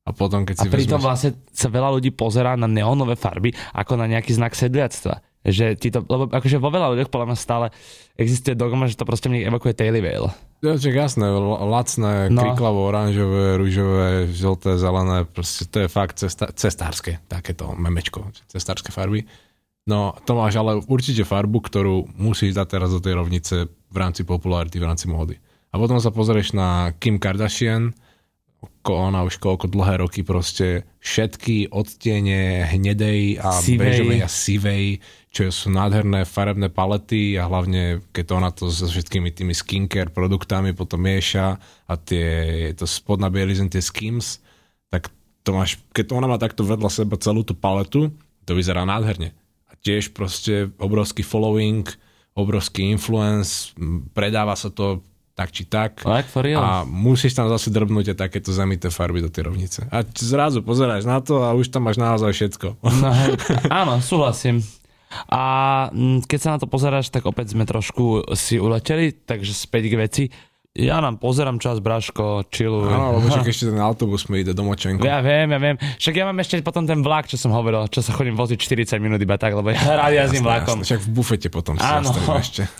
A 0.07 0.14
potom, 0.14 0.47
keď 0.47 0.55
si 0.62 0.68
a 0.68 0.72
pritom 0.72 1.03
vezmeš... 1.03 1.09
vlastne 1.11 1.30
sa 1.51 1.68
veľa 1.68 1.99
ľudí 1.99 2.14
pozerá 2.14 2.55
na 2.55 2.70
neonové 2.70 3.18
farby 3.18 3.51
ako 3.74 3.99
na 3.99 4.07
nejaký 4.07 4.38
znak 4.38 4.55
sedliactva 4.55 5.18
že 5.47 5.78
ti 5.78 5.94
to, 5.94 6.03
lebo 6.03 6.26
akože 6.26 6.59
vo 6.59 6.70
veľa 6.74 6.92
ľuďoch 6.94 7.11
podľa 7.11 7.26
mňa 7.30 7.38
stále 7.38 7.66
existuje 8.18 8.59
dogma, 8.59 8.90
že 8.90 8.99
to 8.99 9.07
proste 9.07 9.30
mne 9.30 9.47
evokuje 9.47 9.78
Taily 9.78 10.03
Vale. 10.03 10.34
Ja, 10.64 10.74
že 10.74 10.90
jasné, 10.90 11.28
lacné, 11.62 12.32
no. 12.32 12.42
kriklavo, 12.42 12.90
oranžové, 12.90 13.61
rúžové, 13.61 14.26
žlté, 14.32 14.74
zelené, 14.80 15.28
proste 15.28 15.68
to 15.68 15.84
je 15.84 15.88
fakt 15.92 16.18
cesta, 16.18 16.51
cestárske, 16.51 17.22
takéto 17.30 17.70
memečko, 17.76 18.32
cestárske 18.51 18.90
farby. 18.90 19.22
No, 19.86 20.18
to 20.26 20.34
máš 20.34 20.59
ale 20.59 20.82
určite 20.90 21.22
farbu, 21.22 21.62
ktorú 21.62 22.11
musíš 22.18 22.59
dať 22.59 22.66
teraz 22.66 22.90
do 22.90 22.99
tej 22.99 23.14
rovnice 23.14 23.70
v 23.70 23.97
rámci 23.97 24.26
popularity, 24.26 24.82
v 24.82 24.88
rámci 24.90 25.07
módy. 25.07 25.38
A 25.70 25.78
potom 25.78 26.03
sa 26.03 26.11
pozrieš 26.11 26.59
na 26.59 26.90
Kim 26.99 27.22
Kardashian, 27.22 27.94
ona 28.86 29.26
už 29.26 29.42
koľko 29.42 29.66
dlhé 29.66 30.03
roky 30.03 30.22
proste 30.22 30.86
všetky 31.03 31.74
odtiene 31.74 32.66
hnedej 32.70 33.42
a 33.42 33.59
sivej. 33.59 33.82
bežovej 33.82 34.20
a 34.22 34.28
sivej, 34.30 34.86
čo 35.37 35.53
sú 35.53 35.68
nádherné 35.68 36.24
farebné 36.24 36.72
palety 36.72 37.37
a 37.37 37.45
hlavne 37.45 38.01
keď 38.16 38.26
ona 38.32 38.49
to 38.49 38.72
so 38.72 38.89
všetkými 38.89 39.28
tými 39.37 39.53
skincare 39.53 40.09
produktami 40.09 40.72
potom 40.72 41.05
mieša 41.05 41.61
a 41.84 41.95
tie, 42.01 42.72
to 42.72 42.89
spodná 42.89 43.28
bielizn, 43.28 43.68
tie 43.68 43.84
skims, 43.84 44.41
tak 44.89 45.12
to 45.45 45.53
máš, 45.53 45.76
keď 45.93 46.16
ona 46.16 46.24
má 46.24 46.41
takto 46.41 46.64
vedľa 46.64 46.89
seba 46.89 47.20
celú 47.20 47.45
tú 47.45 47.53
paletu, 47.53 48.09
to 48.49 48.57
vyzerá 48.57 48.89
nádherne. 48.89 49.37
A 49.68 49.76
tiež 49.76 50.16
proste 50.16 50.72
obrovský 50.80 51.20
following, 51.20 51.84
obrovský 52.32 52.89
influence, 52.89 53.76
predáva 54.16 54.57
sa 54.57 54.72
to 54.72 55.05
tak 55.37 55.53
či 55.53 55.68
tak. 55.68 56.01
Like 56.09 56.32
for 56.32 56.41
real. 56.41 56.64
A 56.64 56.89
musíš 56.89 57.37
tam 57.37 57.53
zase 57.53 57.68
drbnúť 57.68 58.16
takéto 58.16 58.57
zamité 58.57 58.89
farby 58.89 59.20
do 59.20 59.28
tej 59.28 59.53
rovnice. 59.53 59.84
A 59.93 60.01
zrazu 60.16 60.64
pozeráš 60.64 61.05
na 61.05 61.20
to 61.20 61.45
a 61.45 61.53
už 61.53 61.68
tam 61.68 61.84
máš 61.84 62.01
naozaj 62.01 62.32
všetko. 62.32 62.80
No, 62.80 63.12
hej. 63.12 63.37
Áno, 63.84 64.01
súhlasím. 64.01 64.64
A 65.31 65.43
mm, 65.93 66.27
keď 66.29 66.39
sa 66.39 66.53
na 66.55 66.59
to 66.61 66.69
pozeráš, 66.69 67.09
tak 67.09 67.25
opäť 67.25 67.57
sme 67.57 67.69
trošku 67.69 68.35
si 68.37 68.61
uleteli, 68.61 69.12
takže 69.12 69.53
späť 69.57 69.83
k 69.89 69.95
veci. 69.97 70.25
Ja 70.77 71.01
nám 71.01 71.17
pozerám 71.17 71.57
čas, 71.57 71.81
Braško, 71.81 72.53
chilluj. 72.53 72.93
Áno, 72.93 73.17
lebo 73.17 73.33
však 73.33 73.49
ešte 73.53 73.73
ten 73.73 73.81
autobus 73.81 74.29
mi 74.29 74.45
ide 74.45 74.53
do 74.53 74.61
Močenko. 74.61 75.01
Ja 75.01 75.25
viem, 75.25 75.49
ja 75.49 75.57
viem. 75.57 75.81
Však 75.81 76.14
ja 76.21 76.25
mám 76.29 76.37
ešte 76.37 76.61
potom 76.61 76.85
ten 76.85 77.01
vlak, 77.01 77.25
čo 77.33 77.41
som 77.41 77.49
hovoril, 77.57 77.89
čo 77.89 78.05
sa 78.05 78.12
chodím 78.12 78.37
voziť 78.37 78.61
40 78.61 79.01
minút 79.01 79.17
iba 79.17 79.41
tak, 79.41 79.57
lebo 79.57 79.73
ja 79.73 79.81
rád 80.05 80.12
jazdím 80.12 80.45
vlakom. 80.45 80.85
Jasne, 80.85 81.01
však 81.01 81.01
v 81.01 81.09
bufete 81.17 81.49
potom 81.49 81.81
si 81.81 81.83
Áno. 81.83 82.12
ešte. 82.37 82.69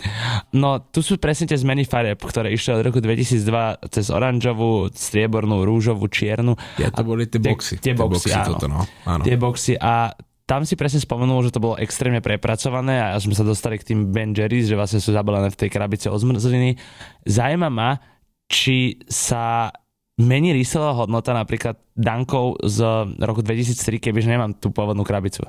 No, 0.53 0.79
tu 0.79 1.01
sú 1.01 1.19
presne 1.19 1.49
tie 1.49 1.57
zmeny 1.59 1.83
farieb, 1.83 2.17
ktoré 2.17 2.53
išli 2.53 2.77
od 2.77 2.81
roku 2.85 3.01
2002 3.01 3.89
cez 3.89 4.07
oranžovú, 4.13 4.89
striebornú, 4.93 5.65
rúžovú, 5.65 6.07
čiernu. 6.07 6.55
Ja 6.77 6.93
to 6.93 7.03
boli 7.03 7.25
tie 7.25 7.41
boxy. 7.41 7.81
Tie, 7.81 7.91
tie 7.91 7.93
boxy, 7.93 8.31
boxy 8.31 8.37
áno. 8.37 8.47
Toto, 8.53 8.67
no. 8.69 8.81
áno. 9.03 9.23
Tie 9.25 9.35
boxy 9.35 9.73
a 9.75 10.13
tam 10.47 10.63
si 10.63 10.79
presne 10.79 11.03
spomenul, 11.03 11.43
že 11.43 11.51
to 11.51 11.59
bolo 11.59 11.75
extrémne 11.75 12.23
prepracované 12.23 13.03
a 13.03 13.19
sme 13.19 13.35
sa 13.35 13.43
dostali 13.43 13.75
k 13.75 13.91
tým 13.91 14.15
Ben 14.15 14.31
Jerry's, 14.31 14.71
že 14.71 14.79
vlastne 14.79 15.03
sú 15.03 15.11
zabalené 15.11 15.51
v 15.51 15.59
tej 15.59 15.69
krabici 15.69 16.07
od 16.07 16.23
zmrzliny. 16.23 16.79
Zajíma 17.27 17.67
ma, 17.67 17.99
či 18.47 19.03
sa 19.11 19.75
mení 20.15 20.55
resellová 20.55 21.03
hodnota 21.03 21.35
napríklad 21.35 21.75
dankov 21.99 22.63
z 22.63 22.79
roku 23.19 23.43
2003, 23.43 23.99
kebyže 23.99 24.31
nemám 24.31 24.55
tú 24.55 24.71
pôvodnú 24.71 25.03
krabicu. 25.03 25.43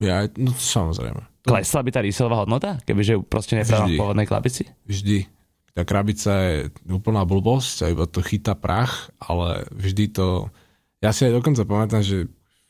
Ja, 0.00 0.24
no 0.40 0.56
samozrejme. 0.56 1.44
Klesla 1.44 1.84
by 1.84 1.90
tá 1.92 2.00
resellová 2.00 2.48
hodnota, 2.48 2.80
kebyže 2.88 3.20
ju 3.20 3.20
proste 3.28 3.52
nepredám 3.52 3.92
v 3.92 4.00
pôvodnej 4.00 4.24
krabici? 4.24 4.64
Vždy. 4.88 5.28
Tá 5.76 5.84
krabica 5.84 6.32
je 6.48 6.72
úplná 6.88 7.22
blbosť 7.28 7.84
a 7.84 7.92
iba 7.92 8.08
to 8.08 8.24
chytá 8.24 8.56
prach, 8.56 9.12
ale 9.20 9.68
vždy 9.76 10.08
to... 10.08 10.48
Ja 11.04 11.12
si 11.12 11.28
aj 11.28 11.36
dokonca 11.36 11.62
pamätám, 11.68 12.02
že 12.02 12.26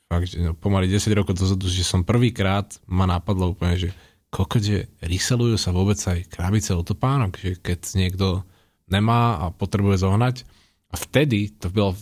fakt, 0.08 0.32
že 0.32 0.40
no, 0.40 0.56
pomaly 0.56 0.88
10 0.88 1.12
rokov 1.12 1.36
dozadu, 1.36 1.68
že 1.68 1.84
som 1.84 2.00
prvýkrát 2.00 2.80
ma 2.88 3.04
napadlo 3.04 3.52
úplne, 3.52 3.76
že 3.76 3.88
koľko, 4.32 4.56
že 4.60 4.88
reselujú 5.04 5.60
sa 5.60 5.70
vôbec 5.70 6.00
aj 6.00 6.32
krabice 6.32 6.72
od 6.72 6.84
topánok, 6.88 7.36
že 7.36 7.50
keď 7.60 7.80
niekto 7.94 8.42
nemá 8.88 9.36
a 9.36 9.44
potrebuje 9.52 10.04
zohnať. 10.04 10.48
A 10.88 10.96
vtedy, 10.96 11.52
to 11.52 11.68
bylo 11.68 11.92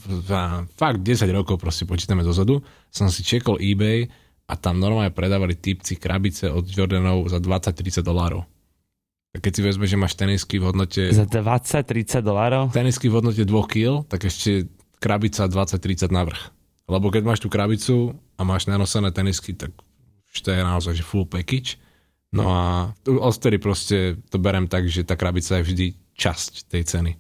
fakt 0.79 1.03
10 1.03 1.27
rokov, 1.35 1.59
proste 1.59 1.83
počítame 1.83 2.23
dozadu, 2.23 2.63
som 2.87 3.11
si 3.11 3.27
čekol 3.27 3.59
eBay 3.59 4.07
a 4.47 4.55
tam 4.55 4.79
normálne 4.79 5.11
predávali 5.11 5.59
typci 5.59 5.99
krabice 5.99 6.47
od 6.47 6.71
Jordanov 6.71 7.27
za 7.27 7.43
20-30 7.43 8.07
dolárov. 8.07 8.47
Tak 9.35 9.43
keď 9.43 9.53
si 9.59 9.63
vezme, 9.67 9.91
že 9.91 9.99
máš 9.99 10.15
tenisky 10.15 10.63
v 10.63 10.71
hodnote... 10.71 11.11
Za 11.11 11.27
20-30 11.27 12.23
dolárov? 12.23 12.71
Tenisky 12.71 13.11
v 13.11 13.19
hodnote 13.19 13.43
2 13.43 13.51
kg, 13.67 14.07
tak 14.07 14.31
ešte 14.31 14.71
krabica 15.03 15.51
20-30 15.51 16.07
navrh. 16.15 16.56
Lebo 16.87 17.11
keď 17.11 17.23
máš 17.27 17.43
tú 17.43 17.51
krabicu 17.51 18.15
a 18.39 18.43
máš 18.47 18.71
nanosené 18.71 19.11
tenisky, 19.11 19.55
tak 19.55 19.75
už 20.31 20.39
to 20.43 20.55
je 20.55 20.63
naozaj 20.63 20.95
že 20.95 21.05
full 21.07 21.27
package. 21.27 21.79
No 22.35 22.51
a 22.51 22.93
odtedy 23.07 23.57
proste 23.59 24.19
to 24.31 24.37
berem 24.39 24.67
tak, 24.71 24.87
že 24.87 25.07
tá 25.07 25.15
krabica 25.15 25.59
je 25.59 25.67
vždy 25.67 25.87
časť 26.15 26.71
tej 26.71 26.83
ceny. 26.85 27.13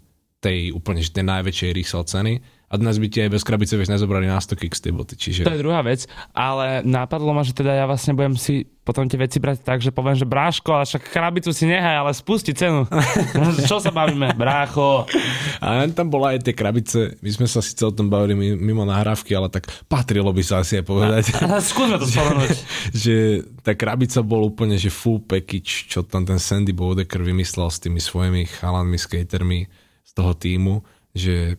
Tej 0.43 0.71
úplne, 0.77 1.01
že 1.01 1.15
tej 1.15 1.25
najväčšej 1.27 1.71
resell 1.75 2.05
ceny 2.05 2.39
a 2.67 2.75
dnes 2.75 2.99
by 2.99 3.07
ti 3.07 3.23
aj 3.23 3.31
bez 3.31 3.43
krabice 3.47 3.79
vieš 3.79 3.95
nezobrali 3.95 4.27
na 4.27 4.43
100 4.43 4.59
kicks 4.59 4.83
tie 4.83 4.91
boty. 4.91 5.15
Čiže... 5.15 5.47
To 5.47 5.55
je 5.55 5.63
druhá 5.63 5.87
vec, 5.87 6.11
ale 6.35 6.83
napadlo 6.83 7.31
ma, 7.31 7.47
že 7.47 7.55
teda 7.55 7.73
ja 7.79 7.87
vlastne 7.87 8.13
budem 8.13 8.35
si 8.35 8.67
potom 8.87 9.11
tie 9.11 9.19
veci 9.19 9.43
brať 9.43 9.67
tak, 9.67 9.83
že 9.83 9.91
poviem, 9.91 10.15
že 10.15 10.23
bráško, 10.23 10.71
ale 10.71 10.87
však 10.87 11.11
krabicu 11.11 11.51
si 11.51 11.67
nehaj, 11.67 12.07
ale 12.07 12.15
spusti 12.15 12.55
cenu. 12.55 12.87
Čo 13.67 13.83
sa 13.83 13.91
bavíme, 13.91 14.31
brácho? 14.39 15.11
A 15.59 15.91
tam 15.91 16.07
bola 16.07 16.39
aj 16.39 16.47
tie 16.47 16.55
krabice, 16.55 17.19
my 17.19 17.31
sme 17.35 17.51
sa 17.51 17.59
síce 17.59 17.83
o 17.83 17.91
tom 17.91 18.07
bavili 18.07 18.39
mimo 18.55 18.87
nahrávky, 18.87 19.35
ale 19.35 19.51
tak 19.51 19.67
patrilo 19.91 20.31
by 20.31 20.43
sa 20.47 20.63
asi 20.63 20.79
aj 20.79 20.85
povedať. 20.87 21.25
A, 21.43 21.59
a 21.59 21.65
skúsme 21.65 21.99
to 21.99 22.07
spomenúť. 22.07 22.55
že 23.05 23.43
tá 23.67 23.75
krabica 23.75 24.23
bol 24.23 24.47
úplne, 24.47 24.79
že 24.79 24.95
full 24.95 25.19
package, 25.19 25.91
čo 25.91 26.07
tam 26.07 26.23
ten 26.23 26.39
Sandy 26.39 26.71
Bodeker 26.71 27.19
vymyslel 27.19 27.67
s 27.67 27.83
tými 27.83 27.99
svojimi 27.99 28.47
chalanmi, 28.47 28.95
skatermi 28.95 29.67
z 30.07 30.11
toho 30.15 30.33
týmu, 30.39 30.87
že 31.11 31.59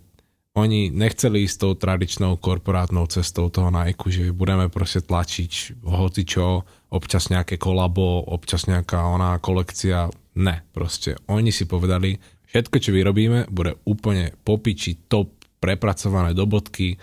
oni 0.57 0.89
nechceli 0.89 1.45
ísť 1.45 1.57
tou 1.61 1.73
tradičnou 1.77 2.41
korporátnou 2.41 3.05
cestou 3.05 3.53
toho 3.53 3.69
Nike, 3.69 4.09
že 4.09 4.33
budeme 4.33 4.73
proste 4.73 5.05
tlačiť 5.05 5.83
hoci 5.85 6.25
čo, 6.25 6.65
občas 6.89 7.27
nejaké 7.27 7.59
kolabo, 7.59 8.23
občas 8.23 8.65
nejaká 8.65 9.03
oná 9.07 9.37
kolekcia. 9.39 10.11
Ne, 10.37 10.63
proste. 10.71 11.17
Oni 11.27 11.51
si 11.51 11.65
povedali, 11.65 12.17
všetko, 12.47 12.77
čo 12.79 12.95
vyrobíme, 12.95 13.49
bude 13.51 13.81
úplne 13.89 14.33
popiči, 14.45 15.09
top, 15.09 15.33
prepracované 15.57 16.37
do 16.37 16.45
bodky, 16.45 16.95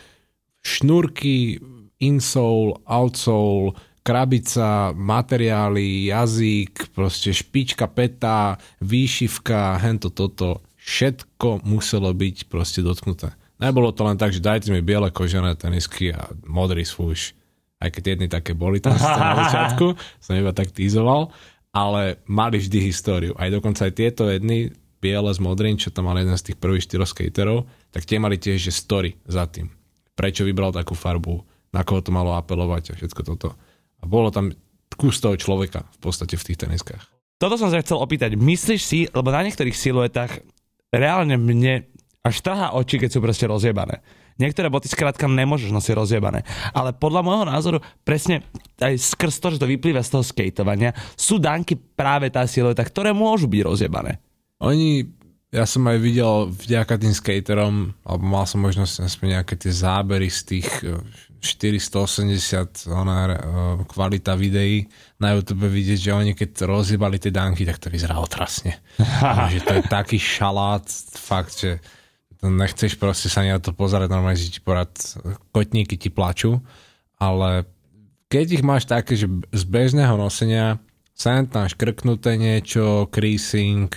šnúrky, 0.62 1.58
insole, 1.98 2.78
outsole, 2.86 3.74
krabica, 4.04 4.92
materiály, 4.92 6.12
jazyk, 6.12 6.92
proste 6.92 7.32
špička, 7.32 7.88
peta, 7.88 8.60
výšivka, 8.84 9.80
hento 9.80 10.12
toto, 10.12 10.60
všetko 10.76 11.64
muselo 11.64 12.12
byť 12.12 12.46
proste 12.52 12.84
dotknuté. 12.84 13.32
Nebolo 13.58 13.96
to 13.96 14.04
len 14.04 14.20
tak, 14.20 14.36
že 14.36 14.44
dajte 14.44 14.68
mi 14.68 14.84
biele 14.84 15.08
kožené 15.08 15.56
tenisky 15.56 16.12
a 16.12 16.28
modrý 16.44 16.84
svúš. 16.84 17.32
Aj 17.82 17.90
keď 17.90 18.16
jedny 18.16 18.26
také 18.30 18.54
boli 18.54 18.78
tam 18.78 18.94
na 18.96 19.38
začiatku, 19.46 19.98
som 20.22 20.34
iba 20.34 20.54
tak 20.54 20.70
týzoval, 20.70 21.30
ale 21.74 22.22
mali 22.30 22.62
vždy 22.62 22.78
históriu. 22.86 23.32
Aj 23.34 23.50
dokonca 23.50 23.86
aj 23.86 23.92
tieto 23.98 24.30
jedny, 24.30 24.70
biele 25.02 25.28
s 25.28 25.42
modrým, 25.42 25.76
čo 25.76 25.92
tam 25.92 26.08
mal 26.08 26.16
jeden 26.16 26.32
z 26.38 26.52
tých 26.52 26.58
prvých 26.62 26.88
štyroch 26.88 27.10
skaterov, 27.10 27.68
tak 27.92 28.08
tie 28.08 28.16
mali 28.16 28.40
tiež 28.40 28.70
že 28.70 28.72
story 28.72 29.20
za 29.28 29.44
tým. 29.44 29.68
Prečo 30.16 30.46
vybral 30.48 30.72
takú 30.72 30.96
farbu, 30.96 31.44
na 31.74 31.84
koho 31.84 32.00
to 32.00 32.14
malo 32.14 32.32
apelovať 32.38 32.94
a 32.94 32.96
všetko 32.96 33.20
toto. 33.26 33.52
A 34.00 34.08
bolo 34.08 34.32
tam 34.32 34.54
kus 34.94 35.18
toho 35.18 35.34
človeka 35.34 35.84
v 35.98 35.98
podstate 35.98 36.38
v 36.38 36.46
tých 36.46 36.60
teniskách. 36.64 37.02
Toto 37.36 37.58
som 37.58 37.68
sa 37.68 37.82
chcel 37.82 37.98
opýtať. 37.98 38.38
Myslíš 38.38 38.80
si, 38.80 39.00
lebo 39.10 39.34
na 39.34 39.42
niektorých 39.42 39.74
siluetách 39.74 40.40
reálne 40.94 41.34
mne 41.34 41.84
až 42.24 42.40
trhá 42.40 42.72
oči, 42.72 42.96
keď 42.96 43.10
sú 43.10 43.20
proste 43.20 43.44
rozjebané. 43.44 44.00
Niektoré 44.34 44.66
boty 44.66 44.90
skrátka 44.90 45.30
nemôžeš 45.30 45.70
nosiť 45.70 45.94
rozjebané. 45.94 46.42
Ale 46.74 46.90
podľa 46.90 47.22
môjho 47.22 47.44
názoru, 47.46 47.78
presne 48.02 48.42
aj 48.82 48.98
skrz 48.98 49.38
to, 49.38 49.48
že 49.54 49.62
to 49.62 49.70
vyplýva 49.70 50.02
z 50.02 50.10
toho 50.10 50.26
skateovania, 50.26 50.90
sú 51.14 51.38
danky 51.38 51.78
práve 51.78 52.34
tá 52.34 52.42
silueta, 52.50 52.82
ktoré 52.82 53.14
môžu 53.14 53.46
byť 53.46 53.62
rozjebané. 53.62 54.18
Oni, 54.58 55.06
ja 55.54 55.62
som 55.70 55.86
aj 55.86 55.98
videl 56.02 56.50
vďaka 56.50 56.98
tým 56.98 57.14
skaterom, 57.14 57.94
alebo 58.02 58.24
mal 58.26 58.42
som 58.42 58.58
možnosť 58.58 59.06
aspoň 59.06 59.26
nejaké 59.38 59.54
tie 59.54 59.70
zábery 59.70 60.26
z 60.26 60.40
tých 60.42 60.68
eh, 60.82 60.98
480 61.38 62.88
ona, 62.90 63.18
eh, 63.28 63.36
kvalita 63.86 64.34
videí 64.34 64.88
na 65.22 65.38
YouTube 65.38 65.70
vidieť, 65.70 65.98
že 66.00 66.10
oni 66.10 66.32
keď 66.34 66.66
rozjebali 66.66 67.22
tie 67.22 67.30
danky, 67.30 67.62
tak 67.62 67.78
to 67.78 67.86
vyzerá 67.86 68.18
otrasne. 68.18 68.82
že 69.52 69.60
to 69.62 69.78
je 69.78 69.82
taký 69.86 70.18
šalát, 70.18 70.88
fakt, 71.14 71.54
že 71.60 71.78
nechceš 72.52 73.00
proste 73.00 73.32
sa 73.32 73.46
na 73.46 73.56
to 73.62 73.72
pozerať, 73.72 74.12
normálne 74.12 74.36
si 74.36 74.52
ti 74.52 74.60
porad, 74.60 74.92
kotníky 75.54 75.96
ti 75.96 76.12
plačú, 76.12 76.60
ale 77.16 77.64
keď 78.28 78.46
ich 78.60 78.64
máš 78.66 78.84
také, 78.90 79.14
že 79.14 79.30
z 79.30 79.62
bežného 79.64 80.18
nosenia 80.18 80.82
sa 81.14 81.38
tam 81.46 81.70
škrknuté 81.70 82.34
niečo, 82.34 83.06
creasing, 83.08 83.88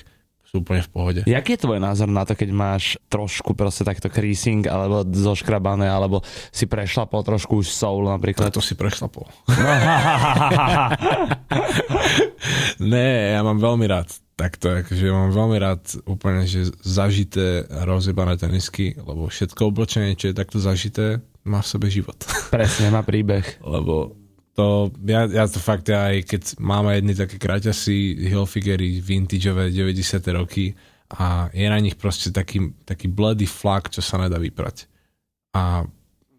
sú 0.48 0.64
úplne 0.64 0.80
v 0.80 0.90
pohode. 0.90 1.20
Jaký 1.28 1.60
je 1.60 1.64
tvoj 1.68 1.80
názor 1.84 2.08
na 2.08 2.24
to, 2.24 2.32
keď 2.32 2.50
máš 2.56 2.96
trošku 3.12 3.52
proste 3.52 3.84
takto 3.84 4.08
creasing, 4.08 4.64
alebo 4.64 5.04
zoškrabané, 5.04 5.92
alebo 5.92 6.24
si 6.56 6.64
prešlapol 6.72 7.20
trošku 7.28 7.60
už 7.60 7.68
soul 7.68 8.08
napríklad? 8.08 8.56
To 8.56 8.64
si 8.64 8.80
prešlapol. 8.80 9.28
ne, 12.80 13.36
ja 13.36 13.44
mám 13.44 13.60
veľmi 13.60 13.86
rád 13.92 14.08
takto, 14.38 14.70
akože 14.70 15.10
mám 15.10 15.34
veľmi 15.34 15.58
rád 15.58 15.82
úplne, 16.06 16.46
že 16.46 16.70
zažité 16.86 17.66
rozjebané 17.68 18.38
tenisky, 18.38 18.94
lebo 18.94 19.28
všetko 19.28 19.74
oblečenie, 19.74 20.14
čo 20.14 20.30
je 20.30 20.38
takto 20.38 20.62
zažité, 20.62 21.26
má 21.42 21.66
v 21.66 21.68
sebe 21.68 21.88
život. 21.90 22.16
Presne, 22.54 22.94
má 22.94 23.02
príbeh. 23.02 23.44
lebo 23.66 24.14
to, 24.58 24.90
ja, 25.06 25.30
ja 25.30 25.46
to 25.46 25.62
fakt 25.62 25.86
aj 25.94 26.26
keď 26.26 26.58
máme 26.58 26.98
jedny 26.98 27.14
také 27.14 27.38
kraťasy 27.38 28.26
Hilfigery 28.26 28.98
vintageové 29.06 29.70
90. 29.70 30.18
roky 30.34 30.74
a 31.14 31.54
je 31.54 31.70
na 31.70 31.78
nich 31.78 31.94
proste 31.94 32.34
taký, 32.34 32.74
taký 32.82 33.06
bloody 33.06 33.46
flak, 33.46 33.94
čo 33.94 34.02
sa 34.02 34.18
nedá 34.18 34.42
vyprať. 34.42 34.90
A 35.54 35.86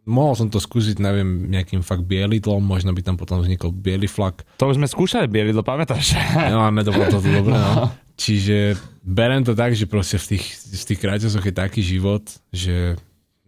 mohol 0.02 0.34
som 0.34 0.50
to 0.50 0.58
skúsiť, 0.58 0.98
neviem, 0.98 1.46
nejakým 1.46 1.80
fakt 1.86 2.02
bielidlom, 2.04 2.58
možno 2.58 2.90
by 2.90 3.06
tam 3.06 3.14
potom 3.14 3.38
vznikol 3.38 3.70
biely 3.70 4.10
flak. 4.10 4.42
To 4.58 4.66
už 4.66 4.82
sme 4.82 4.90
skúšali 4.90 5.30
bielidlo, 5.30 5.62
pamätáš? 5.62 6.18
No 6.52 6.66
a 6.66 6.74
nedobralo 6.74 7.22
to 7.22 7.22
dobre, 7.22 7.54
no. 7.54 7.86
Čiže 8.18 8.74
berem 9.06 9.46
to 9.46 9.54
tak, 9.54 9.78
že 9.78 9.86
proste 9.86 10.18
v 10.18 10.34
tých, 10.34 10.44
v 10.74 10.84
tých 10.90 11.00
kráťasoch 11.00 11.44
je 11.46 11.54
taký 11.54 11.86
život, 11.86 12.26
že 12.50 12.98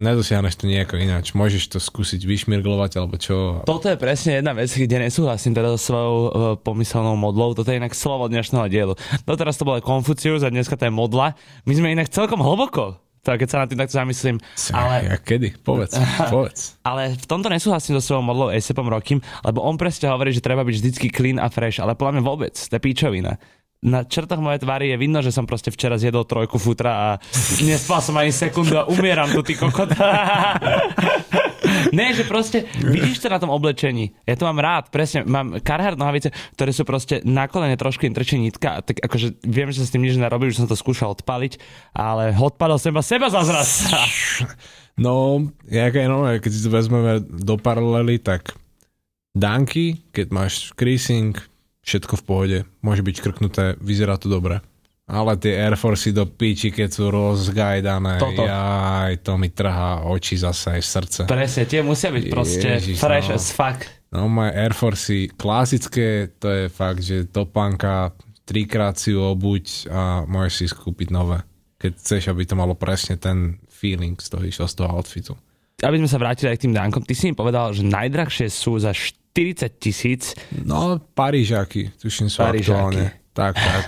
nedosiahneš 0.00 0.56
to 0.56 0.64
nejako 0.66 0.96
ináč. 0.98 1.36
Môžeš 1.36 1.76
to 1.76 1.78
skúsiť 1.78 2.24
vyšmirglovať 2.24 2.98
alebo 2.98 3.20
čo. 3.20 3.62
Toto 3.68 3.86
je 3.86 4.00
presne 4.00 4.40
jedna 4.40 4.56
vec, 4.56 4.72
kde 4.72 4.96
nesúhlasím 5.06 5.52
teda 5.52 5.76
so 5.76 5.92
svojou 5.92 6.14
uh, 6.16 6.30
pomyselnou 6.58 7.14
modlou. 7.14 7.52
Toto 7.52 7.68
je 7.68 7.78
inak 7.78 7.92
slovo 7.92 8.26
dnešného 8.26 8.66
dielu. 8.72 8.92
Doteraz 9.28 9.60
to 9.60 9.68
bol 9.68 9.76
Konfucius 9.78 10.42
a 10.42 10.50
dneska 10.50 10.74
to 10.74 10.88
je 10.88 10.92
modla. 10.92 11.36
My 11.68 11.72
sme 11.76 11.92
inak 11.92 12.08
celkom 12.08 12.40
hlboko 12.40 12.98
to, 13.20 13.36
keď 13.36 13.48
sa 13.52 13.60
na 13.60 13.68
tým 13.68 13.76
takto 13.76 14.00
zamyslím. 14.00 14.36
Ale... 14.72 15.04
Ja 15.04 15.16
kedy? 15.20 15.60
Povedz, 15.60 15.92
povedz. 16.32 16.80
Ale 16.80 17.12
v 17.12 17.26
tomto 17.28 17.52
nesúhlasím 17.52 18.00
so 18.00 18.02
svojou 18.02 18.24
modlou 18.24 18.48
Esepom 18.48 18.88
Rokým, 18.88 19.20
lebo 19.44 19.60
on 19.60 19.76
presne 19.76 20.08
hovorí, 20.08 20.32
že 20.32 20.40
treba 20.40 20.64
byť 20.64 20.76
vždycky 20.80 21.06
clean 21.12 21.36
a 21.36 21.52
fresh, 21.52 21.84
ale 21.84 21.92
podľa 21.92 22.16
mňa 22.16 22.24
vôbec, 22.24 22.56
to 22.56 22.72
je 22.72 22.80
píčovina 22.80 23.36
na 23.80 24.04
črtoch 24.04 24.44
mojej 24.44 24.60
tvary 24.60 24.92
je 24.92 25.00
vidno, 25.00 25.24
že 25.24 25.32
som 25.32 25.48
proste 25.48 25.72
včera 25.72 25.96
zjedol 25.96 26.28
trojku 26.28 26.60
futra 26.60 26.92
a 26.92 27.08
nespal 27.64 28.04
som 28.04 28.12
ani 28.20 28.28
sekundu 28.28 28.76
a 28.76 28.84
umieram 28.84 29.32
tu, 29.32 29.40
ty 29.40 29.56
kokot. 29.56 29.88
ne, 31.96 32.12
že 32.12 32.28
proste, 32.28 32.68
vidíš 32.76 33.24
to 33.24 33.32
na 33.32 33.40
tom 33.40 33.48
oblečení. 33.48 34.12
Ja 34.28 34.36
to 34.36 34.44
mám 34.44 34.60
rád, 34.60 34.92
presne. 34.92 35.24
Mám 35.24 35.64
Carhartt 35.64 35.96
nohavice, 35.96 36.28
ktoré 36.60 36.76
sú 36.76 36.84
proste 36.84 37.24
na 37.24 37.48
kolene 37.48 37.80
trošku 37.80 38.04
im 38.04 38.12
trčí 38.12 38.36
nitka. 38.36 38.84
Tak 38.84 39.00
akože 39.00 39.40
viem, 39.48 39.72
že 39.72 39.80
sa 39.80 39.88
s 39.88 39.92
tým 39.96 40.04
nič 40.04 40.20
nerobí, 40.20 40.52
že 40.52 40.60
som 40.60 40.68
to 40.68 40.76
skúšal 40.76 41.16
odpaliť, 41.16 41.56
ale 41.96 42.36
odpadol 42.36 42.76
seba 42.76 43.00
seba 43.00 43.32
zazraz. 43.32 43.88
no, 45.00 45.48
jak 45.72 45.96
je 45.96 46.04
no, 46.04 46.28
keď 46.36 46.50
si 46.52 46.60
to 46.60 46.68
vezmeme 46.68 47.24
do 47.24 47.56
paralely, 47.56 48.20
tak 48.20 48.52
Danky, 49.32 50.04
keď 50.12 50.26
máš 50.36 50.76
creasing, 50.76 51.32
všetko 51.84 52.14
v 52.20 52.24
pohode, 52.24 52.58
môže 52.84 53.02
byť 53.04 53.16
krknuté, 53.20 53.64
vyzerá 53.80 54.20
to 54.20 54.28
dobre. 54.28 54.60
Ale 55.10 55.34
tie 55.42 55.58
Air 55.58 55.74
Force 55.74 56.14
do 56.14 56.22
píči, 56.22 56.70
keď 56.70 56.88
sú 56.94 57.10
rozgajdané, 57.10 58.22
Toto. 58.22 58.46
jaj, 58.46 59.26
to 59.26 59.34
mi 59.34 59.50
trhá 59.50 60.06
oči 60.06 60.38
zase 60.38 60.78
aj 60.78 60.82
srdce. 60.86 61.20
Presne, 61.26 61.66
tie 61.66 61.82
musia 61.82 62.14
byť 62.14 62.24
proste 62.30 62.78
Ježiš, 62.78 63.02
fresh 63.02 63.34
no. 63.34 63.34
as 63.34 63.50
fuck. 63.50 63.82
No 64.14 64.30
moje 64.30 64.54
Air 64.54 64.70
Force 64.70 65.34
klasické, 65.34 66.30
to 66.38 66.46
je 66.46 66.64
fakt, 66.70 67.02
že 67.02 67.26
topánka, 67.26 68.14
trikrát 68.46 68.94
si 68.94 69.10
ju 69.14 69.22
obuť 69.22 69.90
a 69.90 70.26
môžeš 70.30 70.54
si 70.54 70.66
skúpiť 70.70 71.10
nové. 71.10 71.42
Keď 71.82 71.90
chceš, 71.98 72.22
aby 72.30 72.46
to 72.46 72.54
malo 72.54 72.78
presne 72.78 73.18
ten 73.18 73.58
feeling 73.66 74.14
z 74.18 74.30
toho, 74.30 74.46
z 74.46 74.74
toho 74.78 74.90
outfitu. 74.94 75.34
Aby 75.82 76.02
sme 76.02 76.10
sa 76.10 76.20
vrátili 76.20 76.54
aj 76.54 76.58
k 76.60 76.64
tým 76.68 76.76
dánkom, 76.76 77.02
ty 77.02 77.18
si 77.18 77.30
mi 77.30 77.34
povedal, 77.34 77.74
že 77.74 77.82
najdrahšie 77.82 78.46
sú 78.46 78.78
za 78.78 78.94
40 79.32 79.78
tisíc. 79.78 80.34
No, 80.66 80.98
Parížaky, 80.98 81.94
tuším 81.96 82.26
sú 82.26 82.42
aktuálne. 82.42 83.20
Tak, 83.30 83.54
tak. 83.54 83.86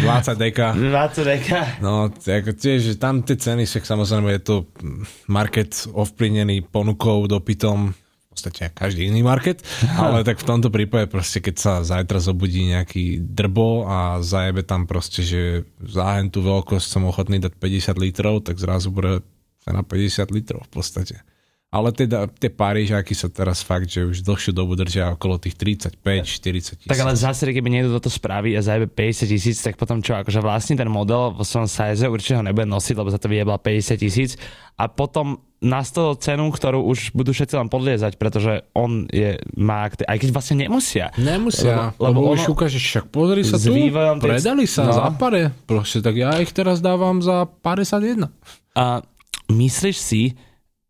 20 0.00 0.38
deka. 0.38 0.68
20 0.78 1.26
deka. 1.26 1.60
No, 1.82 2.08
tak 2.14 2.54
tiež, 2.54 2.94
tam 3.02 3.26
tie 3.26 3.34
ceny, 3.34 3.66
však 3.66 3.82
samozrejme 3.82 4.30
je 4.38 4.42
to 4.42 4.56
market 5.26 5.90
ovplyvnený 5.90 6.62
ponukou, 6.70 7.26
dopytom, 7.26 7.90
v 7.90 8.26
podstate 8.30 8.70
každý 8.70 9.10
iný 9.10 9.26
market, 9.26 9.66
ale 9.98 10.22
tak 10.22 10.38
v 10.38 10.46
tomto 10.46 10.70
prípade 10.70 11.10
proste, 11.10 11.42
keď 11.42 11.54
sa 11.58 11.72
zajtra 11.82 12.22
zobudí 12.22 12.70
nejaký 12.70 13.18
drbo 13.18 13.90
a 13.90 14.22
zajebe 14.22 14.62
tam 14.62 14.86
proste, 14.86 15.26
že 15.26 15.66
za 15.82 16.22
tú 16.30 16.46
veľkosť 16.46 16.86
som 16.86 17.02
ochotný 17.10 17.42
dať 17.42 17.58
50 17.58 17.98
litrov, 17.98 18.46
tak 18.46 18.62
zrazu 18.62 18.94
bude 18.94 19.26
na 19.66 19.82
50 19.82 20.30
litrov 20.30 20.62
v 20.70 20.70
podstate. 20.70 21.18
Ale 21.74 21.90
teda 21.90 22.30
tie 22.30 22.54
Parížaky 22.54 23.18
sa 23.18 23.26
teraz 23.26 23.58
fakt, 23.66 23.90
že 23.90 24.06
už 24.06 24.22
dlhšiu 24.22 24.54
dobu 24.54 24.78
držia 24.78 25.10
okolo 25.18 25.42
tých 25.42 25.58
35-40 25.58 26.86
tisíc. 26.86 26.86
Tak 26.86 27.02
ale 27.02 27.18
zase, 27.18 27.50
keby 27.50 27.66
niekto 27.66 27.98
toto 27.98 28.06
spraví 28.06 28.54
a 28.54 28.62
zajebe 28.62 28.86
50 28.86 29.26
tisíc, 29.26 29.58
tak 29.58 29.74
potom 29.74 29.98
čo, 29.98 30.14
akože 30.14 30.38
vlastne 30.38 30.78
ten 30.78 30.86
model 30.86 31.34
vo 31.34 31.42
svojom 31.42 31.66
size 31.66 32.06
určite 32.06 32.38
ho 32.38 32.46
nebude 32.46 32.70
nosiť, 32.70 32.94
lebo 32.94 33.10
za 33.10 33.18
to 33.18 33.26
vyjebal 33.26 33.58
50 33.58 33.98
tisíc 33.98 34.38
a 34.78 34.86
potom 34.86 35.42
na 35.64 35.82
to 35.82 36.14
cenu, 36.20 36.46
ktorú 36.54 36.86
už 36.86 37.10
budú 37.16 37.34
všetci 37.34 37.56
len 37.56 37.66
podliezať, 37.72 38.20
pretože 38.20 38.68
on 38.76 39.10
je, 39.10 39.40
má, 39.58 39.88
aj 39.90 40.18
keď 40.20 40.30
vlastne 40.30 40.60
nemusia. 40.60 41.10
Nemusia, 41.18 41.96
lebo, 41.98 42.04
lebo, 42.04 42.18
lebo 42.30 42.36
už 42.38 42.54
ukážeš, 42.54 42.84
však 42.84 43.04
pozri 43.08 43.42
sa 43.42 43.56
tu, 43.56 43.72
predali 44.22 44.68
sa 44.68 44.86
no. 44.86 44.94
za 44.94 45.10
pare, 45.16 45.50
proste, 45.64 46.04
tak 46.04 46.20
ja 46.20 46.36
ich 46.38 46.52
teraz 46.52 46.84
dávam 46.84 47.18
za 47.24 47.48
51. 47.64 48.28
A 48.76 49.02
myslíš 49.48 49.96
si, 49.96 50.22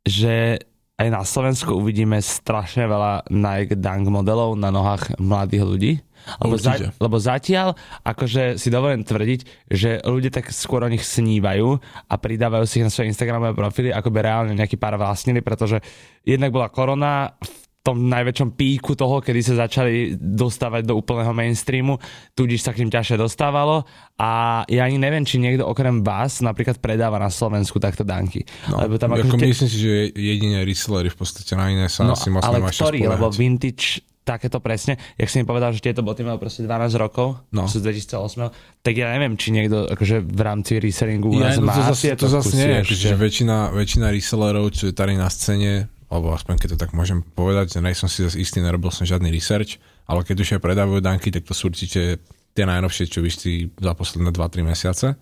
že 0.02 0.60
aj 0.94 1.08
na 1.10 1.22
Slovensku 1.26 1.74
uvidíme 1.74 2.22
strašne 2.22 2.86
veľa 2.86 3.26
Nike 3.26 3.74
Dunk 3.74 4.06
modelov 4.06 4.54
na 4.54 4.70
nohách 4.70 5.18
mladých 5.18 5.64
ľudí. 5.66 5.92
Lebo, 6.40 6.56
za, 6.56 6.80
lebo 6.80 7.20
zatiaľ, 7.20 7.76
akože 8.00 8.56
si 8.56 8.72
dovolím 8.72 9.04
tvrdiť, 9.04 9.68
že 9.68 10.00
ľudia 10.00 10.32
tak 10.32 10.48
skôr 10.56 10.80
o 10.80 10.88
nich 10.88 11.04
snívajú 11.04 11.76
a 12.08 12.14
pridávajú 12.16 12.64
si 12.64 12.80
ich 12.80 12.86
na 12.86 12.88
svoje 12.88 13.12
Instagramové 13.12 13.52
profily, 13.52 13.92
ako 13.92 14.08
by 14.08 14.18
reálne 14.24 14.56
nejaký 14.56 14.80
pár 14.80 14.96
vlastnili, 14.96 15.44
pretože 15.44 15.84
jednak 16.24 16.48
bola 16.48 16.72
korona, 16.72 17.36
tom 17.84 18.08
najväčšom 18.08 18.56
píku 18.56 18.96
toho, 18.96 19.20
kedy 19.20 19.44
sa 19.44 19.68
začali 19.68 20.16
dostávať 20.16 20.88
do 20.88 20.96
úplného 20.96 21.36
mainstreamu, 21.36 22.00
tudíž 22.32 22.64
sa 22.64 22.72
k 22.72 22.80
ním 22.80 22.88
ťažšie 22.88 23.20
dostávalo. 23.20 23.84
A 24.16 24.64
ja 24.72 24.88
ani 24.88 24.96
neviem, 24.96 25.28
či 25.28 25.36
niekto 25.36 25.68
okrem 25.68 26.00
vás 26.00 26.40
napríklad 26.40 26.80
predáva 26.80 27.20
na 27.20 27.28
Slovensku 27.28 27.76
takto 27.76 28.00
danky. 28.00 28.48
No, 28.72 28.80
lebo 28.80 28.96
tam 28.96 29.12
ako 29.12 29.36
te... 29.36 29.44
myslím 29.52 29.68
si, 29.68 29.78
že 29.84 29.92
jedine 30.16 30.64
resellery 30.64 31.12
v 31.12 31.18
podstate 31.20 31.52
na 31.60 31.68
iné 31.68 31.92
sa 31.92 32.08
no, 32.08 32.16
asi 32.16 32.32
možno 32.32 32.48
ale 32.48 32.64
ktorý, 32.64 33.04
lebo 33.04 33.28
vintage 33.28 34.00
takéto 34.24 34.56
presne, 34.64 34.96
jak 35.20 35.28
si 35.28 35.36
mi 35.36 35.44
povedal, 35.44 35.76
že 35.76 35.84
tieto 35.84 36.00
boty 36.00 36.24
majú 36.24 36.40
proste 36.40 36.64
12 36.64 36.96
rokov, 36.96 37.44
no. 37.52 37.68
sú 37.68 37.84
z 37.84 37.92
2008, 38.08 38.80
tak 38.80 38.94
ja 38.96 39.12
neviem, 39.12 39.36
či 39.36 39.52
niekto 39.52 39.84
akože 39.84 40.24
v 40.24 40.40
rámci 40.40 40.80
resellingu 40.80 41.36
ja, 41.36 41.60
no, 41.60 41.68
má 41.68 41.76
to 41.76 41.92
zase, 41.92 42.16
to 42.16 42.32
zase 42.32 42.56
nie, 42.56 42.80
že 42.88 43.12
väčšina, 43.12 43.76
väčšina 43.76 44.08
resellerov, 44.08 44.72
čo 44.72 44.88
je 44.88 44.94
tady 44.96 45.20
na 45.20 45.28
scéne, 45.28 45.92
alebo 46.14 46.30
aspoň 46.30 46.62
keď 46.62 46.68
to 46.74 46.78
tak 46.78 46.94
môžem 46.94 47.26
povedať, 47.34 47.74
že 47.74 47.82
nejsom 47.82 48.06
si 48.06 48.22
zase 48.22 48.38
istý, 48.38 48.62
nerobil 48.62 48.94
som 48.94 49.02
žiadny 49.02 49.34
research, 49.34 49.82
ale 50.06 50.22
keď 50.22 50.36
už 50.46 50.48
aj 50.56 50.62
predávajú 50.62 51.02
danky, 51.02 51.34
tak 51.34 51.42
to 51.42 51.50
sú 51.50 51.74
určite 51.74 52.22
tie 52.54 52.64
najnovšie, 52.64 53.10
čo 53.10 53.18
vyšli 53.18 53.74
za 53.82 53.92
posledné 53.98 54.30
2-3 54.30 54.62
mesiace. 54.62 55.18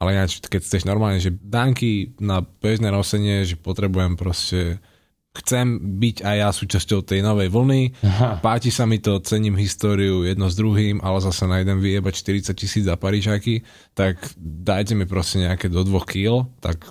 Ale 0.00 0.16
ináč, 0.16 0.40
keď 0.40 0.64
chceš 0.64 0.88
normálne, 0.88 1.20
že 1.20 1.36
danky 1.36 2.16
na 2.24 2.40
bežné 2.40 2.88
nosenie, 2.88 3.44
že 3.44 3.60
potrebujem 3.60 4.16
proste 4.16 4.80
chcem 5.36 5.78
byť 6.00 6.26
aj 6.26 6.36
ja 6.40 6.50
súčasťou 6.50 7.06
tej 7.06 7.20
novej 7.22 7.52
vlny, 7.52 8.02
Aha. 8.02 8.42
páči 8.42 8.74
sa 8.74 8.88
mi 8.88 8.98
to, 8.98 9.22
cením 9.22 9.54
históriu 9.54 10.26
jedno 10.26 10.50
s 10.50 10.58
druhým, 10.58 10.98
ale 11.04 11.22
zase 11.22 11.46
najdem 11.46 11.78
vyjebať 11.78 12.16
40 12.50 12.58
tisíc 12.58 12.82
za 12.88 12.98
Parížaky, 12.98 13.62
tak 13.94 14.18
dajte 14.40 14.98
mi 14.98 15.06
proste 15.06 15.46
nejaké 15.46 15.70
do 15.70 15.86
2 15.86 15.94
kg, 16.02 16.50
tak 16.58 16.82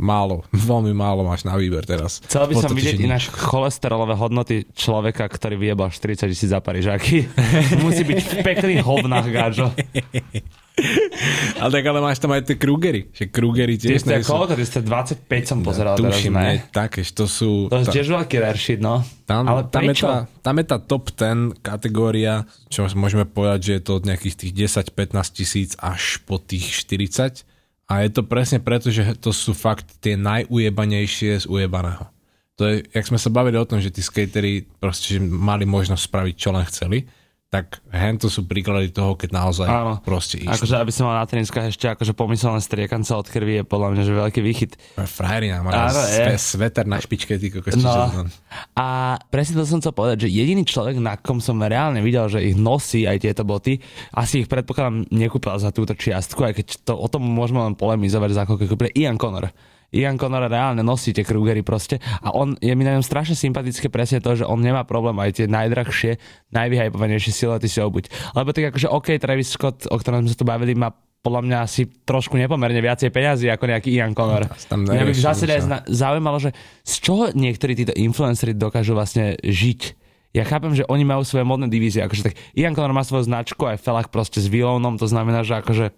málo, 0.00 0.42
veľmi 0.72 0.96
málo 0.96 1.22
máš 1.22 1.44
na 1.44 1.54
výber 1.54 1.84
teraz. 1.84 2.24
Chcel 2.24 2.48
by 2.48 2.54
som 2.56 2.72
vidieť 2.72 2.98
ináč 3.04 3.28
cholesterolové 3.28 4.16
hodnoty 4.16 4.64
človeka, 4.72 5.28
ktorý 5.28 5.60
vyjebal 5.60 5.92
40 5.92 6.32
tisíc 6.32 6.48
za 6.48 6.64
Parížaky. 6.64 7.28
Musí 7.84 8.02
byť 8.08 8.18
v 8.18 8.32
pekných 8.40 8.82
hovnách, 8.82 9.26
gáčo. 9.28 9.68
Ale 11.60 11.70
tak 11.76 11.84
ale 11.84 12.00
máš 12.00 12.16
tam 12.24 12.32
aj 12.32 12.48
tie 12.48 12.56
Krugery. 12.56 13.12
Že 13.12 13.24
Krugery 13.28 13.76
tiež 13.76 14.00
nie 14.00 14.24
sú... 14.24 14.32
koľko? 14.32 14.56
Ty 14.56 14.64
ste 14.64 14.80
25 14.80 15.28
som 15.44 15.58
pozeral 15.60 16.00
teraz, 16.00 16.16
Tuším, 16.16 16.32
ne? 16.32 16.40
nie, 16.40 16.56
také, 16.72 17.04
to 17.04 17.28
sú... 17.28 17.68
To 17.68 17.84
je 17.84 17.92
tiež 17.92 18.08
veľký 18.08 18.36
rare 18.40 18.56
shit, 18.56 18.80
no. 18.80 19.04
Tam, 19.28 19.44
Ale 19.44 19.68
tam, 19.68 19.84
je 19.84 19.94
tá, 20.00 20.24
tam 20.40 20.56
je 20.56 20.64
tá 20.64 20.78
top 20.80 21.12
10 21.12 21.60
kategória, 21.60 22.48
čo 22.72 22.88
môžeme 22.96 23.28
povedať, 23.28 23.60
že 23.60 23.72
je 23.76 23.82
to 23.84 23.92
od 24.00 24.04
nejakých 24.08 24.34
tých 24.40 24.52
10-15 24.72 25.36
tisíc 25.36 25.70
až 25.76 26.24
po 26.24 26.40
tých 26.40 26.72
40. 26.72 27.44
A 27.90 28.06
je 28.06 28.10
to 28.14 28.22
presne 28.22 28.62
preto, 28.62 28.86
že 28.94 29.18
to 29.18 29.34
sú 29.34 29.50
fakt 29.50 29.98
tie 29.98 30.14
najujebanejšie 30.14 31.42
z 31.42 31.46
ujebaného. 31.50 32.06
To 32.54 32.70
je, 32.70 32.86
jak 32.86 33.08
sme 33.08 33.18
sa 33.18 33.34
bavili 33.34 33.58
o 33.58 33.66
tom, 33.66 33.82
že 33.82 33.90
tí 33.90 33.98
skatery 33.98 34.62
proste 34.78 35.16
že 35.16 35.20
mali 35.20 35.66
možnosť 35.66 36.06
spraviť, 36.06 36.34
čo 36.38 36.54
len 36.54 36.62
chceli, 36.70 37.10
tak 37.50 37.82
hen 37.90 38.14
to 38.14 38.30
sú 38.30 38.46
príklady 38.46 38.94
toho, 38.94 39.18
keď 39.18 39.34
naozaj 39.34 39.66
Áno. 39.66 39.98
proste 40.06 40.38
išli. 40.38 40.54
Akože 40.54 40.78
aby 40.78 40.94
som 40.94 41.10
mal 41.10 41.18
na 41.18 41.26
tréniskách 41.26 41.74
ešte 41.74 41.90
akože 41.90 42.14
pomyselné 42.14 42.62
striekanca 42.62 43.18
od 43.18 43.26
krvi 43.26 43.58
je 43.58 43.64
podľa 43.66 43.88
mňa, 43.90 44.02
že 44.06 44.12
veľký 44.14 44.40
výchyt. 44.40 44.72
Frajerina, 44.94 45.58
má 45.58 45.90
sve, 45.90 46.38
sveter 46.38 46.86
na 46.86 47.02
špičke, 47.02 47.34
ty 47.42 47.50
kokos, 47.50 47.74
No. 47.74 48.30
A 48.78 49.18
presne 49.34 49.58
to 49.58 49.66
som 49.66 49.82
chcel 49.82 49.90
povedať, 49.90 50.30
že 50.30 50.36
jediný 50.36 50.62
človek, 50.62 51.02
na 51.02 51.18
kom 51.18 51.42
som 51.42 51.58
reálne 51.58 51.98
videl, 52.06 52.30
že 52.30 52.38
ich 52.38 52.54
nosí 52.54 53.02
aj 53.02 53.18
tieto 53.26 53.42
boty, 53.42 53.82
asi 54.14 54.46
ich 54.46 54.48
predpokladám 54.48 55.10
nekúpil 55.10 55.50
za 55.58 55.74
túto 55.74 55.98
čiastku, 55.98 56.46
aj 56.46 56.54
keď 56.62 56.66
to, 56.86 56.94
o 56.94 57.08
tom 57.10 57.26
môžeme 57.26 57.66
len 57.66 57.74
polemizovať, 57.74 58.30
za 58.30 58.46
koľko 58.46 58.70
kúpil 58.70 58.94
Ian 58.94 59.18
Connor. 59.18 59.50
Ian 59.90 60.16
Connor 60.16 60.46
reálne 60.46 60.82
nosí 60.86 61.10
tie 61.10 61.26
Krugery 61.26 61.66
proste 61.66 61.98
a 62.22 62.30
on 62.30 62.54
je 62.58 62.70
mi 62.74 62.86
na 62.86 62.94
ňom 62.98 63.04
strašne 63.04 63.34
sympatické 63.34 63.90
presne 63.90 64.22
to, 64.22 64.38
že 64.38 64.46
on 64.46 64.62
nemá 64.62 64.86
problém 64.86 65.18
aj 65.18 65.42
tie 65.42 65.46
najdrahšie, 65.50 66.18
najvyhypovanejšie 66.54 67.32
silety 67.34 67.66
si 67.66 67.82
obuť. 67.82 68.10
Lebo 68.38 68.54
tak 68.54 68.70
akože 68.74 68.86
OK, 68.86 69.18
Travis 69.18 69.50
Scott, 69.50 69.90
o 69.90 69.96
ktorom 69.98 70.26
sme 70.26 70.30
sa 70.30 70.38
tu 70.38 70.46
bavili, 70.46 70.78
má 70.78 70.94
podľa 71.20 71.42
mňa 71.44 71.58
asi 71.60 71.84
trošku 71.84 72.40
nepomerne 72.40 72.80
viacej 72.80 73.12
peňazí 73.12 73.52
ako 73.52 73.68
nejaký 73.68 73.92
Ian 73.92 74.16
Connor. 74.16 74.48
Tam 74.72 74.88
Mňa 74.88 75.04
by 75.04 75.12
zna- 75.60 75.84
zaujímalo, 75.84 76.40
že 76.40 76.56
z 76.80 76.94
čoho 76.96 77.28
niektorí 77.36 77.76
títo 77.76 77.92
influenceri 77.92 78.56
dokážu 78.56 78.96
vlastne 78.96 79.36
žiť. 79.44 80.00
Ja 80.32 80.46
chápem, 80.46 80.72
že 80.72 80.86
oni 80.86 81.02
majú 81.04 81.26
svoje 81.26 81.42
modné 81.44 81.66
divízie, 81.66 82.00
akože 82.06 82.32
tak 82.32 82.34
Ian 82.54 82.72
Connor 82.72 82.94
má 82.94 83.02
svoju 83.04 83.26
značku 83.26 83.66
aj 83.66 83.82
Felach 83.82 84.08
proste 84.08 84.38
s 84.40 84.46
Vilónom, 84.46 84.96
to 84.96 85.04
znamená, 85.10 85.42
že 85.42 85.58
akože 85.58 85.90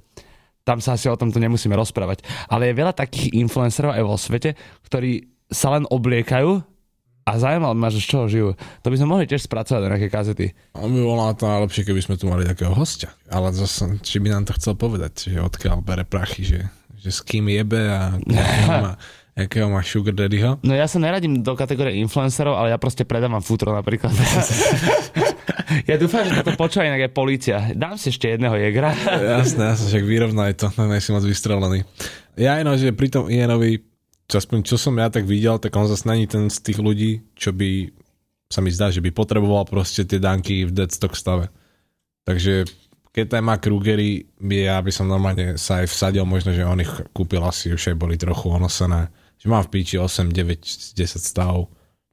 tam 0.62 0.78
sa 0.78 0.94
asi 0.94 1.10
o 1.10 1.18
tomto 1.18 1.42
nemusíme 1.42 1.74
rozprávať. 1.74 2.22
Ale 2.46 2.70
je 2.70 2.78
veľa 2.78 2.94
takých 2.94 3.34
influencerov 3.34 3.94
aj 3.94 4.02
vo 4.06 4.16
svete, 4.18 4.54
ktorí 4.86 5.26
sa 5.50 5.74
len 5.74 5.84
obliekajú 5.90 6.62
a 7.22 7.30
zaujímalo 7.38 7.74
ma, 7.78 7.90
že 7.90 8.02
z 8.02 8.06
čoho 8.10 8.26
žijú. 8.26 8.48
To 8.82 8.88
by 8.90 8.96
sme 8.98 9.10
mohli 9.10 9.30
tiež 9.30 9.46
spracovať 9.46 9.80
do 9.82 9.90
nejaké 9.94 10.08
kazety. 10.10 10.46
On 10.74 10.90
by 10.90 11.00
bol 11.02 11.18
na 11.18 11.34
to 11.38 11.46
najlepšie, 11.46 11.86
keby 11.86 12.00
sme 12.02 12.18
tu 12.18 12.26
mali 12.26 12.42
takého 12.42 12.74
hostia. 12.74 13.14
Ale 13.30 13.54
zase, 13.54 14.02
či 14.02 14.18
by 14.18 14.34
nám 14.34 14.50
to 14.50 14.56
chcel 14.58 14.74
povedať, 14.74 15.30
že 15.30 15.38
odkiaľ 15.38 15.86
bere 15.86 16.02
prachy, 16.02 16.42
že, 16.42 16.60
že 16.98 17.10
s 17.14 17.22
kým 17.22 17.46
jebe 17.46 17.78
a 17.78 18.18
akého 18.18 18.70
má, 18.74 18.92
akého 19.46 19.68
má 19.70 19.80
sugar 19.86 20.18
daddyho. 20.18 20.58
No 20.66 20.74
ja 20.74 20.90
sa 20.90 20.98
neradím 20.98 21.46
do 21.46 21.54
kategórie 21.54 22.02
influencerov, 22.02 22.58
ale 22.58 22.74
ja 22.74 22.78
proste 22.82 23.06
predávam 23.06 23.38
futro 23.38 23.70
napríklad. 23.70 24.10
ja 25.88 25.96
dúfam, 25.96 26.24
že 26.24 26.40
toto 26.40 26.54
počúva 26.56 26.88
inak 26.88 27.08
aj 27.08 27.12
policia. 27.12 27.58
Dám 27.72 27.96
si 27.96 28.12
ešte 28.12 28.30
jedného 28.30 28.56
jegra. 28.56 28.92
Jasné, 29.40 29.74
jasné, 29.74 29.86
však 29.92 30.04
vyrovnaj 30.04 30.52
to, 30.58 30.66
no 30.78 30.88
si 30.96 31.10
moc 31.10 31.24
vystrelený. 31.24 31.84
Ja 32.36 32.60
aj 32.60 32.62
no, 32.64 32.72
že 32.76 32.96
pri 32.96 33.08
tom 33.12 33.28
Ianovi, 33.28 33.82
čo, 34.26 34.40
aspoň 34.40 34.58
čo 34.64 34.76
som 34.80 34.96
ja 34.96 35.12
tak 35.12 35.28
videl, 35.28 35.60
tak 35.60 35.74
on 35.76 35.88
zase 35.88 36.08
není 36.08 36.24
ten 36.24 36.48
z 36.48 36.58
tých 36.64 36.78
ľudí, 36.80 37.20
čo 37.36 37.52
by 37.52 37.92
sa 38.52 38.60
mi 38.60 38.68
zdá, 38.68 38.92
že 38.92 39.00
by 39.00 39.12
potreboval 39.12 39.64
proste 39.64 40.04
tie 40.04 40.20
danky 40.20 40.68
v 40.68 40.74
deadstock 40.76 41.16
stave. 41.16 41.48
Takže 42.28 42.68
keď 43.12 43.24
tam 43.28 43.52
má 43.52 43.60
Krugery, 43.60 44.24
ja 44.40 44.80
by 44.80 44.88
som 44.88 45.08
normálne 45.08 45.60
sa 45.60 45.84
aj 45.84 45.92
vsadil, 45.92 46.24
možno, 46.24 46.56
že 46.56 46.64
on 46.64 46.80
ich 46.80 46.92
kúpil 47.12 47.44
asi 47.44 47.72
už 47.72 47.92
aj 47.92 47.96
boli 47.96 48.16
trochu 48.16 48.48
onosené. 48.48 49.12
Že 49.36 49.46
mám 49.52 49.64
v 49.68 49.72
píči 49.76 50.00
8, 50.00 50.32
9, 50.32 50.96
10 50.96 50.96
stavov. 51.20 51.68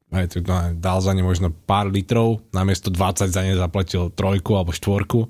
To, 0.09 0.37
no, 0.41 0.73
dal 0.73 0.99
za 1.05 1.13
ne 1.13 1.21
možno 1.21 1.53
pár 1.53 1.93
litrov, 1.93 2.41
namiesto 2.49 2.89
20 2.89 3.29
za 3.29 3.41
ne 3.45 3.53
zaplatil 3.53 4.09
trojku 4.09 4.57
alebo 4.57 4.73
štvorku. 4.73 5.29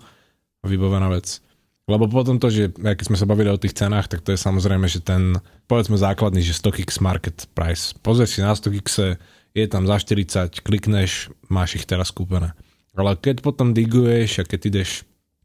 Vybavená 0.63 1.11
vec. 1.11 1.43
Lebo 1.89 2.05
potom 2.05 2.37
to, 2.37 2.53
že 2.53 2.69
keď 2.77 3.05
sme 3.09 3.17
sa 3.17 3.25
bavili 3.25 3.49
o 3.49 3.57
tých 3.57 3.73
cenách, 3.73 4.07
tak 4.07 4.21
to 4.21 4.31
je 4.31 4.39
samozrejme, 4.39 4.85
že 4.85 5.01
ten, 5.01 5.41
povedzme 5.65 5.97
základný, 5.97 6.45
že 6.45 6.53
StockX 6.53 7.01
market 7.01 7.49
price. 7.57 7.97
Pozri 8.05 8.29
si 8.29 8.45
na 8.45 8.53
StockX, 8.53 9.17
je 9.57 9.65
tam 9.65 9.89
za 9.89 9.97
40, 9.97 10.61
klikneš, 10.61 11.33
máš 11.49 11.81
ich 11.81 11.89
teraz 11.89 12.13
kúpené. 12.13 12.53
Ale 12.93 13.17
keď 13.17 13.41
potom 13.41 13.73
diguješ 13.73 14.43
a 14.43 14.47
keď 14.47 14.59
ideš 14.69 14.89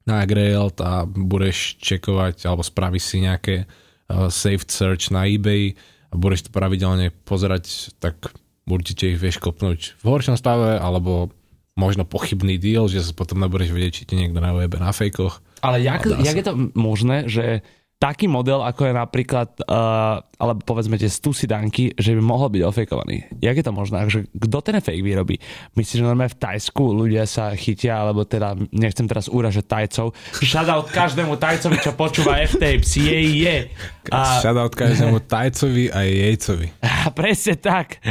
na 0.04 0.20
Grail 0.28 0.68
a 0.84 1.08
budeš 1.08 1.80
čekovať 1.80 2.44
alebo 2.44 2.60
spravíš 2.60 3.04
si 3.08 3.16
nejaké 3.24 3.64
uh, 3.64 4.28
saved 4.28 4.68
search 4.68 5.08
na 5.08 5.24
eBay 5.24 5.72
a 6.12 6.14
budeš 6.14 6.48
to 6.48 6.50
pravidelne 6.52 7.08
pozerať, 7.24 7.96
tak 7.96 8.20
určite 8.68 9.12
ich 9.12 9.20
vieš 9.20 9.40
kopnúť 9.40 10.00
v 10.00 10.04
horšom 10.04 10.36
stave 10.36 10.80
alebo 10.80 11.32
možno 11.74 12.06
pochybný 12.06 12.56
deal, 12.56 12.86
že 12.86 13.02
sa 13.02 13.12
potom 13.12 13.42
nebudeš 13.42 13.74
vedieť, 13.74 13.92
či 13.92 14.06
ti 14.06 14.14
niekto 14.14 14.38
na 14.38 14.54
webe 14.54 14.78
na 14.78 14.94
fejkoch. 14.94 15.42
Ale 15.60 15.82
jak, 15.82 16.06
jak 16.06 16.36
je 16.38 16.46
to 16.46 16.54
možné, 16.78 17.26
že 17.26 17.66
taký 18.04 18.28
model, 18.28 18.60
ako 18.60 18.84
je 18.84 18.92
napríklad, 18.92 19.48
uh, 19.64 20.20
alebo 20.36 20.60
povedzme 20.60 21.00
tie 21.00 21.08
stusy 21.08 21.48
danky, 21.48 21.96
že 21.96 22.12
by 22.12 22.20
mohol 22.20 22.52
byť 22.52 22.62
ofejkovaný. 22.68 23.40
Jak 23.40 23.56
je 23.56 23.64
to 23.64 23.72
možné? 23.72 24.04
Že 24.12 24.28
kto 24.28 24.58
ten 24.60 24.76
fake 24.84 25.00
vyrobí? 25.00 25.40
Myslíš, 25.72 26.04
že 26.04 26.04
normálne 26.04 26.28
v 26.28 26.36
Tajsku 26.36 26.84
ľudia 26.92 27.24
sa 27.24 27.56
chytia, 27.56 28.04
alebo 28.04 28.28
teda, 28.28 28.52
nechcem 28.76 29.08
teraz 29.08 29.32
úražať 29.32 29.64
Tajcov. 29.64 30.12
Shoutout 30.36 30.92
každému 30.92 31.40
Tajcovi, 31.40 31.80
čo 31.80 31.96
počúva 31.96 32.44
F-Tapes. 32.44 33.00
Je, 33.00 33.18
je. 33.40 33.56
A... 34.12 34.44
Shoutout 34.44 34.76
každému 34.76 35.24
Tajcovi 35.24 35.88
a 35.88 36.04
Jejcovi. 36.04 36.68
A 36.84 37.08
presne 37.16 37.56
tak. 37.56 38.04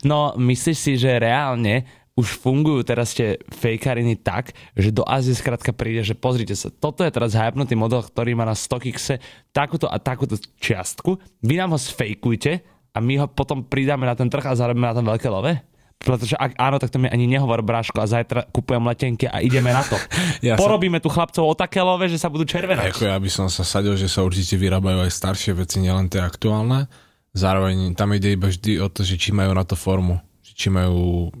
No, 0.00 0.32
myslíš 0.40 0.78
si, 0.80 0.92
že 0.96 1.20
reálne 1.20 1.84
už 2.16 2.40
fungujú 2.40 2.80
teraz 2.80 3.12
tie 3.12 3.36
fejkariny 3.52 4.16
tak, 4.16 4.56
že 4.72 4.88
do 4.88 5.04
Ázie 5.04 5.36
skrátka 5.36 5.76
príde, 5.76 6.00
že 6.00 6.16
pozrite 6.16 6.56
sa, 6.56 6.72
toto 6.72 7.04
je 7.04 7.12
teraz 7.12 7.36
hypnutý 7.36 7.76
model, 7.76 8.00
ktorý 8.00 8.32
má 8.32 8.48
na 8.48 8.56
StockXe 8.56 9.20
takúto 9.52 9.84
a 9.84 10.00
takúto 10.00 10.40
čiastku, 10.56 11.20
vy 11.44 11.60
nám 11.60 11.76
ho 11.76 11.78
sfejkujte 11.78 12.64
a 12.92 12.98
my 13.04 13.20
ho 13.20 13.26
potom 13.28 13.60
pridáme 13.60 14.08
na 14.08 14.16
ten 14.16 14.32
trh 14.32 14.48
a 14.48 14.56
zarobíme 14.56 14.88
na 14.88 14.96
tom 14.96 15.04
veľké 15.04 15.28
love? 15.28 15.52
Pretože 15.96 16.36
ak 16.36 16.60
áno, 16.60 16.76
tak 16.76 16.92
to 16.92 17.00
mi 17.00 17.08
ani 17.08 17.24
nehovor, 17.24 17.64
bráško, 17.64 17.96
a 18.00 18.08
zajtra 18.08 18.48
kupujem 18.52 18.84
letenky 18.84 19.24
a 19.28 19.40
ideme 19.40 19.72
na 19.72 19.80
to. 19.80 19.96
Ja 20.44 20.56
sa- 20.56 20.60
Porobíme 20.60 21.00
tu 21.00 21.08
chlapcov 21.08 21.44
o 21.44 21.52
také 21.56 21.80
love, 21.80 22.04
že 22.08 22.20
sa 22.20 22.28
budú 22.28 22.44
červené. 22.44 22.92
Ako 22.92 23.08
ja 23.08 23.16
by 23.16 23.28
som 23.32 23.48
sa 23.48 23.64
sadil, 23.64 23.96
že 23.96 24.08
sa 24.08 24.20
určite 24.20 24.60
vyrábajú 24.60 25.04
aj 25.04 25.12
staršie 25.12 25.56
veci, 25.56 25.80
nielen 25.80 26.08
tie 26.08 26.20
aktuálne. 26.20 26.88
Zároveň 27.32 27.96
tam 27.96 28.12
ide 28.12 28.32
iba 28.32 28.48
vždy 28.48 28.80
o 28.80 28.88
to, 28.88 29.04
že 29.04 29.16
či 29.16 29.32
majú 29.32 29.52
na 29.52 29.64
to 29.64 29.76
formu. 29.76 30.20
Či 30.44 30.68
majú... 30.68 31.32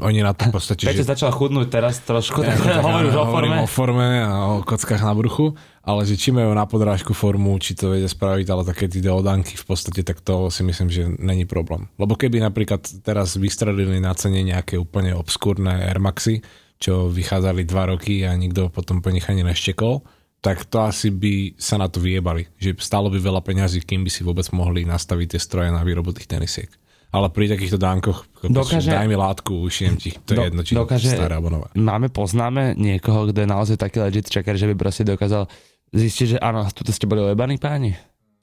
Oni 0.00 0.24
na 0.24 0.32
to 0.32 0.48
v 0.48 0.56
podstate... 0.56 0.88
Peťo 0.88 1.04
že... 1.04 1.12
začal 1.12 1.28
chudnúť 1.36 1.68
teraz 1.68 2.00
trošku, 2.00 2.40
tak 2.40 2.56
tak 2.56 2.80
hovoríš 2.80 3.12
o 3.12 3.26
forme. 3.28 3.56
o 3.60 3.68
forme 3.68 4.08
a 4.24 4.32
o 4.56 4.64
kockách 4.64 5.04
na 5.04 5.12
bruchu, 5.12 5.52
ale 5.84 6.08
že 6.08 6.16
či 6.16 6.32
majú 6.32 6.56
na 6.56 6.64
podrážku 6.64 7.12
formu, 7.12 7.60
či 7.60 7.76
to 7.76 7.92
vedia 7.92 8.08
spraviť, 8.08 8.46
ale 8.48 8.64
také 8.64 8.88
tie 8.88 9.04
odanky 9.12 9.52
v 9.52 9.64
podstate, 9.68 10.00
tak 10.00 10.24
to 10.24 10.48
si 10.48 10.64
myslím, 10.64 10.88
že 10.88 11.12
není 11.20 11.44
problém. 11.44 11.92
Lebo 12.00 12.16
keby 12.16 12.40
napríklad 12.40 12.80
teraz 13.04 13.36
vystredili 13.36 14.00
na 14.00 14.16
cene 14.16 14.40
nejaké 14.40 14.80
úplne 14.80 15.12
obskúrne 15.12 15.84
Air 15.84 16.00
Maxy, 16.00 16.40
čo 16.80 17.12
vychádzali 17.12 17.68
dva 17.68 17.92
roky 17.92 18.24
a 18.24 18.32
nikto 18.32 18.72
potom 18.72 19.04
po 19.04 19.12
nich 19.12 19.28
ani 19.28 19.44
neštekol, 19.44 20.00
tak 20.42 20.66
to 20.66 20.82
asi 20.82 21.14
by 21.14 21.54
sa 21.54 21.78
na 21.78 21.86
to 21.86 22.02
vyjebali. 22.02 22.50
Že 22.58 22.80
stálo 22.82 23.06
by 23.12 23.22
veľa 23.22 23.44
peňazí, 23.46 23.84
kým 23.84 24.02
by 24.02 24.10
si 24.10 24.26
vôbec 24.26 24.48
mohli 24.50 24.82
nastaviť 24.82 25.36
tie 25.36 25.40
stroje 25.40 25.70
na 25.70 25.86
výrobu 25.86 26.10
tých 26.10 26.26
tenisiek. 26.26 26.66
Ale 27.12 27.28
pri 27.28 27.44
takýchto 27.46 27.76
dánkoch, 27.76 28.24
Dokáže- 28.42 28.88
daj 28.88 29.04
mi 29.04 29.14
látku, 29.14 29.52
ušijem 29.62 30.00
ti, 30.00 30.16
to 30.18 30.32
je 30.32 30.38
Do- 30.40 30.46
jedno, 30.48 30.60
či 30.64 30.72
dokáže- 30.72 31.12
staré 31.12 31.36
alebo 31.36 31.52
nové. 31.52 31.68
Máme, 31.74 32.08
poznáme 32.08 32.72
niekoho, 32.74 33.28
kto 33.28 33.38
je 33.38 33.48
naozaj 33.48 33.76
taký 33.76 34.00
legit 34.00 34.26
checker, 34.26 34.56
že 34.56 34.64
by 34.64 34.74
proste 34.74 35.04
dokázal 35.04 35.44
zistiť, 35.90 36.26
že 36.26 36.38
áno, 36.40 36.64
tuto 36.66 36.88
ste 36.88 37.04
boli 37.04 37.20
ojebaní 37.22 37.60
páni. 37.60 37.92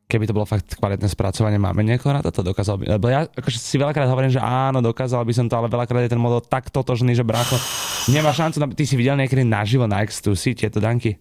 Keby 0.06 0.26
to 0.26 0.34
bolo 0.34 0.46
fakt 0.46 0.74
kvalitné 0.74 1.06
spracovanie, 1.06 1.58
máme 1.58 1.82
niekoho 1.82 2.10
na 2.12 2.22
toto, 2.22 2.42
dokázal 2.42 2.78
by. 2.78 2.86
Lebo 2.92 3.06
ja 3.08 3.26
akože 3.26 3.58
si 3.58 3.78
veľakrát 3.78 4.06
hovorím, 4.06 4.34
že 4.34 4.42
áno, 4.42 4.82
dokázal 4.82 5.22
by 5.22 5.34
som 5.34 5.46
to, 5.46 5.54
ale 5.54 5.66
veľakrát 5.66 6.02
je 6.02 6.14
ten 6.14 6.18
model 6.18 6.42
tak 6.42 6.70
totožný, 6.70 7.14
že 7.14 7.22
brácho, 7.22 7.58
nemá 8.06 8.30
šancu, 8.30 8.74
ty 8.74 8.86
si 8.86 8.94
videl 8.94 9.14
niekedy 9.16 9.42
naživo 9.42 9.86
na 9.86 10.02
X2C 10.02 10.54
tieto 10.56 10.78
danky? 10.78 11.18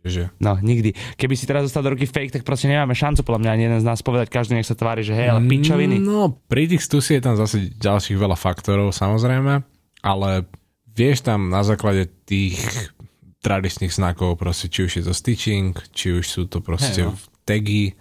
Že 0.00 0.32
No, 0.40 0.56
nikdy. 0.56 0.96
Keby 1.20 1.34
si 1.36 1.44
teraz 1.44 1.68
dostal 1.68 1.84
do 1.84 1.92
ruky 1.92 2.08
fake, 2.08 2.32
tak 2.32 2.42
proste 2.42 2.72
nemáme 2.72 2.96
šancu 2.96 3.20
podľa 3.20 3.40
mňa 3.44 3.50
ani 3.52 3.62
jeden 3.68 3.80
z 3.84 3.86
nás 3.86 4.00
povedať, 4.00 4.32
každý 4.32 4.56
nech 4.56 4.64
sa 4.64 4.72
tvári, 4.72 5.04
že 5.04 5.12
hej, 5.12 5.36
ale 5.36 5.44
pičoviny. 5.44 6.00
No, 6.00 6.40
pri 6.48 6.72
tých 6.72 6.80
stusí 6.80 7.20
je 7.20 7.24
tam 7.24 7.36
zase 7.36 7.68
ďalších 7.76 8.16
veľa 8.16 8.36
faktorov, 8.40 8.96
samozrejme, 8.96 9.60
ale 10.00 10.30
vieš 10.88 11.28
tam 11.28 11.52
na 11.52 11.60
základe 11.60 12.08
tých 12.24 12.56
tradičných 13.44 13.92
znakov, 13.92 14.40
proste 14.40 14.72
či 14.72 14.88
už 14.88 14.92
je 15.00 15.04
to 15.04 15.12
stitching, 15.12 15.76
či 15.92 16.16
už 16.16 16.24
sú 16.24 16.42
to 16.48 16.64
proste 16.64 17.04
Hej, 17.04 17.12
no. 17.12 17.20
tagy, 17.44 17.92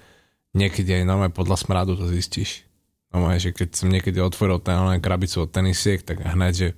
Niekedy 0.49 1.01
aj 1.01 1.03
normálne 1.05 1.33
podľa 1.33 1.61
smradu 1.61 1.93
to 1.93 2.09
zistíš. 2.09 2.65
Normálne, 3.13 3.37
že 3.41 3.53
keď 3.53 3.69
som 3.73 3.89
niekedy 3.89 4.17
otvoril 4.17 4.57
ten 4.61 4.97
krabicu 4.97 5.45
od 5.45 5.49
tenisiek, 5.53 6.01
tak 6.01 6.25
hneď, 6.25 6.53
že 6.53 6.69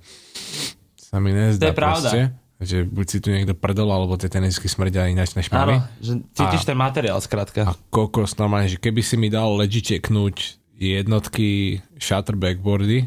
sa 0.96 1.20
mi 1.20 1.32
nezdá 1.32 1.68
To 1.68 1.72
je 1.72 1.76
pravda. 1.76 2.08
proste, 2.08 2.20
že 2.62 2.86
buď 2.86 3.06
si 3.10 3.18
tu 3.18 3.28
niekto 3.34 3.58
prdol, 3.58 3.90
alebo 3.90 4.14
tie 4.14 4.30
tenisky 4.30 4.70
smrdia 4.70 5.10
ináč 5.10 5.34
než 5.34 5.50
mami. 5.50 5.82
Áno, 5.82 5.86
že 5.98 6.12
cítiš 6.32 6.62
ten 6.62 6.78
materiál 6.78 7.18
skrátka. 7.18 7.66
A 7.66 7.74
kokos 7.90 8.38
normálne, 8.38 8.70
že 8.70 8.78
keby 8.78 9.02
si 9.02 9.18
mi 9.18 9.28
dal 9.28 9.50
legiteknúť 9.58 10.62
jednotky 10.78 11.82
shutter 11.98 12.38
backboardy, 12.38 13.06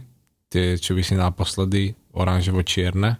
tie, 0.51 0.76
čo 0.80 0.95
by 0.95 1.01
si 1.03 1.16
naposledy 1.16 1.95
oranžovo-čierne, 2.16 3.20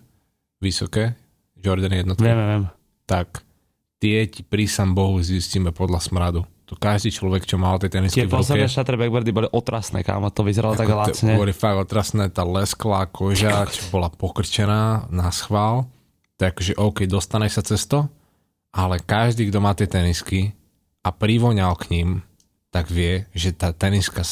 vysoké, 0.64 1.16
Jordan 1.60 1.92
jednotky, 1.92 2.24
Viem, 2.24 2.40
viem. 2.40 2.64
tak 3.04 3.44
tie 4.00 4.28
ti 4.30 4.46
prísam 4.46 4.94
Bohu 4.94 5.20
zistíme 5.20 5.74
podľa 5.76 6.00
smradu. 6.00 6.42
To 6.66 6.74
každý 6.74 7.14
človek, 7.14 7.46
čo 7.46 7.62
mal 7.62 7.78
tie 7.78 7.94
tenisky 7.94 8.26
Tie 8.26 8.26
v 8.26 8.34
ruke, 8.34 8.42
posledné 8.42 8.66
shutter 8.66 8.98
backboardy 8.98 9.30
boli 9.30 9.50
otrasné, 9.54 10.02
kámo, 10.02 10.34
to 10.34 10.42
vyzeralo 10.42 10.74
tak 10.74 10.90
to 10.90 10.98
lacne. 10.98 11.38
boli 11.38 11.54
fakt 11.54 11.78
otrasné, 11.78 12.34
tá 12.34 12.42
lesklá 12.42 13.06
koža, 13.06 13.66
čo 13.74 13.94
bola 13.94 14.10
pokrčená 14.10 15.06
na 15.14 15.30
schvál, 15.30 15.86
tak 16.36 16.60
že 16.60 16.76
OK, 16.76 17.08
dostaneš 17.08 17.60
sa 17.60 17.64
cez 17.64 17.88
to, 17.88 18.08
ale 18.76 19.00
každý, 19.00 19.48
kto 19.48 19.60
má 19.64 19.72
tie 19.72 19.88
tenisky 19.88 20.52
a 21.02 21.10
privoňal 21.16 21.80
k 21.80 21.96
ním, 21.96 22.10
tak 22.76 22.92
vie, 22.92 23.24
že 23.32 23.56
tá 23.56 23.72
teniska, 23.72 24.26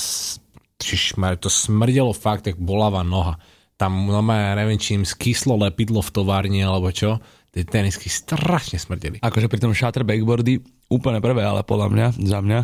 čišmar, 0.84 1.40
to 1.40 1.48
smrdelo 1.48 2.12
fakt, 2.12 2.52
jak 2.52 2.60
bolavá 2.60 3.08
noha. 3.08 3.40
Tam, 3.80 3.96
no 4.12 4.20
ja 4.20 4.54
neviem, 4.60 4.76
či 4.76 5.00
im 5.00 5.08
skyslo 5.08 5.56
lepidlo 5.56 6.04
v 6.04 6.12
továrni, 6.12 6.60
alebo 6.60 6.92
čo, 6.92 7.24
tie 7.56 7.64
tenisky 7.64 8.12
strašne 8.12 8.82
smrdeli. 8.82 9.24
Akože 9.24 9.48
pri 9.48 9.64
tom 9.64 9.72
shutter 9.72 10.04
backboardy 10.04 10.60
úplne 10.92 11.24
prvé, 11.24 11.46
ale 11.46 11.64
podľa 11.64 11.88
mňa, 11.94 12.08
za 12.20 12.40
mňa, 12.44 12.60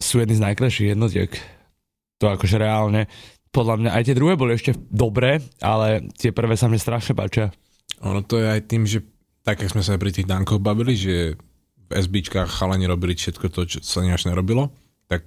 sú 0.00 0.24
jedny 0.24 0.40
z 0.40 0.44
najkrajších 0.48 0.96
jednotiek. 0.96 1.30
To 2.24 2.32
akože 2.32 2.56
reálne, 2.56 3.12
podľa 3.52 3.76
mňa 3.76 3.90
aj 3.92 4.02
tie 4.08 4.16
druhé 4.16 4.38
boli 4.38 4.56
ešte 4.56 4.72
dobré, 4.88 5.44
ale 5.60 6.08
tie 6.16 6.32
prvé 6.32 6.56
sa 6.56 6.70
mne 6.70 6.80
strašne 6.80 7.12
páčia. 7.12 7.52
Ono 8.00 8.20
to 8.24 8.40
je 8.40 8.46
aj 8.48 8.60
tým, 8.64 8.88
že 8.88 9.04
tak, 9.44 9.60
jak 9.60 9.72
sme 9.72 9.84
sa 9.84 9.96
aj 9.96 10.00
pri 10.00 10.12
tých 10.12 10.28
dankoch 10.28 10.60
bavili, 10.60 10.96
že 10.96 11.36
v 11.90 11.92
SBčkách 11.92 12.48
chalani 12.48 12.86
robili 12.86 13.18
všetko 13.18 13.46
to, 13.50 13.66
čo 13.66 13.78
sa 13.82 14.04
ináč 14.04 14.24
nerobilo, 14.28 14.70
tak 15.10 15.26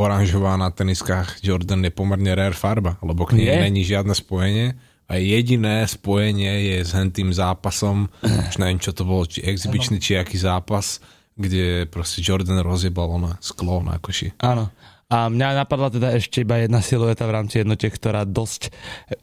oranžová 0.00 0.56
na 0.56 0.72
teniskách 0.72 1.44
Jordan 1.44 1.84
je 1.84 1.92
pomerne 1.92 2.32
rare 2.32 2.56
farba, 2.56 2.96
lebo 3.04 3.28
k 3.28 3.36
nej 3.36 3.68
není 3.68 3.84
žiadne 3.84 4.16
spojenie 4.16 4.80
a 5.10 5.18
jediné 5.20 5.84
spojenie 5.84 6.72
je 6.72 6.78
s 6.86 6.96
hentým 6.96 7.34
zápasom, 7.34 8.08
už 8.50 8.56
neviem 8.56 8.80
čo 8.80 8.96
to 8.96 9.04
bolo, 9.04 9.28
či 9.28 9.44
exibičný, 9.44 10.00
či 10.00 10.16
aký 10.16 10.40
zápas, 10.40 11.04
kde 11.36 11.84
proste 11.90 12.24
Jordan 12.24 12.64
rozjebal 12.64 13.20
na 13.20 13.32
sklo 13.44 13.84
na 13.84 14.00
koši. 14.00 14.32
Áno. 14.40 14.72
A 15.10 15.26
mňa 15.26 15.66
napadla 15.66 15.90
teda 15.90 16.14
ešte 16.14 16.46
iba 16.46 16.62
jedna 16.62 16.78
silueta 16.78 17.26
v 17.26 17.34
rámci 17.34 17.58
jednotiek, 17.58 17.90
ktorá 17.90 18.22
dosť 18.22 18.70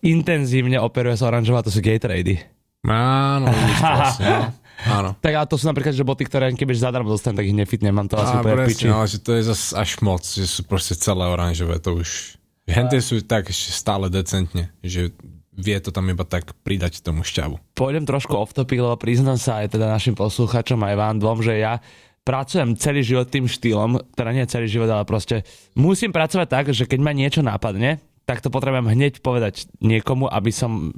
intenzívne 0.03 0.83
operuje 0.83 1.15
s 1.15 1.23
oranžová, 1.23 1.63
to 1.63 1.71
sú 1.71 1.79
Gatorady. 1.79 2.56
Áno, 2.87 3.45
vidíš 3.51 3.79
to 3.83 3.93
vlastne, 3.93 4.25
no. 4.25 4.47
Áno. 5.01 5.09
Tak 5.17 5.33
a 5.33 5.41
to 5.49 5.57
sú 5.57 5.65
napríklad, 5.65 5.91
že 5.97 6.05
boty, 6.05 6.23
ktoré 6.29 6.53
keby 6.53 6.71
zadarmo 6.77 7.09
dostanem, 7.09 7.41
tak 7.41 7.49
ich 7.49 7.57
nefitne, 7.57 7.89
mám 7.89 8.05
to 8.05 8.15
asi 8.15 8.37
Á, 8.37 8.45
úplne 8.45 8.61
presne, 8.61 8.93
ale 8.93 9.09
že 9.09 9.19
to 9.19 9.33
je 9.33 9.41
zase 9.49 9.73
až 9.73 9.91
moc, 10.05 10.21
že 10.21 10.45
sú 10.45 10.61
proste 10.69 10.93
celé 10.93 11.25
oranžové, 11.25 11.81
to 11.81 11.97
už... 11.97 12.37
Hentie 12.69 13.01
sú 13.01 13.17
tak 13.25 13.49
ešte 13.49 13.73
stále 13.73 14.11
decentne, 14.11 14.69
že 14.85 15.15
vie 15.57 15.77
to 15.81 15.89
tam 15.89 16.05
iba 16.13 16.21
tak 16.21 16.53
pridať 16.61 17.01
tomu 17.01 17.25
šťavu. 17.25 17.57
Pôjdem 17.73 18.05
trošku 18.05 18.37
off 18.37 18.53
topic, 18.53 18.77
lebo 18.77 18.93
priznám 19.01 19.41
sa 19.41 19.65
aj 19.65 19.73
teda 19.73 19.89
našim 19.89 20.13
poslucháčom 20.13 20.77
aj 20.77 20.95
vám 20.95 21.15
dvom, 21.17 21.41
že 21.41 21.57
ja 21.57 21.81
pracujem 22.21 22.77
celý 22.77 23.01
život 23.01 23.31
tým 23.31 23.49
štýlom, 23.49 23.97
teda 24.13 24.29
nie 24.35 24.45
celý 24.45 24.69
život, 24.69 24.91
ale 24.93 25.07
proste 25.09 25.41
musím 25.73 26.13
pracovať 26.13 26.47
tak, 26.47 26.65
že 26.69 26.85
keď 26.85 26.99
ma 27.01 27.15
niečo 27.15 27.41
napadne, 27.41 27.97
tak 28.27 28.43
to 28.43 28.51
potrebujem 28.51 28.91
hneď 28.91 29.23
povedať 29.23 29.71
niekomu, 29.79 30.27
aby 30.29 30.51
som 30.51 30.93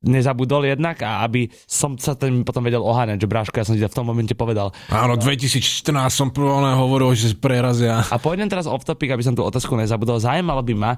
nezabudol 0.00 0.64
jednak 0.64 0.96
a 1.04 1.20
aby 1.28 1.52
som 1.68 2.00
sa 2.00 2.16
tým 2.16 2.40
potom 2.40 2.64
vedel 2.64 2.80
oháňať, 2.80 3.20
že 3.20 3.28
bráško, 3.28 3.56
ja 3.60 3.66
som 3.68 3.76
ti 3.76 3.84
v 3.84 3.92
tom 3.92 4.08
momente 4.08 4.32
povedal. 4.32 4.72
Áno, 4.88 5.20
2014 5.20 5.92
som 6.08 6.32
prvé 6.32 6.72
hovoril, 6.72 7.12
že 7.12 7.36
prerazia. 7.36 8.00
A 8.08 8.16
pôjdem 8.16 8.48
teraz 8.48 8.64
off 8.64 8.84
topic, 8.88 9.12
aby 9.12 9.20
som 9.20 9.36
tú 9.36 9.44
otázku 9.44 9.76
nezabudol. 9.76 10.16
Zajímalo 10.16 10.64
by 10.64 10.74
ma, 10.74 10.92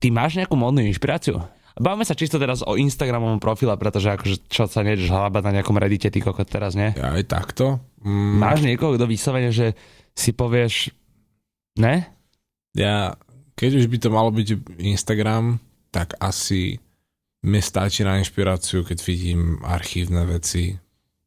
ty 0.00 0.08
máš 0.08 0.40
nejakú 0.40 0.56
modnú 0.56 0.80
inšpiráciu? 0.88 1.44
Bavíme 1.78 2.02
sa 2.02 2.18
čisto 2.18 2.42
teraz 2.42 2.64
o 2.66 2.74
Instagramovom 2.74 3.38
profile, 3.38 3.76
pretože 3.78 4.10
akože 4.10 4.50
čo 4.50 4.66
sa 4.66 4.82
nejdeš 4.82 5.14
hľabať 5.14 5.42
na 5.46 5.52
nejakom 5.60 5.78
reddite, 5.78 6.10
ty 6.10 6.18
kokot 6.18 6.48
teraz, 6.48 6.74
nie? 6.74 6.90
Ja 6.98 7.14
aj 7.14 7.30
takto. 7.30 7.78
Mm, 8.02 8.34
Máš 8.42 8.66
niekoho, 8.66 8.98
kto 8.98 9.06
vyslovene, 9.06 9.54
že 9.54 9.78
si 10.10 10.34
povieš, 10.34 10.90
ne? 11.78 12.18
ja, 12.74 13.14
keď 13.54 13.70
už 13.82 13.86
by 13.90 13.96
to 13.98 14.08
malo 14.10 14.30
byť 14.34 14.78
Instagram, 14.82 15.62
tak 15.90 16.18
asi 16.18 16.82
mi 17.44 17.62
stačí 17.62 18.02
na 18.02 18.18
inšpiráciu, 18.18 18.82
keď 18.82 18.98
vidím 19.04 19.62
archívne 19.62 20.26
veci, 20.26 20.74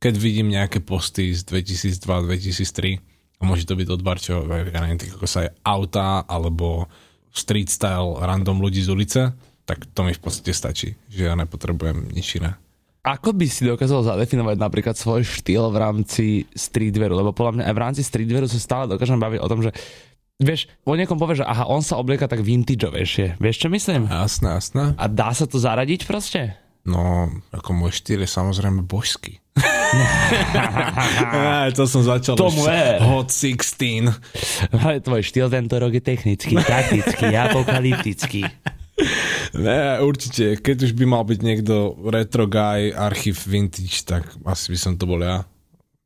keď 0.02 0.14
vidím 0.18 0.50
nejaké 0.52 0.82
posty 0.82 1.32
z 1.32 1.46
2002-2003 1.48 3.40
a 3.40 3.42
môže 3.46 3.70
to 3.70 3.78
byť 3.78 3.88
od 3.88 4.02
Barčo, 4.02 4.44
ja 4.50 4.82
neviem, 4.82 5.00
tak 5.00 5.14
ako 5.14 5.28
sa 5.30 5.46
je 5.48 5.54
auta 5.62 6.26
alebo 6.26 6.90
street 7.32 7.72
style 7.72 8.20
random 8.20 8.60
ľudí 8.60 8.84
z 8.84 8.90
ulice, 8.92 9.22
tak 9.64 9.88
to 9.94 10.04
mi 10.04 10.12
v 10.12 10.22
podstate 10.22 10.52
stačí, 10.52 10.98
že 11.08 11.32
ja 11.32 11.34
nepotrebujem 11.38 12.12
nič 12.12 12.42
iné. 12.42 12.60
Ako 13.02 13.34
by 13.34 13.50
si 13.50 13.66
dokázal 13.66 14.06
zadefinovať 14.06 14.62
napríklad 14.62 14.94
svoj 14.94 15.26
štýl 15.26 15.74
v 15.74 15.78
rámci 15.82 16.26
streetwearu? 16.54 17.18
Lebo 17.18 17.34
podľa 17.34 17.58
mňa 17.58 17.64
aj 17.66 17.74
v 17.74 17.82
rámci 17.82 18.02
streetwearu 18.06 18.46
sa 18.46 18.62
stále 18.62 18.86
dokážem 18.86 19.18
baviť 19.18 19.42
o 19.42 19.50
tom, 19.50 19.66
že 19.66 19.74
vieš, 20.42 20.68
o 20.84 20.98
niekom 20.98 21.16
povie, 21.16 21.40
že 21.40 21.46
aha, 21.46 21.70
on 21.70 21.86
sa 21.86 22.02
oblieka 22.02 22.26
tak 22.26 22.42
vintageovejšie. 22.42 23.38
Vieš, 23.38 23.56
čo 23.62 23.68
myslím? 23.70 24.10
Jasné, 24.10 24.58
jasné. 24.58 24.84
A 24.98 25.06
dá 25.06 25.32
sa 25.32 25.46
to 25.46 25.62
zaradiť 25.62 26.10
proste? 26.10 26.58
No, 26.82 27.30
ako 27.54 27.78
môj 27.78 27.94
štýl 28.02 28.26
je 28.26 28.30
samozrejme 28.30 28.82
božský. 28.84 29.38
To 31.76 31.84
som 31.84 32.02
začal 32.02 32.40
Tomu 32.40 32.64
už 32.64 32.68
ver. 32.68 33.04
Hot 33.04 33.28
16. 33.28 34.08
Ale 34.72 35.04
tvoj 35.04 35.22
štýl 35.22 35.52
tento 35.52 35.76
rok 35.76 35.92
je 35.92 36.04
technický, 36.04 36.56
taktický, 36.56 37.36
apokalyptický. 37.52 38.48
Ne, 39.58 40.00
určite, 40.00 40.56
keď 40.62 40.78
už 40.90 40.92
by 40.96 41.06
mal 41.10 41.24
byť 41.28 41.40
niekto 41.44 42.00
retro 42.08 42.48
guy, 42.48 42.94
archív 42.94 43.44
vintage, 43.50 44.08
tak 44.08 44.24
asi 44.48 44.72
by 44.72 44.78
som 44.80 44.94
to 44.96 45.04
bol 45.04 45.20
ja. 45.20 45.44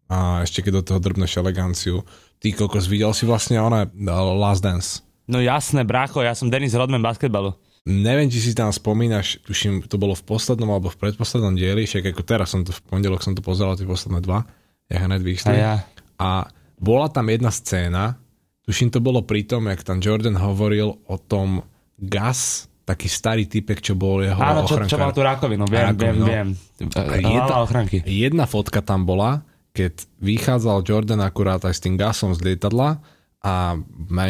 A 0.09 0.41
ešte 0.45 0.65
keď 0.65 0.81
do 0.81 0.83
toho 0.85 0.99
drbneš 1.01 1.37
eleganciu. 1.41 2.05
Ty 2.39 2.49
kokos, 2.53 2.85
videl 2.91 3.11
si 3.15 3.23
vlastne 3.25 3.57
ona 3.57 3.87
Last 4.35 4.61
Dance. 4.61 5.01
No 5.25 5.41
jasné, 5.41 5.81
brácho, 5.81 6.21
ja 6.21 6.37
som 6.37 6.53
Denis 6.53 6.77
Rodman 6.77 7.01
basketbalu. 7.01 7.57
Neviem, 7.85 8.29
či 8.33 8.41
si 8.41 8.51
tam 8.57 8.73
spomínaš, 8.73 9.45
tuším, 9.45 9.85
to 9.85 10.01
bolo 10.01 10.17
v 10.17 10.25
poslednom 10.25 10.73
alebo 10.73 10.89
v 10.89 10.97
predposlednom 10.97 11.53
dieli, 11.53 11.85
však 11.85 12.17
ako 12.17 12.21
teraz 12.25 12.49
som 12.49 12.65
to 12.65 12.73
v 12.73 12.81
pondelok 12.81 13.21
som 13.21 13.37
to 13.37 13.45
pozeral, 13.45 13.77
tie 13.77 13.85
posledné 13.85 14.25
dva, 14.25 14.41
ja 14.89 15.05
hned 15.05 15.21
A 15.21 15.51
ja. 15.53 15.73
A 16.17 16.49
bola 16.81 17.13
tam 17.13 17.29
jedna 17.29 17.53
scéna, 17.53 18.17
tuším 18.65 18.89
to 18.89 18.97
bolo 19.05 19.21
pri 19.21 19.45
tom, 19.45 19.69
jak 19.69 19.85
tam 19.85 20.01
Jordan 20.01 20.33
hovoril 20.33 20.97
o 21.05 21.15
tom 21.21 21.61
Gas, 22.01 22.65
taký 22.89 23.05
starý 23.05 23.45
typek, 23.45 23.81
čo 23.81 23.93
bol 23.93 24.25
jeho 24.25 24.37
Áno, 24.37 24.65
čo, 24.65 24.81
čo 24.85 24.97
mal 24.97 25.13
tú 25.13 25.21
rakovinu, 25.21 25.69
viem, 25.69 25.93
Rakovinu. 25.93 26.25
viem, 26.25 26.47
viem. 26.57 26.89
Hlava 26.89 27.17
jedna, 27.21 27.55
ochranky. 27.61 27.97
jedna 28.01 28.45
fotka 28.49 28.81
tam 28.81 29.05
bola, 29.05 29.45
keď 29.75 30.07
vychádzal 30.23 30.87
Jordan 30.87 31.19
akurát 31.19 31.59
aj 31.67 31.75
s 31.75 31.83
tým 31.83 31.99
gasom 31.99 32.31
z 32.31 32.39
lietadla 32.39 33.03
a 33.45 33.77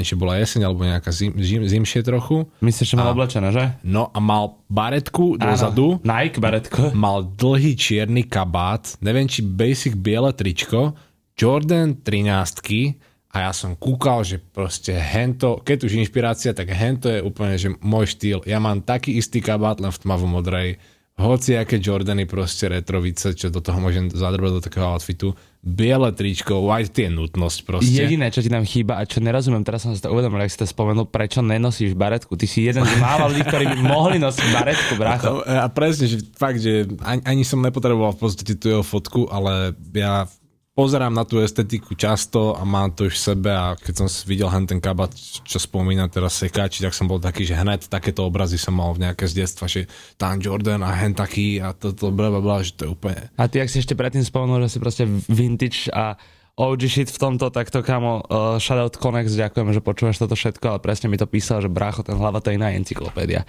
či 0.04 0.18
bola 0.20 0.36
jeseň 0.42 0.68
alebo 0.68 0.84
nejaká 0.84 1.08
zim, 1.14 1.32
zim, 1.40 1.64
zimšie 1.64 2.04
trochu. 2.04 2.50
Myslíš, 2.60 2.92
že 2.92 3.00
mal 3.00 3.16
oblečené, 3.16 3.48
že? 3.54 3.72
No 3.86 4.12
a 4.12 4.20
mal 4.20 4.60
baretku 4.68 5.40
dozadu. 5.40 6.04
Nike, 6.04 6.44
baretko. 6.44 6.92
mal 6.92 7.24
dlhý 7.24 7.80
čierny 7.80 8.28
kabát, 8.28 8.98
neviem, 9.00 9.30
či 9.30 9.40
basic 9.40 9.96
biele 9.96 10.36
tričko, 10.36 10.98
Jordan 11.40 11.96
13 12.04 13.00
a 13.36 13.36
ja 13.44 13.52
som 13.52 13.76
kúkal, 13.76 14.24
že 14.24 14.40
proste 14.40 14.96
hento, 14.96 15.60
keď 15.60 15.92
už 15.92 16.00
inšpirácia, 16.00 16.56
tak 16.56 16.72
hento 16.72 17.12
je 17.12 17.20
úplne, 17.20 17.60
že 17.60 17.68
môj 17.84 18.16
štýl. 18.16 18.40
Ja 18.48 18.64
mám 18.64 18.80
taký 18.80 19.20
istý 19.20 19.44
kabát, 19.44 19.84
len 19.84 19.92
v 19.92 20.00
tmavo 20.00 20.24
modrej. 20.24 20.80
Hoci 21.16 21.56
aké 21.56 21.80
Jordany 21.80 22.28
proste 22.28 22.68
retrovice, 22.68 23.32
čo 23.32 23.48
do 23.48 23.64
toho 23.64 23.80
môžem 23.80 24.12
zadrbať 24.12 24.52
do 24.52 24.62
takého 24.62 24.84
outfitu. 24.92 25.32
Biele 25.64 26.12
tričko, 26.12 26.60
white 26.60 26.92
je 26.92 27.08
nutnosť 27.08 27.60
proste. 27.64 27.96
Jediné, 27.96 28.28
čo 28.36 28.44
ti 28.44 28.52
tam 28.52 28.68
chýba 28.68 29.00
a 29.00 29.08
čo 29.08 29.24
nerozumiem, 29.24 29.64
teraz 29.64 29.88
som 29.88 29.96
si 29.96 30.04
to 30.04 30.12
uvedomil, 30.12 30.44
ak 30.44 30.52
si 30.52 30.60
to 30.60 30.68
spomenul, 30.68 31.08
prečo 31.08 31.40
nenosíš 31.40 31.96
baretku. 31.96 32.36
Ty 32.36 32.46
si 32.52 32.68
jeden 32.68 32.84
z 32.84 33.00
mála 33.00 33.32
ľudí, 33.32 33.48
ktorí 33.48 33.64
by 33.64 33.80
mohli 33.88 34.20
nosiť 34.20 34.48
baretku, 34.52 34.92
brácho. 35.00 35.40
A 35.48 35.72
presne, 35.72 36.12
že 36.12 36.20
fakt, 36.36 36.60
že 36.60 36.84
ani, 37.00 37.24
ani 37.24 37.44
som 37.48 37.64
nepotreboval 37.64 38.12
v 38.12 38.20
podstate 38.20 38.60
tú 38.60 38.76
jeho 38.76 38.84
fotku, 38.84 39.32
ale 39.32 39.72
ja 39.96 40.28
pozerám 40.76 41.16
na 41.16 41.24
tú 41.24 41.40
estetiku 41.40 41.96
často 41.96 42.52
a 42.52 42.68
mám 42.68 42.92
to 42.92 43.08
už 43.08 43.16
v 43.16 43.26
sebe 43.32 43.50
a 43.56 43.80
keď 43.80 43.94
som 44.04 44.08
videl 44.28 44.52
hen 44.52 44.68
ten 44.68 44.84
kabát, 44.84 45.16
čo 45.48 45.56
spomína 45.56 46.12
teraz 46.12 46.36
sekáči, 46.36 46.84
tak 46.84 46.92
som 46.92 47.08
bol 47.08 47.18
taký, 47.18 47.48
že 47.48 47.56
hned 47.56 47.88
takéto 47.88 48.28
obrazy 48.28 48.60
som 48.60 48.76
mal 48.76 48.92
v 48.92 49.08
nejaké 49.08 49.24
z 49.24 49.48
detstva, 49.48 49.72
že 49.72 49.88
tam 50.20 50.44
Jordan 50.44 50.84
a 50.84 50.92
hen 50.92 51.16
taký 51.16 51.64
a 51.64 51.72
toto 51.72 52.12
bla 52.12 52.28
bla 52.28 52.44
bla, 52.44 52.60
že 52.60 52.76
to 52.76 52.86
je 52.86 52.90
úplne... 52.92 53.32
A 53.40 53.48
ty, 53.48 53.64
ak 53.64 53.72
si 53.72 53.80
ešte 53.80 53.96
predtým 53.96 54.28
spomenul, 54.28 54.68
že 54.68 54.76
si 54.76 54.84
proste 54.84 55.08
vintage 55.32 55.88
a 55.96 56.20
OG 56.56 56.82
shit 56.88 57.12
v 57.12 57.20
tomto, 57.20 57.52
takto 57.52 57.84
kamo, 57.84 58.24
uh, 58.32 58.56
shoutout 58.64 58.96
Konex, 58.96 59.36
ďakujem, 59.36 59.76
že 59.76 59.84
počúvaš 59.84 60.24
toto 60.24 60.40
všetko, 60.40 60.64
ale 60.64 60.80
presne 60.80 61.12
mi 61.12 61.20
to 61.20 61.28
písal, 61.28 61.60
že 61.60 61.68
brácho, 61.68 62.00
ten 62.00 62.16
hlava 62.16 62.40
to 62.40 62.48
je 62.48 62.56
iná 62.56 62.72
encyklopédia. 62.72 63.44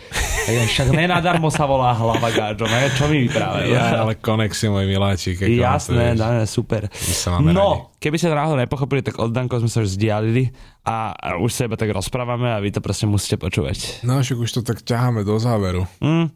Ja, 0.51 0.63
však 0.67 0.91
nenadarmo 0.91 1.47
sa 1.47 1.71
volá 1.71 1.95
hlava 1.95 2.35
gáčo, 2.35 2.67
ne? 2.67 2.91
Čo 2.99 3.07
mi 3.07 3.23
vyprávajú? 3.31 3.71
Ja, 3.71 4.03
ale 4.03 4.19
Konex 4.19 4.59
je 4.59 4.71
môj 4.75 4.91
miláčik. 4.91 5.39
Jasné, 5.39 6.19
to 6.19 6.23
dáme, 6.23 6.43
super. 6.51 6.91
máme 7.31 7.51
radi. 7.51 7.55
No, 7.55 7.95
keby 8.03 8.19
ste 8.19 8.27
to 8.27 8.35
náhodou 8.35 8.59
nepochopili, 8.59 9.07
tak 9.07 9.23
od 9.23 9.31
Danko 9.31 9.63
sme 9.63 9.71
sa 9.71 9.87
už 9.87 9.95
zdialili 9.95 10.51
a 10.83 11.15
a 11.15 11.39
už 11.39 11.51
sa 11.55 11.71
iba 11.71 11.79
tak 11.79 11.95
rozprávame 11.95 12.51
a 12.51 12.59
vy 12.59 12.75
to 12.75 12.83
proste 12.83 13.07
musíte 13.07 13.39
počúvať. 13.39 14.03
No 14.03 14.19
však 14.19 14.39
už 14.39 14.51
to 14.51 14.61
tak 14.67 14.83
ťaháme 14.83 15.23
do 15.23 15.39
záveru. 15.39 15.87
Mm, 16.03 16.27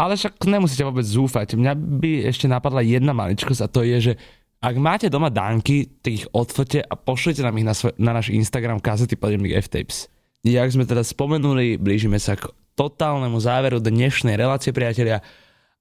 ale 0.00 0.12
však 0.16 0.40
nemusíte 0.48 0.80
vôbec 0.80 1.04
zúfať. 1.04 1.60
Mňa 1.60 1.72
by 1.76 2.10
ešte 2.28 2.48
napadla 2.48 2.80
jedna 2.80 3.12
maličkosť 3.12 3.60
a 3.60 3.68
to 3.68 3.84
je, 3.84 3.96
že 4.00 4.12
ak 4.60 4.74
máte 4.80 5.06
doma 5.12 5.28
dánky, 5.28 6.00
tak 6.00 6.12
ich 6.22 6.26
odfote 6.32 6.80
a 6.80 6.94
pošlite 6.96 7.44
nám 7.44 7.60
ich 7.60 7.66
na, 7.66 7.74
svoj, 7.76 7.92
na 8.00 8.16
náš 8.16 8.32
Instagram 8.32 8.80
kazety 8.80 9.14
podemník 9.14 9.52
F-Tapes. 9.68 10.08
Jak 10.46 10.72
sme 10.72 10.88
teda 10.88 11.02
spomenuli, 11.02 11.76
blížime 11.76 12.16
sa 12.16 12.38
k 12.38 12.48
totálnemu 12.76 13.36
záveru 13.40 13.82
dnešnej 13.82 14.38
relácie, 14.38 14.70
priatelia. 14.70 15.24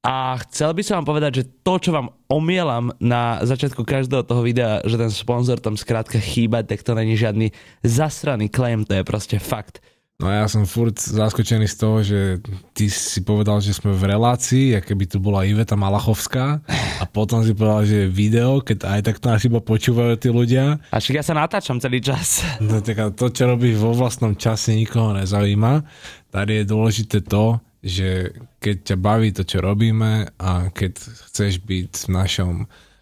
A 0.05 0.37
chcel 0.45 0.77
by 0.77 0.81
som 0.85 1.01
vám 1.01 1.09
povedať, 1.17 1.31
že 1.41 1.47
to, 1.65 1.81
čo 1.81 1.89
vám 1.89 2.13
omielam 2.29 2.93
na 3.01 3.41
začiatku 3.41 3.81
každého 3.81 4.21
toho 4.21 4.45
videa, 4.45 4.85
že 4.85 5.01
ten 5.01 5.09
sponzor 5.09 5.57
tam 5.57 5.73
skrátka 5.73 6.21
chýba, 6.21 6.61
tak 6.61 6.85
to 6.85 6.93
není 6.93 7.17
žiadny 7.17 7.49
zasraný 7.81 8.53
claim, 8.53 8.85
to 8.85 8.93
je 8.93 9.03
proste 9.03 9.41
fakt. 9.41 9.81
No 10.15 10.31
a 10.31 10.39
ja 10.39 10.47
som 10.47 10.63
furt 10.63 10.95
zaskočený 10.95 11.67
z 11.67 11.75
toho, 11.75 11.97
že 11.99 12.39
ty 12.71 12.87
si 12.87 13.19
povedal, 13.19 13.59
že 13.59 13.75
sme 13.75 13.91
v 13.91 14.15
relácii, 14.15 14.71
aké 14.71 14.95
by 14.95 15.11
tu 15.11 15.19
bola 15.19 15.43
Iveta 15.43 15.75
Malachovská 15.75 16.63
a 16.71 17.03
potom 17.03 17.43
si 17.43 17.51
povedal, 17.51 17.83
že 17.83 17.95
je 18.07 18.15
video, 18.15 18.63
keď 18.63 18.95
aj 18.95 19.01
tak 19.03 19.19
to 19.19 19.27
nás 19.27 19.43
iba 19.43 19.59
počúvajú 19.59 20.15
tí 20.15 20.31
ľudia. 20.31 20.79
A 20.87 21.03
však 21.03 21.19
ja 21.19 21.23
sa 21.27 21.35
natáčam 21.35 21.83
celý 21.83 21.99
čas. 21.99 22.39
No, 22.63 22.79
tak 22.79 22.95
to, 23.19 23.27
čo 23.27 23.43
robíš 23.43 23.75
vo 23.75 23.91
vlastnom 23.91 24.39
čase, 24.39 24.71
nikoho 24.71 25.11
nezaujíma. 25.19 25.83
Tady 26.31 26.63
je 26.63 26.71
dôležité 26.71 27.19
to, 27.19 27.59
že 27.83 28.31
keď 28.63 28.75
ťa 28.87 28.97
baví 28.97 29.35
to, 29.35 29.43
čo 29.43 29.59
robíme 29.59 30.31
a 30.39 30.71
keď 30.71 30.95
chceš 31.27 31.59
byť 31.59 32.07
v 32.07 32.09
našom 32.15 32.53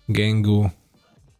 gangu, 0.09 0.73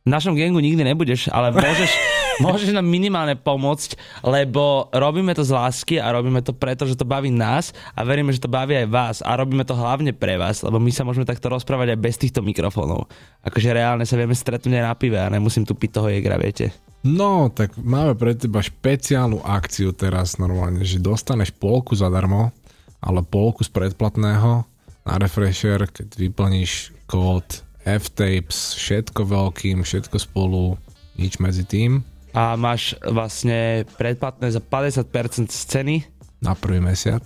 V 0.05 0.09
našom 0.13 0.37
gengu 0.37 0.61
nikdy 0.61 0.85
nebudeš, 0.85 1.33
ale 1.33 1.49
môžeš, 1.49 1.89
môžeš 2.41 2.73
nám 2.73 2.87
minimálne 2.87 3.37
pomôcť, 3.37 3.99
lebo 4.25 4.89
robíme 4.89 5.35
to 5.37 5.45
z 5.45 5.51
lásky 5.53 5.95
a 5.99 6.09
robíme 6.09 6.41
to 6.41 6.55
preto, 6.55 6.87
že 6.87 6.97
to 6.97 7.05
baví 7.05 7.29
nás 7.29 7.75
a 7.93 8.01
veríme, 8.01 8.33
že 8.33 8.41
to 8.41 8.49
baví 8.49 8.73
aj 8.79 8.87
vás 8.89 9.17
a 9.21 9.35
robíme 9.37 9.67
to 9.67 9.77
hlavne 9.77 10.15
pre 10.15 10.39
vás, 10.39 10.63
lebo 10.65 10.81
my 10.81 10.89
sa 10.89 11.05
môžeme 11.05 11.27
takto 11.27 11.51
rozprávať 11.51 11.93
aj 11.93 11.99
bez 11.99 12.15
týchto 12.17 12.41
mikrofónov. 12.41 13.11
Akože 13.43 13.75
reálne 13.75 14.07
sa 14.07 14.17
vieme 14.17 14.33
stretnúť 14.33 14.79
aj 14.79 14.85
na 14.87 14.95
pive 14.95 15.19
a 15.19 15.29
nemusím 15.29 15.67
tu 15.67 15.77
piť 15.77 15.99
toho 15.99 16.07
jegra, 16.09 16.39
viete. 16.39 16.73
No, 17.03 17.51
tak 17.51 17.75
máme 17.75 18.15
pre 18.15 18.31
teba 18.31 18.63
špeciálnu 18.63 19.43
akciu 19.43 19.91
teraz 19.91 20.39
normálne, 20.39 20.87
že 20.87 21.03
dostaneš 21.03 21.51
polku 21.51 21.99
zadarmo, 21.99 22.55
ale 23.03 23.19
polku 23.27 23.67
z 23.67 23.69
predplatného 23.75 24.63
na 25.03 25.13
Refresher, 25.19 25.83
keď 25.91 26.15
vyplníš 26.15 26.95
kód 27.11 27.43
F-Tapes, 27.83 28.79
všetko 28.79 29.27
veľkým, 29.27 29.83
všetko 29.83 30.15
spolu, 30.15 30.79
nič 31.19 31.43
medzi 31.43 31.67
tým, 31.67 31.99
A 32.33 32.57
máš 32.57 32.97
vlastne 33.05 33.85
predplatné 33.95 34.49
za 34.49 34.61
50% 34.61 35.53
z 35.53 35.61
ceny, 35.69 35.95
na 36.43 36.59
prvý 36.59 36.83
mesiac. 36.83 37.23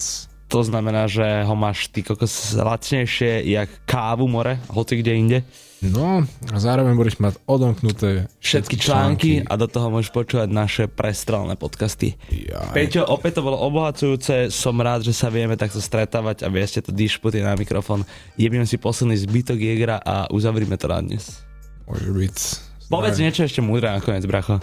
to 0.48 0.62
znamená, 0.62 1.10
že 1.10 1.26
ho 1.26 1.56
máš 1.58 1.90
ty 1.90 2.06
kokos 2.06 2.54
lacnejšie 2.54 3.50
jak 3.50 3.68
kávu 3.90 4.30
more, 4.30 4.62
hoci 4.70 5.02
kde 5.02 5.12
inde. 5.18 5.40
No 5.78 6.26
a 6.50 6.58
zároveň 6.58 6.98
budeš 6.98 7.22
mať 7.22 7.38
odomknuté 7.46 8.26
Všetky 8.42 8.82
články 8.82 9.32
a 9.46 9.54
do 9.62 9.70
toho 9.70 9.94
môžeš 9.94 10.10
počúvať 10.10 10.50
naše 10.50 10.84
prestrelné 10.90 11.54
podcasty. 11.54 12.18
Jaj. 12.34 12.74
Peťo, 12.74 13.06
opäť 13.06 13.38
to 13.38 13.46
bolo 13.46 13.62
obohacujúce, 13.62 14.50
som 14.50 14.74
rád, 14.82 15.06
že 15.06 15.14
sa 15.14 15.30
vieme 15.30 15.54
takto 15.54 15.78
stretávať 15.78 16.46
a 16.46 16.50
vieste 16.50 16.82
to 16.82 16.90
dišputy 16.90 17.46
na 17.46 17.54
mikrofón. 17.54 18.10
Jebíme 18.42 18.66
si 18.66 18.82
posledný 18.82 19.22
zbytok 19.22 19.62
Jegra 19.62 20.02
a 20.02 20.26
uzavrime 20.34 20.82
to 20.82 20.90
na 20.90 20.98
dnes. 20.98 21.46
Môže 21.86 22.10
byť. 22.10 22.36
Povedz 22.90 23.22
niečo 23.22 23.46
ešte 23.46 23.62
múdre 23.62 23.94
nakoniec, 23.94 24.26
bracho. 24.26 24.58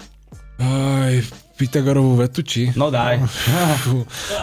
Aj, 0.58 1.14
Pythagorovú 1.54 2.18
vetu, 2.18 2.42
či? 2.42 2.74
No 2.74 2.90
daj. 2.90 3.22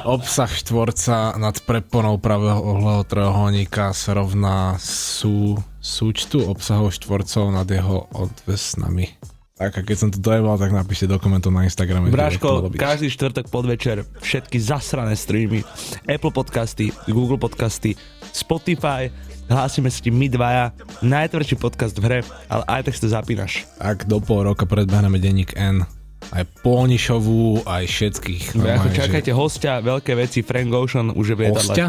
Obsah 0.07 0.47
štvorca 0.47 1.35
nad 1.35 1.59
preponou 1.67 2.15
pravého 2.15 2.55
ohľadu 2.55 3.03
trojuholníka 3.03 3.91
sa 3.91 4.15
rovná 4.15 4.79
sú, 4.79 5.59
súčtu 5.83 6.47
obsahov 6.47 6.95
štvorcov 6.95 7.51
nad 7.51 7.67
jeho 7.67 8.07
odvesnami. 8.15 9.11
Tak 9.59 9.77
a 9.77 9.81
keď 9.85 9.97
som 9.99 10.09
to 10.09 10.23
dojebal, 10.23 10.55
tak 10.57 10.71
napíšte 10.73 11.05
do 11.05 11.19
komentov 11.21 11.51
na 11.53 11.67
Instagrame. 11.67 12.09
Bráško, 12.09 12.71
každý 12.73 13.11
štvrtok 13.11 13.51
podvečer 13.51 14.07
všetky 14.23 14.57
zasrané 14.57 15.13
streamy, 15.13 15.67
Apple 16.09 16.33
podcasty, 16.33 16.89
Google 17.11 17.37
podcasty, 17.37 17.93
Spotify, 18.33 19.11
hlásime 19.51 19.91
si 19.91 20.07
my 20.09 20.31
dvaja, 20.31 20.73
najtvrdší 21.03 21.59
podcast 21.59 21.93
v 21.99 22.03
hre, 22.07 22.19
ale 22.47 22.63
aj 22.71 22.89
tak 22.89 22.93
si 22.95 23.03
to 23.03 23.09
zapínaš. 23.11 23.67
Ak 23.77 24.07
do 24.09 24.17
pol 24.23 24.47
roka 24.47 24.65
predbehneme 24.65 25.21
denník 25.21 25.53
N, 25.53 25.85
aj 26.29 26.43
Polnišovú, 26.61 27.65
aj 27.65 27.83
všetkých. 27.89 28.43
No, 28.53 28.61
ako 28.61 28.67
normálne, 28.67 28.93
že- 28.93 29.01
čakajte 29.09 29.31
hostia, 29.33 29.73
veľké 29.81 30.11
veci, 30.13 30.39
Frank 30.45 30.69
Ocean 30.69 31.09
už 31.09 31.25
je 31.25 31.35
v 31.35 31.39
lietadle. 31.49 31.65
Hostia? 31.73 31.87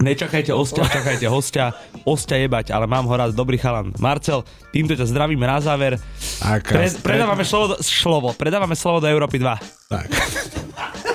Nečakajte 0.00 0.56
ostia, 0.56 0.88
čakajte 0.88 1.28
hostia, 1.28 1.76
ostia 2.08 2.40
jebať, 2.40 2.72
ale 2.72 2.88
mám 2.88 3.04
ho 3.04 3.12
rád, 3.12 3.36
dobrý 3.36 3.60
chalan. 3.60 3.92
Marcel, 4.00 4.48
týmto 4.72 4.96
ťa 4.96 5.04
zdravíme 5.04 5.44
na 5.44 5.60
záver. 5.60 6.00
Pre, 6.40 6.88
predávame 7.04 7.44
slovo, 7.44 7.76
do, 7.76 8.32
predávame 8.32 8.72
slovo 8.72 9.04
do 9.04 9.12
Európy 9.12 9.36
2. 9.36 9.92
tak. 9.92 10.08